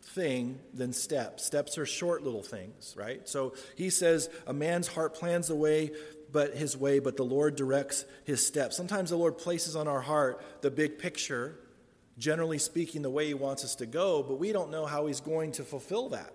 thing 0.02 0.60
than 0.74 0.92
steps. 0.92 1.44
Steps 1.46 1.78
are 1.78 1.86
short 1.86 2.22
little 2.22 2.42
things, 2.42 2.94
right? 2.98 3.26
So 3.26 3.54
he 3.76 3.88
says, 3.88 4.28
A 4.46 4.52
man's 4.52 4.86
heart 4.86 5.14
plans 5.14 5.48
the 5.48 5.56
way, 5.56 5.90
but 6.30 6.54
his 6.54 6.76
way, 6.76 6.98
but 6.98 7.16
the 7.16 7.24
Lord 7.24 7.56
directs 7.56 8.04
his 8.24 8.46
steps. 8.46 8.76
Sometimes 8.76 9.10
the 9.10 9.16
Lord 9.16 9.38
places 9.38 9.74
on 9.74 9.88
our 9.88 10.02
heart 10.02 10.44
the 10.60 10.70
big 10.70 10.98
picture, 10.98 11.58
generally 12.18 12.58
speaking, 12.58 13.00
the 13.00 13.10
way 13.10 13.26
he 13.26 13.34
wants 13.34 13.64
us 13.64 13.74
to 13.76 13.86
go, 13.86 14.22
but 14.22 14.38
we 14.38 14.52
don't 14.52 14.70
know 14.70 14.84
how 14.84 15.06
he's 15.06 15.20
going 15.20 15.52
to 15.52 15.64
fulfill 15.64 16.10
that, 16.10 16.32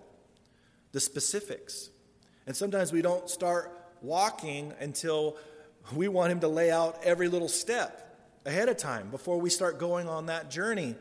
the 0.90 1.00
specifics. 1.00 1.90
And 2.46 2.56
sometimes 2.56 2.92
we 2.92 3.00
don't 3.00 3.30
start 3.30 3.72
walking 4.02 4.72
until 4.80 5.36
we 5.94 6.08
want 6.08 6.32
him 6.32 6.40
to 6.40 6.48
lay 6.48 6.72
out 6.72 6.98
every 7.04 7.28
little 7.28 7.48
step 7.48 8.04
ahead 8.44 8.68
of 8.68 8.76
time 8.76 9.10
before 9.10 9.38
we 9.38 9.50
start 9.50 9.78
going 9.78 10.08
on 10.08 10.26
that 10.26 10.50
journey 10.50 10.96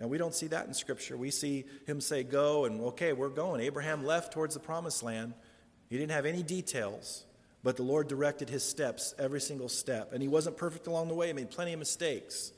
and 0.00 0.08
we 0.08 0.18
don't 0.18 0.34
see 0.34 0.46
that 0.48 0.66
in 0.66 0.74
Scripture. 0.74 1.16
We 1.16 1.30
see 1.30 1.64
him 1.86 2.00
say, 2.00 2.22
Go, 2.22 2.64
and 2.64 2.80
okay, 2.82 3.12
we're 3.12 3.28
going. 3.28 3.60
Abraham 3.60 4.04
left 4.04 4.32
towards 4.32 4.54
the 4.54 4.60
promised 4.60 5.02
land. 5.02 5.34
He 5.88 5.96
didn't 5.96 6.12
have 6.12 6.26
any 6.26 6.42
details, 6.42 7.24
but 7.64 7.76
the 7.76 7.82
Lord 7.82 8.08
directed 8.08 8.48
his 8.48 8.62
steps, 8.62 9.14
every 9.18 9.40
single 9.40 9.68
step. 9.68 10.12
And 10.12 10.22
he 10.22 10.28
wasn't 10.28 10.56
perfect 10.56 10.86
along 10.86 11.08
the 11.08 11.14
way, 11.14 11.28
he 11.28 11.32
made 11.32 11.50
plenty 11.50 11.72
of 11.72 11.78
mistakes 11.78 12.52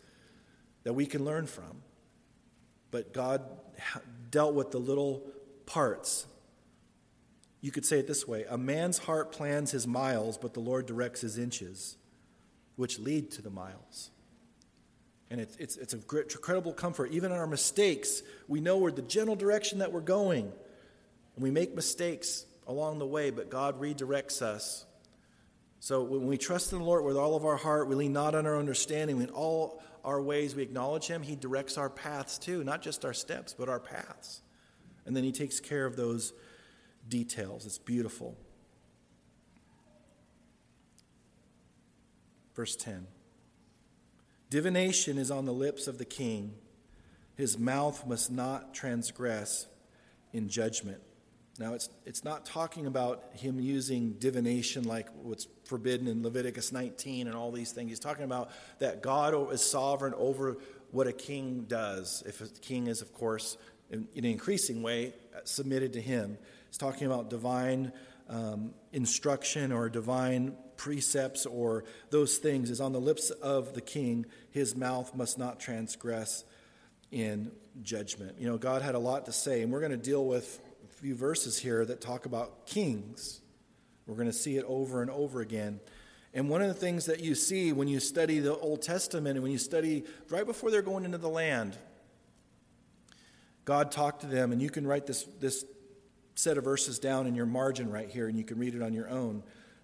that 0.83 0.93
we 0.93 1.07
can 1.07 1.25
learn 1.25 1.47
from. 1.47 1.83
But 2.91 3.13
God 3.13 3.43
dealt 4.31 4.55
with 4.55 4.71
the 4.71 4.79
little 4.79 5.23
parts. 5.65 6.27
You 7.61 7.71
could 7.71 7.85
say 7.87 7.99
it 7.99 8.07
this 8.07 8.27
way 8.27 8.45
A 8.51 8.59
man's 8.59 8.99
heart 8.99 9.33
plans 9.33 9.71
his 9.71 9.87
miles, 9.87 10.37
but 10.37 10.53
the 10.53 10.61
Lord 10.61 10.87
directs 10.87 11.23
his 11.23 11.39
inches, 11.39 11.97
which 12.77 12.99
lead 12.99 13.31
to 13.33 13.43
the 13.43 13.51
miles. 13.51 14.11
And 15.31 15.41
it's, 15.41 15.57
it's, 15.57 15.77
it's 15.77 15.95
a 15.95 15.99
great, 15.99 16.33
incredible 16.33 16.73
comfort. 16.73 17.13
Even 17.13 17.31
in 17.31 17.39
our 17.39 17.47
mistakes, 17.47 18.23
we 18.49 18.61
know 18.61 18.79
we're 18.79 18.91
the 18.91 19.03
general 19.03 19.37
direction 19.37 19.79
that 19.79 19.93
we're 19.93 20.01
going. 20.01 20.53
And 21.37 21.43
we 21.43 21.51
make 21.51 21.75
mistakes 21.75 22.45
along 22.67 22.99
the 22.99 23.07
way, 23.07 23.31
but 23.31 23.49
God 23.49 23.81
redirects 23.81 24.43
us. 24.43 24.85
So 25.79 26.03
when 26.03 26.27
we 26.27 26.37
trust 26.37 26.73
in 26.73 26.79
the 26.79 26.85
Lord 26.85 27.05
with 27.05 27.17
all 27.17 27.37
of 27.37 27.45
our 27.45 27.57
heart, 27.57 27.89
we 27.89 27.95
lean 27.95 28.13
not 28.13 28.35
on 28.35 28.47
our 28.47 28.59
understanding. 28.59 29.21
In 29.23 29.31
all 29.31 29.83
our 30.05 30.21
ways, 30.21 30.55
we 30.55 30.63
acknowledge 30.63 31.07
Him. 31.07 31.23
He 31.23 31.37
directs 31.37 31.79
our 31.79 31.89
paths 31.89 32.37
too, 32.37 32.65
not 32.65 32.83
just 32.83 33.05
our 33.05 33.15
steps, 33.15 33.55
but 33.57 33.69
our 33.69 33.81
paths. 33.81 34.43
And 35.07 35.17
then 35.17 35.25
He 35.25 35.33
takes 35.33 35.61
care 35.61 35.87
of 35.87 35.97
those 35.97 36.33
details. 37.09 37.67
It's 37.67 37.79
beautiful. 37.79 38.37
Verse 42.55 42.77
10. 42.77 43.07
Divination 44.51 45.17
is 45.17 45.31
on 45.31 45.47
the 45.47 45.53
lips 45.53 45.87
of 45.87 45.99
the 45.99 46.05
king. 46.05 46.55
His 47.37 47.57
mouth 47.57 48.05
must 48.07 48.33
not 48.33 48.75
transgress 48.75 49.69
in 50.33 50.49
judgment. 50.49 51.01
Now, 51.59 51.75
it's, 51.75 51.89
it's 52.05 52.25
not 52.25 52.45
talking 52.45 52.87
about 52.87 53.25
him 53.35 53.61
using 53.61 54.15
divination 54.15 54.85
like 54.85 55.09
what's 55.23 55.47
forbidden 55.65 56.09
in 56.09 56.23
Leviticus 56.23 56.73
19 56.73 57.29
and 57.29 57.37
all 57.37 57.53
these 57.53 57.71
things. 57.71 57.91
He's 57.91 58.01
talking 58.01 58.25
about 58.25 58.51
that 58.79 59.03
God 59.03 59.53
is 59.53 59.63
sovereign 59.63 60.15
over 60.17 60.57
what 60.91 61.07
a 61.07 61.13
king 61.13 61.67
does. 61.69 62.23
If 62.27 62.41
a 62.41 62.47
king 62.47 62.89
is, 62.89 63.03
of 63.03 63.13
course, 63.13 63.57
in, 63.91 64.09
in 64.15 64.25
an 64.25 64.31
increasing 64.31 64.83
way, 64.83 65.13
submitted 65.45 65.93
to 65.93 66.01
him. 66.01 66.39
He's 66.69 66.79
talking 66.79 67.07
about 67.07 67.31
divine 67.31 67.93
um, 68.29 68.73
instruction 68.93 69.71
or 69.71 69.89
divine 69.89 70.57
precepts 70.81 71.45
or 71.45 71.85
those 72.09 72.39
things 72.39 72.71
is 72.71 72.81
on 72.81 72.95
the 72.95 73.01
lips 73.01 73.29
of 73.29 73.75
the 73.75 73.83
king. 73.83 74.25
His 74.51 74.75
mouth 74.75 75.15
must 75.15 75.39
not 75.39 75.61
transgress 75.61 76.43
in 77.11 77.53
judgment. 77.83 78.37
You 78.39 78.49
know, 78.49 78.57
God 78.57 78.81
had 78.81 78.95
a 78.95 78.99
lot 78.99 79.27
to 79.27 79.33
say, 79.33 79.61
and 79.61 79.71
we're 79.71 79.81
going 79.81 79.93
to 79.93 79.99
deal 79.99 80.25
with 80.25 80.59
a 80.83 80.95
few 80.95 81.15
verses 81.15 81.59
here 81.59 81.85
that 81.85 82.01
talk 82.01 82.25
about 82.25 82.65
kings. 82.65 83.43
We're 84.07 84.15
going 84.15 84.27
to 84.27 84.33
see 84.33 84.57
it 84.57 84.65
over 84.67 85.03
and 85.03 85.11
over 85.11 85.43
again. 85.43 85.81
And 86.33 86.49
one 86.49 86.63
of 86.63 86.69
the 86.69 86.75
things 86.75 87.05
that 87.07 87.21
you 87.21 87.35
see 87.35 87.75
when 87.75 87.87
you 87.87 88.01
study 88.01 88.39
the 88.39 88.57
Old 88.57 88.81
Testament 88.81 89.37
and 89.37 89.43
when 89.43 89.53
you 89.53 89.59
study 89.59 90.05
right 90.31 90.47
before 90.47 90.71
they're 90.71 90.81
going 90.81 91.05
into 91.05 91.19
the 91.19 91.29
land, 91.29 91.77
God 93.67 93.93
talked 93.93 94.23
to 94.23 94.27
them, 94.27 94.51
and 94.51 94.63
you 94.63 94.71
can 94.71 94.87
write 94.87 95.07
this, 95.07 95.25
this 95.41 95.63
set 96.37 96.57
of 96.57 96.65
verses 96.65 96.99
down 96.99 97.27
in 97.27 97.35
your 97.35 97.45
margin 97.45 97.91
right 97.91 98.09
here, 98.09 98.29
and 98.29 98.39
you 98.39 98.45
can 98.45 98.59
read 98.59 98.75
it 98.75 98.81
on 98.81 98.95
your 98.95 99.11
own. 99.11 99.43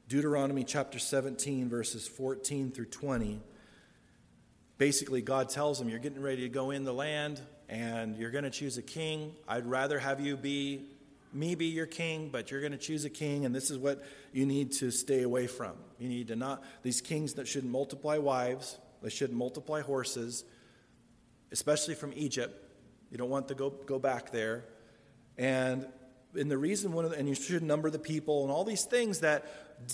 Deuteronomy 0.08 0.62
chapter 0.62 1.00
17, 1.00 1.68
verses 1.68 2.06
14 2.06 2.70
through 2.70 2.86
20. 2.86 3.40
Basically, 4.78 5.20
God 5.20 5.48
tells 5.48 5.80
them, 5.80 5.88
You're 5.88 5.98
getting 5.98 6.22
ready 6.22 6.42
to 6.42 6.48
go 6.48 6.70
in 6.70 6.84
the 6.84 6.94
land, 6.94 7.40
and 7.68 8.16
you're 8.16 8.30
going 8.30 8.44
to 8.44 8.50
choose 8.50 8.78
a 8.78 8.82
king. 8.82 9.34
I'd 9.48 9.66
rather 9.66 9.98
have 9.98 10.20
you 10.20 10.36
be 10.36 10.86
me 11.32 11.56
be 11.56 11.66
your 11.66 11.86
king, 11.86 12.28
but 12.30 12.52
you're 12.52 12.60
going 12.60 12.72
to 12.72 12.78
choose 12.78 13.04
a 13.04 13.10
king, 13.10 13.44
and 13.46 13.54
this 13.54 13.68
is 13.68 13.78
what 13.78 14.04
you 14.32 14.46
need 14.46 14.70
to 14.74 14.92
stay 14.92 15.22
away 15.22 15.48
from. 15.48 15.72
You 15.98 16.08
need 16.08 16.28
to 16.28 16.36
not, 16.36 16.62
these 16.84 17.00
kings 17.00 17.34
that 17.34 17.48
shouldn't 17.48 17.72
multiply 17.72 18.16
wives, 18.18 18.78
they 19.02 19.10
shouldn't 19.10 19.36
multiply 19.36 19.80
horses, 19.80 20.44
especially 21.50 21.96
from 21.96 22.12
Egypt. 22.14 22.62
You 23.10 23.18
don't 23.18 23.28
want 23.28 23.48
to 23.48 23.56
go, 23.56 23.70
go 23.70 23.98
back 23.98 24.30
there. 24.30 24.66
And 25.36 25.86
and 26.36 26.50
the 26.50 26.58
reason 26.58 26.92
one 26.92 27.04
of 27.04 27.12
the, 27.12 27.18
and 27.18 27.28
you 27.28 27.34
should 27.34 27.62
number 27.62 27.90
the 27.90 27.98
people 27.98 28.42
and 28.42 28.52
all 28.52 28.64
these 28.64 28.84
things 28.84 29.20
that 29.20 29.44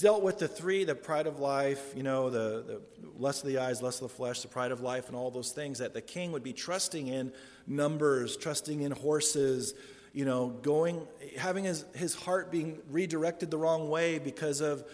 dealt 0.01 0.23
with 0.23 0.39
the 0.39 0.49
three 0.49 0.85
the 0.85 0.95
pride 0.95 1.27
of 1.27 1.39
life 1.41 1.93
you 1.97 2.03
know 2.03 2.31
the, 2.31 2.65
the 2.67 2.81
lust 3.17 3.43
of 3.43 3.49
the 3.49 3.59
eyes 3.59 3.83
lust 3.83 4.03
of 4.03 4.09
the 4.09 4.15
flesh 4.15 4.41
the 4.43 4.49
pride 4.49 4.71
of 4.71 4.81
life 4.81 5.09
and 5.09 5.17
all 5.17 5.31
those 5.31 5.53
things 5.53 5.79
that 5.79 5.93
the 5.95 6.01
king 6.01 6.33
would 6.33 6.43
be 6.43 6.53
trusting 6.53 7.09
in 7.09 7.33
numbers 7.67 8.37
trusting 8.37 8.83
in 8.83 8.93
horses 8.93 9.75
you 10.13 10.25
know 10.25 10.49
going 10.49 11.07
having 11.37 11.65
his, 11.65 11.85
his 11.95 12.15
heart 12.15 12.51
being 12.51 12.79
redirected 12.91 13.51
the 13.51 13.59
wrong 13.59 13.89
way 13.89 14.19
because 14.19 14.61
of 14.61 14.85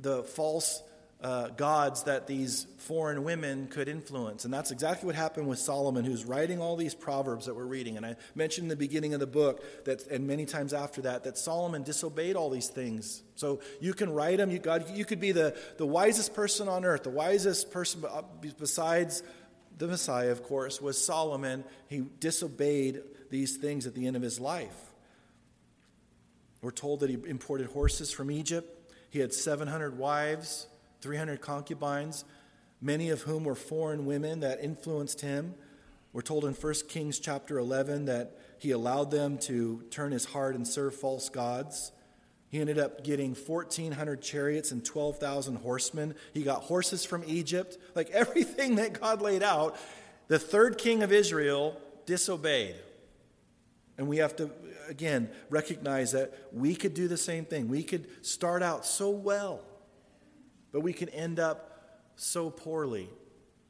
the 0.00 0.22
false 0.24 0.82
uh, 1.24 1.48
gods 1.48 2.02
that 2.02 2.26
these 2.26 2.66
foreign 2.76 3.24
women 3.24 3.66
could 3.68 3.88
influence. 3.88 4.44
And 4.44 4.52
that's 4.52 4.70
exactly 4.70 5.06
what 5.06 5.14
happened 5.14 5.48
with 5.48 5.58
Solomon, 5.58 6.04
who's 6.04 6.26
writing 6.26 6.60
all 6.60 6.76
these 6.76 6.94
proverbs 6.94 7.46
that 7.46 7.56
we're 7.56 7.64
reading. 7.64 7.96
And 7.96 8.04
I 8.04 8.16
mentioned 8.34 8.66
in 8.66 8.68
the 8.68 8.76
beginning 8.76 9.14
of 9.14 9.20
the 9.20 9.26
book 9.26 9.64
that, 9.86 10.06
and 10.08 10.26
many 10.26 10.44
times 10.44 10.74
after 10.74 11.00
that, 11.02 11.24
that 11.24 11.38
Solomon 11.38 11.82
disobeyed 11.82 12.36
all 12.36 12.50
these 12.50 12.68
things. 12.68 13.22
So 13.36 13.60
you 13.80 13.94
can 13.94 14.12
write 14.12 14.36
them. 14.36 14.50
You, 14.50 14.58
God, 14.58 14.84
you 14.90 15.06
could 15.06 15.18
be 15.18 15.32
the, 15.32 15.56
the 15.78 15.86
wisest 15.86 16.34
person 16.34 16.68
on 16.68 16.84
earth, 16.84 17.04
the 17.04 17.10
wisest 17.10 17.70
person 17.70 18.04
uh, 18.04 18.20
besides 18.58 19.22
the 19.78 19.88
Messiah, 19.88 20.30
of 20.30 20.42
course, 20.42 20.78
was 20.78 21.02
Solomon. 21.02 21.64
He 21.88 22.04
disobeyed 22.20 23.00
these 23.30 23.56
things 23.56 23.86
at 23.86 23.94
the 23.94 24.06
end 24.06 24.16
of 24.16 24.22
his 24.22 24.38
life. 24.38 24.76
We're 26.60 26.70
told 26.70 27.00
that 27.00 27.08
he 27.08 27.16
imported 27.26 27.68
horses 27.68 28.12
from 28.12 28.30
Egypt. 28.30 28.92
He 29.08 29.20
had 29.20 29.32
700 29.32 29.96
wives. 29.96 30.66
300 31.04 31.42
concubines, 31.42 32.24
many 32.80 33.10
of 33.10 33.20
whom 33.20 33.44
were 33.44 33.54
foreign 33.54 34.06
women 34.06 34.40
that 34.40 34.64
influenced 34.64 35.20
him. 35.20 35.54
We're 36.14 36.22
told 36.22 36.46
in 36.46 36.54
1 36.54 36.74
Kings 36.88 37.18
chapter 37.18 37.58
11 37.58 38.06
that 38.06 38.38
he 38.58 38.70
allowed 38.70 39.10
them 39.10 39.36
to 39.40 39.82
turn 39.90 40.12
his 40.12 40.24
heart 40.24 40.54
and 40.54 40.66
serve 40.66 40.94
false 40.94 41.28
gods. 41.28 41.92
He 42.48 42.58
ended 42.58 42.78
up 42.78 43.04
getting 43.04 43.34
1,400 43.34 44.22
chariots 44.22 44.70
and 44.70 44.82
12,000 44.82 45.56
horsemen. 45.56 46.14
He 46.32 46.42
got 46.42 46.62
horses 46.62 47.04
from 47.04 47.22
Egypt. 47.26 47.76
Like 47.94 48.08
everything 48.12 48.76
that 48.76 48.98
God 48.98 49.20
laid 49.20 49.42
out, 49.42 49.76
the 50.28 50.38
third 50.38 50.78
king 50.78 51.02
of 51.02 51.12
Israel 51.12 51.78
disobeyed. 52.06 52.76
And 53.98 54.08
we 54.08 54.16
have 54.18 54.36
to, 54.36 54.50
again, 54.88 55.28
recognize 55.50 56.12
that 56.12 56.32
we 56.50 56.74
could 56.74 56.94
do 56.94 57.08
the 57.08 57.18
same 57.18 57.44
thing. 57.44 57.68
We 57.68 57.82
could 57.82 58.06
start 58.24 58.62
out 58.62 58.86
so 58.86 59.10
well 59.10 59.60
but 60.74 60.80
we 60.80 60.92
can 60.92 61.08
end 61.10 61.38
up 61.38 62.02
so 62.16 62.50
poorly 62.50 63.08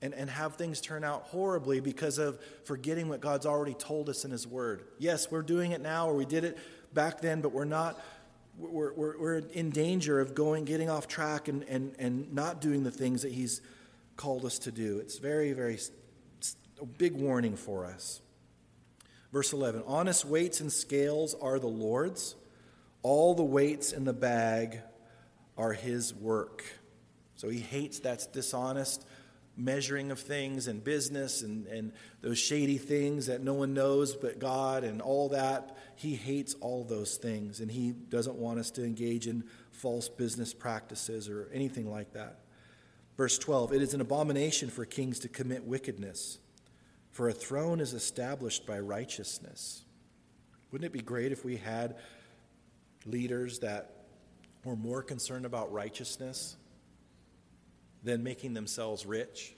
and, 0.00 0.14
and 0.14 0.30
have 0.30 0.56
things 0.56 0.80
turn 0.80 1.04
out 1.04 1.24
horribly 1.24 1.78
because 1.78 2.16
of 2.16 2.40
forgetting 2.64 3.10
what 3.10 3.20
God's 3.20 3.44
already 3.44 3.74
told 3.74 4.08
us 4.08 4.24
in 4.24 4.30
His 4.30 4.46
Word. 4.46 4.84
Yes, 4.98 5.30
we're 5.30 5.42
doing 5.42 5.72
it 5.72 5.82
now, 5.82 6.08
or 6.08 6.14
we 6.14 6.24
did 6.24 6.44
it 6.44 6.56
back 6.94 7.20
then, 7.20 7.42
but 7.42 7.52
we're 7.52 7.66
not. 7.66 8.02
We're, 8.56 8.94
we're, 8.94 9.18
we're 9.18 9.38
in 9.38 9.70
danger 9.70 10.20
of 10.20 10.34
going, 10.34 10.64
getting 10.64 10.88
off 10.88 11.08
track 11.08 11.48
and, 11.48 11.64
and, 11.64 11.94
and 11.98 12.32
not 12.32 12.60
doing 12.60 12.84
the 12.84 12.90
things 12.90 13.22
that 13.22 13.32
He's 13.32 13.60
called 14.16 14.46
us 14.46 14.60
to 14.60 14.72
do. 14.72 14.98
It's 14.98 15.18
very, 15.18 15.52
very 15.52 15.78
a 16.80 16.86
big 16.86 17.14
warning 17.14 17.56
for 17.56 17.84
us. 17.84 18.22
Verse 19.30 19.52
11 19.52 19.82
Honest 19.86 20.24
weights 20.24 20.60
and 20.60 20.72
scales 20.72 21.34
are 21.34 21.58
the 21.58 21.66
Lord's, 21.66 22.34
all 23.02 23.34
the 23.34 23.44
weights 23.44 23.92
in 23.92 24.04
the 24.04 24.14
bag 24.14 24.78
are 25.58 25.74
His 25.74 26.14
work. 26.14 26.64
So 27.36 27.48
he 27.48 27.60
hates 27.60 28.00
that 28.00 28.32
dishonest 28.32 29.06
measuring 29.56 30.10
of 30.10 30.18
things 30.18 30.66
and 30.66 30.82
business 30.82 31.42
and, 31.42 31.66
and 31.66 31.92
those 32.22 32.38
shady 32.38 32.78
things 32.78 33.26
that 33.26 33.42
no 33.42 33.54
one 33.54 33.72
knows 33.72 34.16
but 34.16 34.38
God 34.38 34.84
and 34.84 35.00
all 35.00 35.28
that. 35.30 35.76
He 35.96 36.16
hates 36.16 36.54
all 36.60 36.84
those 36.84 37.16
things 37.16 37.60
and 37.60 37.70
he 37.70 37.92
doesn't 37.92 38.36
want 38.36 38.58
us 38.58 38.70
to 38.72 38.84
engage 38.84 39.26
in 39.26 39.44
false 39.70 40.08
business 40.08 40.52
practices 40.52 41.28
or 41.28 41.48
anything 41.52 41.90
like 41.90 42.12
that. 42.12 42.40
Verse 43.16 43.38
12 43.38 43.72
It 43.72 43.82
is 43.82 43.94
an 43.94 44.00
abomination 44.00 44.70
for 44.70 44.84
kings 44.84 45.20
to 45.20 45.28
commit 45.28 45.64
wickedness, 45.64 46.38
for 47.12 47.28
a 47.28 47.32
throne 47.32 47.80
is 47.80 47.92
established 47.92 48.66
by 48.66 48.78
righteousness. 48.80 49.84
Wouldn't 50.72 50.86
it 50.86 50.92
be 50.92 51.02
great 51.02 51.30
if 51.30 51.44
we 51.44 51.56
had 51.56 51.96
leaders 53.06 53.60
that 53.60 53.92
were 54.64 54.74
more 54.74 55.02
concerned 55.02 55.46
about 55.46 55.72
righteousness 55.72 56.56
than 58.04 58.22
making 58.22 58.54
themselves 58.54 59.04
rich? 59.04 59.54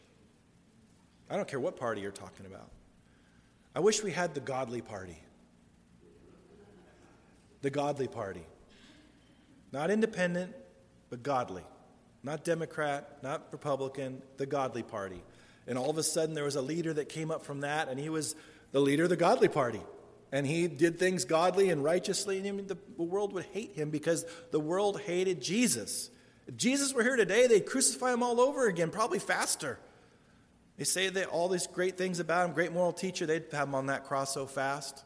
I 1.28 1.36
don't 1.36 1.48
care 1.48 1.60
what 1.60 1.76
party 1.76 2.00
you're 2.00 2.12
talking 2.12 2.46
about. 2.46 2.70
I 3.74 3.80
wish 3.80 4.02
we 4.02 4.12
had 4.12 4.34
the 4.34 4.40
godly 4.40 4.80
party. 4.80 5.18
The 7.62 7.70
godly 7.70 8.08
party. 8.08 8.46
Not 9.72 9.90
independent, 9.90 10.54
but 11.10 11.22
godly. 11.22 11.64
Not 12.22 12.44
Democrat, 12.44 13.18
not 13.22 13.48
Republican, 13.50 14.22
the 14.36 14.46
godly 14.46 14.82
party. 14.82 15.22
And 15.66 15.76
all 15.76 15.90
of 15.90 15.98
a 15.98 16.02
sudden, 16.02 16.34
there 16.34 16.44
was 16.44 16.56
a 16.56 16.62
leader 16.62 16.92
that 16.94 17.08
came 17.08 17.30
up 17.30 17.44
from 17.44 17.60
that, 17.60 17.88
and 17.88 17.98
he 17.98 18.08
was 18.08 18.36
the 18.72 18.80
leader 18.80 19.04
of 19.04 19.10
the 19.10 19.16
godly 19.16 19.48
party. 19.48 19.82
And 20.32 20.46
he 20.46 20.68
did 20.68 20.98
things 20.98 21.24
godly 21.24 21.70
and 21.70 21.82
righteously, 21.82 22.38
and 22.38 22.68
the 22.68 22.78
world 22.96 23.32
would 23.32 23.46
hate 23.46 23.74
him 23.74 23.90
because 23.90 24.24
the 24.52 24.60
world 24.60 25.00
hated 25.00 25.40
Jesus. 25.40 26.10
If 26.46 26.56
Jesus 26.56 26.94
were 26.94 27.02
here 27.02 27.16
today, 27.16 27.46
they'd 27.46 27.66
crucify 27.66 28.12
him 28.12 28.22
all 28.22 28.40
over 28.40 28.68
again, 28.68 28.90
probably 28.90 29.18
faster. 29.18 29.78
They 30.76 30.84
say 30.84 31.08
that 31.08 31.28
all 31.28 31.48
these 31.48 31.66
great 31.66 31.96
things 31.96 32.20
about 32.20 32.46
him, 32.46 32.54
great 32.54 32.72
moral 32.72 32.92
teacher, 32.92 33.26
they'd 33.26 33.44
have 33.52 33.68
him 33.68 33.74
on 33.74 33.86
that 33.86 34.04
cross 34.04 34.34
so 34.34 34.46
fast. 34.46 35.04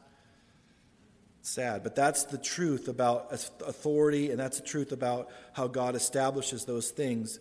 sad, 1.43 1.83
but 1.83 1.97
that's 1.97 2.25
the 2.25 2.37
truth 2.37 2.89
about 2.89 3.33
authority, 3.33 4.31
and 4.31 4.39
that's 4.39 4.59
the 4.59 4.67
truth 4.67 4.93
about 4.93 5.31
how 5.55 5.67
God 5.67 5.95
establishes 5.95 6.65
those 6.67 6.91
things. 6.91 7.41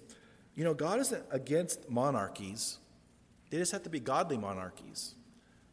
You 0.55 0.63
know, 0.63 0.73
God 0.73 0.99
isn't 0.99 1.23
against 1.31 1.89
monarchies, 1.89 2.77
they 3.49 3.57
just 3.57 3.71
have 3.71 3.83
to 3.83 3.89
be 3.89 3.99
godly 3.99 4.37
monarchies. 4.37 5.15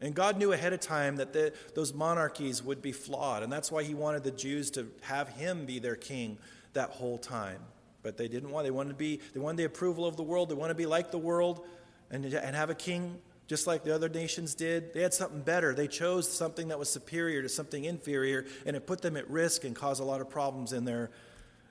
And 0.00 0.14
God 0.14 0.36
knew 0.36 0.52
ahead 0.52 0.74
of 0.74 0.80
time 0.80 1.16
that 1.16 1.32
the, 1.32 1.54
those 1.74 1.94
monarchies 1.94 2.62
would 2.62 2.82
be 2.82 2.92
flawed, 2.92 3.42
and 3.42 3.52
that's 3.52 3.72
why 3.72 3.82
He 3.82 3.94
wanted 3.94 4.24
the 4.24 4.30
Jews 4.30 4.70
to 4.72 4.88
have 5.02 5.28
Him 5.30 5.64
be 5.64 5.78
their 5.78 5.96
king 5.96 6.38
that 6.74 6.90
whole 6.90 7.18
time. 7.18 7.60
But 8.07 8.16
they 8.16 8.28
didn't 8.28 8.52
want. 8.52 8.64
They 8.64 8.70
wanted 8.70 8.90
to 8.90 8.94
be. 8.94 9.18
They 9.34 9.40
wanted 9.40 9.57
the 9.57 9.64
approval 9.64 10.07
of 10.07 10.16
the 10.16 10.22
world. 10.22 10.48
They 10.48 10.54
wanted 10.54 10.74
to 10.74 10.78
be 10.78 10.86
like 10.86 11.11
the 11.11 11.18
world 11.18 11.66
and, 12.09 12.24
and 12.24 12.54
have 12.54 12.70
a 12.70 12.74
king 12.76 13.18
just 13.48 13.66
like 13.66 13.82
the 13.82 13.92
other 13.92 14.09
nations 14.09 14.54
did. 14.54 14.94
They 14.94 15.02
had 15.02 15.12
something 15.12 15.40
better. 15.40 15.74
They 15.74 15.88
chose 15.88 16.32
something 16.32 16.68
that 16.68 16.78
was 16.78 16.88
superior 16.88 17.42
to 17.42 17.48
something 17.48 17.84
inferior, 17.84 18.46
and 18.64 18.76
it 18.76 18.86
put 18.86 19.02
them 19.02 19.16
at 19.16 19.28
risk 19.28 19.64
and 19.64 19.74
caused 19.74 20.00
a 20.00 20.04
lot 20.04 20.20
of 20.20 20.30
problems 20.30 20.72
in 20.72 20.84
their, 20.84 21.11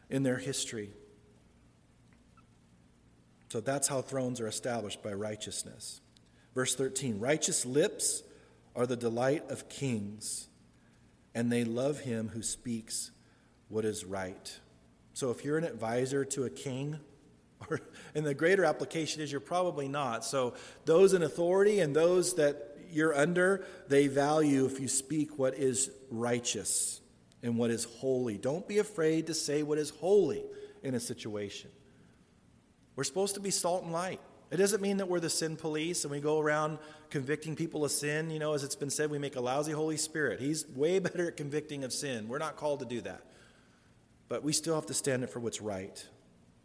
in 0.09 0.23
their 0.23 0.35
history. 0.35 0.89
So 3.47 3.61
that's 3.61 3.87
how 3.87 4.01
thrones 4.01 4.41
are 4.41 4.47
established 4.47 5.01
by 5.01 5.13
righteousness. 5.13 6.01
Verse 6.53 6.75
13 6.75 7.17
Righteous 7.17 7.65
lips 7.65 8.23
are 8.75 8.85
the 8.85 8.97
delight 8.97 9.49
of 9.49 9.69
kings, 9.69 10.49
and 11.33 11.49
they 11.49 11.63
love 11.63 12.01
him 12.01 12.27
who 12.33 12.41
speaks 12.41 13.11
what 13.69 13.85
is 13.85 14.03
right. 14.03 14.59
So 15.15 15.31
if 15.31 15.45
you're 15.45 15.57
an 15.57 15.63
advisor 15.63 16.25
to 16.25 16.43
a 16.43 16.49
king, 16.49 16.99
or, 17.69 17.79
and 18.13 18.25
the 18.25 18.33
greater 18.33 18.65
application 18.65 19.21
is 19.21 19.31
you're 19.31 19.39
probably 19.39 19.87
not. 19.87 20.25
So, 20.25 20.55
those 20.83 21.13
in 21.13 21.23
authority 21.23 21.79
and 21.79 21.95
those 21.95 22.35
that 22.35 22.77
you're 22.91 23.15
under, 23.15 23.65
they 23.87 24.07
value 24.07 24.65
if 24.65 24.77
you 24.77 24.89
speak 24.89 25.39
what 25.39 25.55
is 25.55 25.89
righteous 26.11 26.99
and 27.41 27.57
what 27.57 27.71
is 27.71 27.85
holy. 27.85 28.37
Don't 28.37 28.67
be 28.67 28.79
afraid 28.79 29.27
to 29.27 29.33
say 29.33 29.63
what 29.63 29.77
is 29.77 29.89
holy 29.89 30.43
in 30.83 30.95
a 30.95 30.99
situation. 30.99 31.71
We're 32.97 33.05
supposed 33.05 33.35
to 33.35 33.39
be 33.39 33.51
salt 33.51 33.83
and 33.83 33.93
light. 33.93 34.19
It 34.51 34.57
doesn't 34.57 34.81
mean 34.81 34.97
that 34.97 35.07
we're 35.07 35.21
the 35.21 35.29
sin 35.29 35.55
police 35.55 36.03
and 36.03 36.11
we 36.11 36.19
go 36.19 36.39
around 36.41 36.77
convicting 37.09 37.55
people 37.55 37.85
of 37.85 37.91
sin. 37.91 38.31
You 38.31 38.39
know, 38.39 38.53
as 38.53 38.65
it's 38.65 38.75
been 38.75 38.89
said, 38.89 39.09
we 39.09 39.17
make 39.17 39.37
a 39.37 39.41
lousy 39.41 39.71
Holy 39.71 39.97
Spirit. 39.97 40.41
He's 40.41 40.67
way 40.67 40.99
better 41.07 41.29
at 41.29 41.37
convicting 41.37 41.85
of 41.85 41.93
sin. 41.93 42.27
We're 42.27 42.37
not 42.37 42.57
called 42.57 42.79
to 42.81 42.85
do 42.85 42.99
that. 43.01 43.21
But 44.27 44.43
we 44.43 44.53
still 44.53 44.75
have 44.75 44.87
to 44.87 44.93
stand 44.93 45.23
up 45.23 45.29
for 45.29 45.39
what's 45.39 45.61
right. 45.61 46.03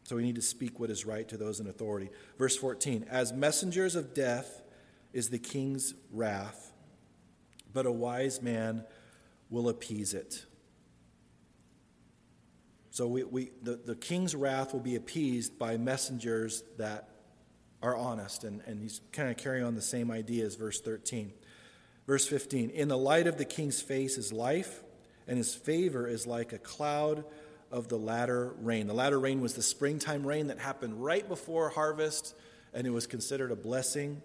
So 0.05 0.17
we 0.17 0.23
need 0.23 0.37
to 0.37 0.43
speak 0.43 0.81
what 0.81 0.91
is 0.91 1.05
right 1.05 1.29
to 1.29 1.37
those 1.37 1.61
in 1.61 1.67
authority. 1.67 2.11
Verse 2.39 2.57
14 2.57 3.07
As 3.09 3.33
messengers 3.33 3.95
of 3.95 4.15
death 4.15 4.63
is 5.13 5.31
the 5.31 5.39
king's 5.39 5.95
wrath, 6.13 6.73
but 7.73 7.87
a 7.87 7.93
wise 7.93 8.43
man 8.43 8.85
will 9.51 9.69
appease 9.69 10.15
it. 10.15 10.45
So 12.91 13.07
we, 13.07 13.25
we, 13.25 13.51
the, 13.63 13.77
the 13.77 13.95
king's 13.95 14.35
wrath 14.35 14.73
will 14.73 14.81
be 14.81 14.97
appeased 14.97 15.59
by 15.59 15.77
messengers 15.77 16.65
that 16.77 17.09
are 17.83 17.97
honest. 17.97 18.45
And, 18.45 18.63
and 18.67 18.83
he's 18.83 19.01
kind 19.13 19.31
of 19.31 19.37
carrying 19.37 19.65
on 19.65 19.75
the 19.75 19.83
same 19.83 20.11
idea 20.11 20.45
as 20.45 20.57
verse 20.57 20.81
13. 20.81 21.33
Verse 22.07 22.27
15 22.27 22.71
In 22.71 22.89
the 22.89 22.99
light 22.99 23.27
of 23.27 23.39
the 23.39 23.45
king's 23.45 23.81
face 23.81 24.19
is 24.19 24.33
life, 24.33 24.83
and 25.29 25.39
his 25.39 25.55
favor 25.55 26.09
is 26.09 26.27
like 26.27 26.53
a 26.53 26.59
cloud 26.59 27.25
of 27.71 27.89
the 27.89 27.99
latter 27.99 28.55
rain. 28.61 28.87
The 28.87 28.95
latter 28.95 29.19
rain 29.19 29.41
was 29.41 29.55
the 29.55 29.63
springtime 29.63 30.27
rain 30.27 30.49
that 30.49 30.59
happened 30.59 31.03
right 31.03 31.27
before 31.27 31.69
harvest, 31.69 32.35
and 32.75 32.87
it 32.87 32.91
was 32.91 33.07
considered 33.07 33.53
a 33.53 33.57
blessing. 33.57 34.23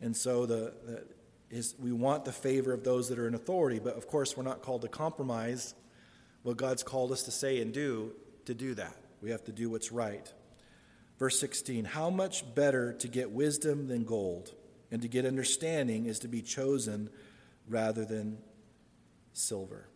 And 0.00 0.16
so 0.16 0.46
the, 0.46 0.74
the 0.84 1.04
is, 1.52 1.74
we 1.78 1.92
want 1.92 2.24
the 2.24 2.32
favor 2.32 2.72
of 2.72 2.82
those 2.82 3.10
that 3.10 3.18
are 3.18 3.28
in 3.28 3.34
authority, 3.34 3.78
but 3.78 3.96
of 3.96 4.08
course, 4.08 4.36
we're 4.36 4.42
not 4.42 4.62
called 4.62 4.82
to 4.82 4.88
compromise 4.88 5.74
what 6.42 6.56
God's 6.56 6.82
called 6.82 7.12
us 7.12 7.24
to 7.24 7.30
say 7.30 7.60
and 7.60 7.72
do 7.72 8.12
to 8.46 8.54
do 8.54 8.74
that. 8.74 8.96
We 9.20 9.30
have 9.30 9.44
to 9.44 9.52
do 9.52 9.70
what's 9.70 9.92
right. 9.92 10.32
Verse 11.18 11.38
16 11.38 11.84
How 11.84 12.10
much 12.10 12.54
better 12.54 12.94
to 12.94 13.06
get 13.06 13.30
wisdom 13.30 13.86
than 13.86 14.04
gold, 14.04 14.52
and 14.90 15.02
to 15.02 15.08
get 15.08 15.26
understanding 15.26 16.06
is 16.06 16.18
to 16.20 16.28
be 16.28 16.40
chosen 16.40 17.10
rather 17.68 18.04
than 18.04 18.38
silver. 19.34 19.88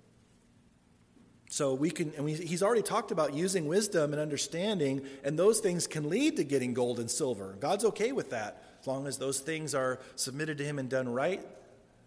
So 1.49 1.74
we 1.74 1.90
can, 1.90 2.12
and 2.16 2.24
we, 2.24 2.34
he's 2.34 2.62
already 2.62 2.82
talked 2.82 3.12
about 3.12 3.34
using 3.34 3.66
wisdom 3.66 4.12
and 4.12 4.20
understanding, 4.20 5.03
and 5.22 5.38
those 5.38 5.61
things 5.61 5.86
can 5.86 6.09
lead 6.09 6.36
to 6.36 6.44
getting 6.44 6.74
gold 6.74 6.99
and 6.99 7.11
silver. 7.11 7.57
God's 7.61 7.84
okay 7.84 8.12
with 8.12 8.30
that, 8.30 8.62
as 8.80 8.86
long 8.86 9.07
as 9.07 9.18
those 9.18 9.40
things 9.40 9.74
are 9.74 10.01
submitted 10.16 10.59
to 10.59 10.64
Him 10.64 10.78
and 10.78 10.88
done 10.88 11.09
right 11.09 11.44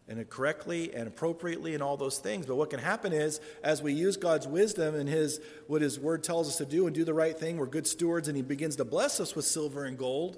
and 0.10 0.28
correctly 0.30 0.94
and 0.94 1.08
appropriately 1.08 1.74
and 1.74 1.84
all 1.84 1.96
those 1.96 2.18
things. 2.18 2.48
But 2.48 2.56
what 2.56 2.70
can 2.70 2.80
happen 2.80 3.14
is, 3.14 3.40
as 3.64 3.82
we 3.82 3.94
use 3.94 4.18
God's 4.18 4.48
wisdom 4.48 4.96
and 4.96 5.08
His 5.08 5.40
what 5.68 5.82
His 5.82 6.00
Word 6.00 6.24
tells 6.24 6.50
us 6.50 6.58
to 6.58 6.66
do 6.66 6.86
and 6.88 6.96
do 6.96 7.06
the 7.06 7.14
right 7.14 7.38
thing, 7.38 7.58
we're 7.58 7.68
good 7.68 7.88
stewards, 7.88 8.28
and 8.28 8.36
He 8.36 8.44
begins 8.44 8.76
to 8.78 8.86
bless 8.86 9.22
us 9.22 9.36
with 9.36 9.46
silver 9.46 9.86
and 9.86 9.98
gold. 9.98 10.38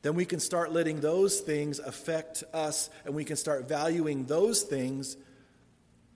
Then 0.00 0.14
we 0.14 0.24
can 0.24 0.40
start 0.40 0.72
letting 0.72 1.00
those 1.00 1.40
things 1.40 1.80
affect 1.80 2.44
us, 2.54 2.88
and 3.04 3.14
we 3.14 3.24
can 3.24 3.36
start 3.36 3.68
valuing 3.68 4.24
those 4.24 4.62
things 4.62 5.16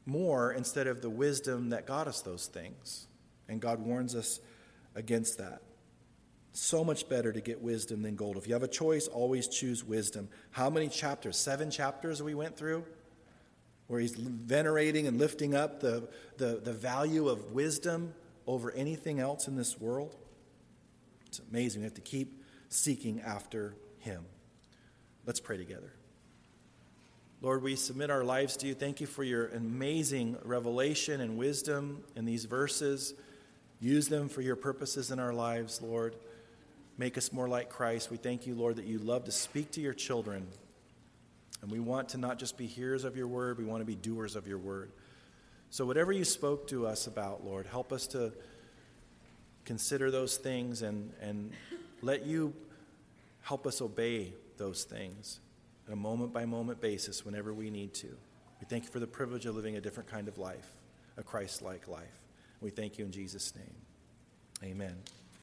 more 0.08 0.52
instead 0.52 0.86
of 0.86 1.02
the 1.02 1.10
wisdom 1.10 1.70
that 1.70 1.86
got 1.86 2.08
us 2.08 2.22
those 2.22 2.46
things. 2.46 3.06
And 3.48 3.60
God 3.60 3.80
warns 3.80 4.14
us 4.14 4.40
against 4.94 5.38
that. 5.38 5.62
So 6.52 6.82
much 6.82 7.08
better 7.08 7.32
to 7.32 7.40
get 7.40 7.60
wisdom 7.60 8.02
than 8.02 8.16
gold. 8.16 8.36
If 8.36 8.48
you 8.48 8.54
have 8.54 8.62
a 8.62 8.68
choice, 8.68 9.06
always 9.06 9.46
choose 9.46 9.84
wisdom. 9.84 10.28
How 10.50 10.70
many 10.70 10.88
chapters? 10.88 11.36
Seven 11.36 11.70
chapters 11.70 12.22
we 12.22 12.34
went 12.34 12.56
through? 12.56 12.84
Where 13.86 14.00
he's 14.00 14.14
venerating 14.16 15.06
and 15.06 15.18
lifting 15.18 15.54
up 15.54 15.80
the, 15.80 16.08
the, 16.36 16.60
the 16.62 16.72
value 16.72 17.28
of 17.28 17.52
wisdom 17.52 18.14
over 18.46 18.72
anything 18.72 19.20
else 19.20 19.46
in 19.46 19.56
this 19.56 19.78
world. 19.78 20.16
It's 21.26 21.40
amazing. 21.50 21.82
We 21.82 21.84
have 21.84 21.94
to 21.94 22.00
keep 22.00 22.42
seeking 22.70 23.20
after 23.20 23.76
him. 23.98 24.24
Let's 25.26 25.40
pray 25.40 25.58
together. 25.58 25.92
Lord, 27.40 27.62
we 27.62 27.76
submit 27.76 28.10
our 28.10 28.24
lives 28.24 28.56
to 28.58 28.66
you. 28.66 28.74
Thank 28.74 29.00
you 29.00 29.06
for 29.06 29.22
your 29.22 29.46
amazing 29.48 30.36
revelation 30.42 31.20
and 31.20 31.38
wisdom 31.38 32.02
in 32.16 32.24
these 32.24 32.46
verses. 32.46 33.14
Use 33.78 34.08
them 34.08 34.28
for 34.28 34.40
your 34.40 34.56
purposes 34.56 35.12
in 35.12 35.20
our 35.20 35.32
lives, 35.32 35.80
Lord. 35.80 36.16
Make 36.96 37.16
us 37.16 37.32
more 37.32 37.48
like 37.48 37.68
Christ. 37.68 38.10
We 38.10 38.16
thank 38.16 38.44
you, 38.44 38.56
Lord, 38.56 38.74
that 38.74 38.86
you 38.86 38.98
love 38.98 39.24
to 39.26 39.30
speak 39.30 39.70
to 39.72 39.80
your 39.80 39.94
children. 39.94 40.48
And 41.62 41.70
we 41.70 41.78
want 41.78 42.08
to 42.10 42.18
not 42.18 42.40
just 42.40 42.58
be 42.58 42.66
hearers 42.66 43.04
of 43.04 43.16
your 43.16 43.28
word, 43.28 43.58
we 43.58 43.64
want 43.64 43.82
to 43.82 43.86
be 43.86 43.94
doers 43.94 44.34
of 44.34 44.48
your 44.48 44.58
word. 44.58 44.90
So, 45.70 45.86
whatever 45.86 46.10
you 46.10 46.24
spoke 46.24 46.66
to 46.68 46.88
us 46.88 47.06
about, 47.06 47.44
Lord, 47.44 47.66
help 47.66 47.92
us 47.92 48.08
to 48.08 48.32
consider 49.64 50.10
those 50.10 50.38
things 50.38 50.82
and, 50.82 51.12
and 51.20 51.52
let 52.02 52.26
you 52.26 52.52
help 53.42 53.64
us 53.64 53.80
obey 53.80 54.32
those 54.56 54.82
things 54.82 55.38
on 55.88 55.94
a 55.94 55.96
moment 55.96 56.32
by 56.32 56.44
moment 56.44 56.80
basis 56.80 57.24
whenever 57.24 57.52
we 57.54 57.70
need 57.70 57.94
to. 57.94 58.08
We 58.60 58.66
thank 58.68 58.84
you 58.84 58.90
for 58.90 59.00
the 59.00 59.06
privilege 59.06 59.46
of 59.46 59.56
living 59.56 59.76
a 59.76 59.80
different 59.80 60.08
kind 60.08 60.28
of 60.28 60.36
life, 60.36 60.66
a 61.16 61.22
Christ 61.22 61.62
like 61.62 61.88
life. 61.88 62.20
We 62.60 62.70
thank 62.70 62.98
you 62.98 63.04
in 63.04 63.12
Jesus' 63.12 63.54
name. 63.54 64.70
Amen. 64.70 64.96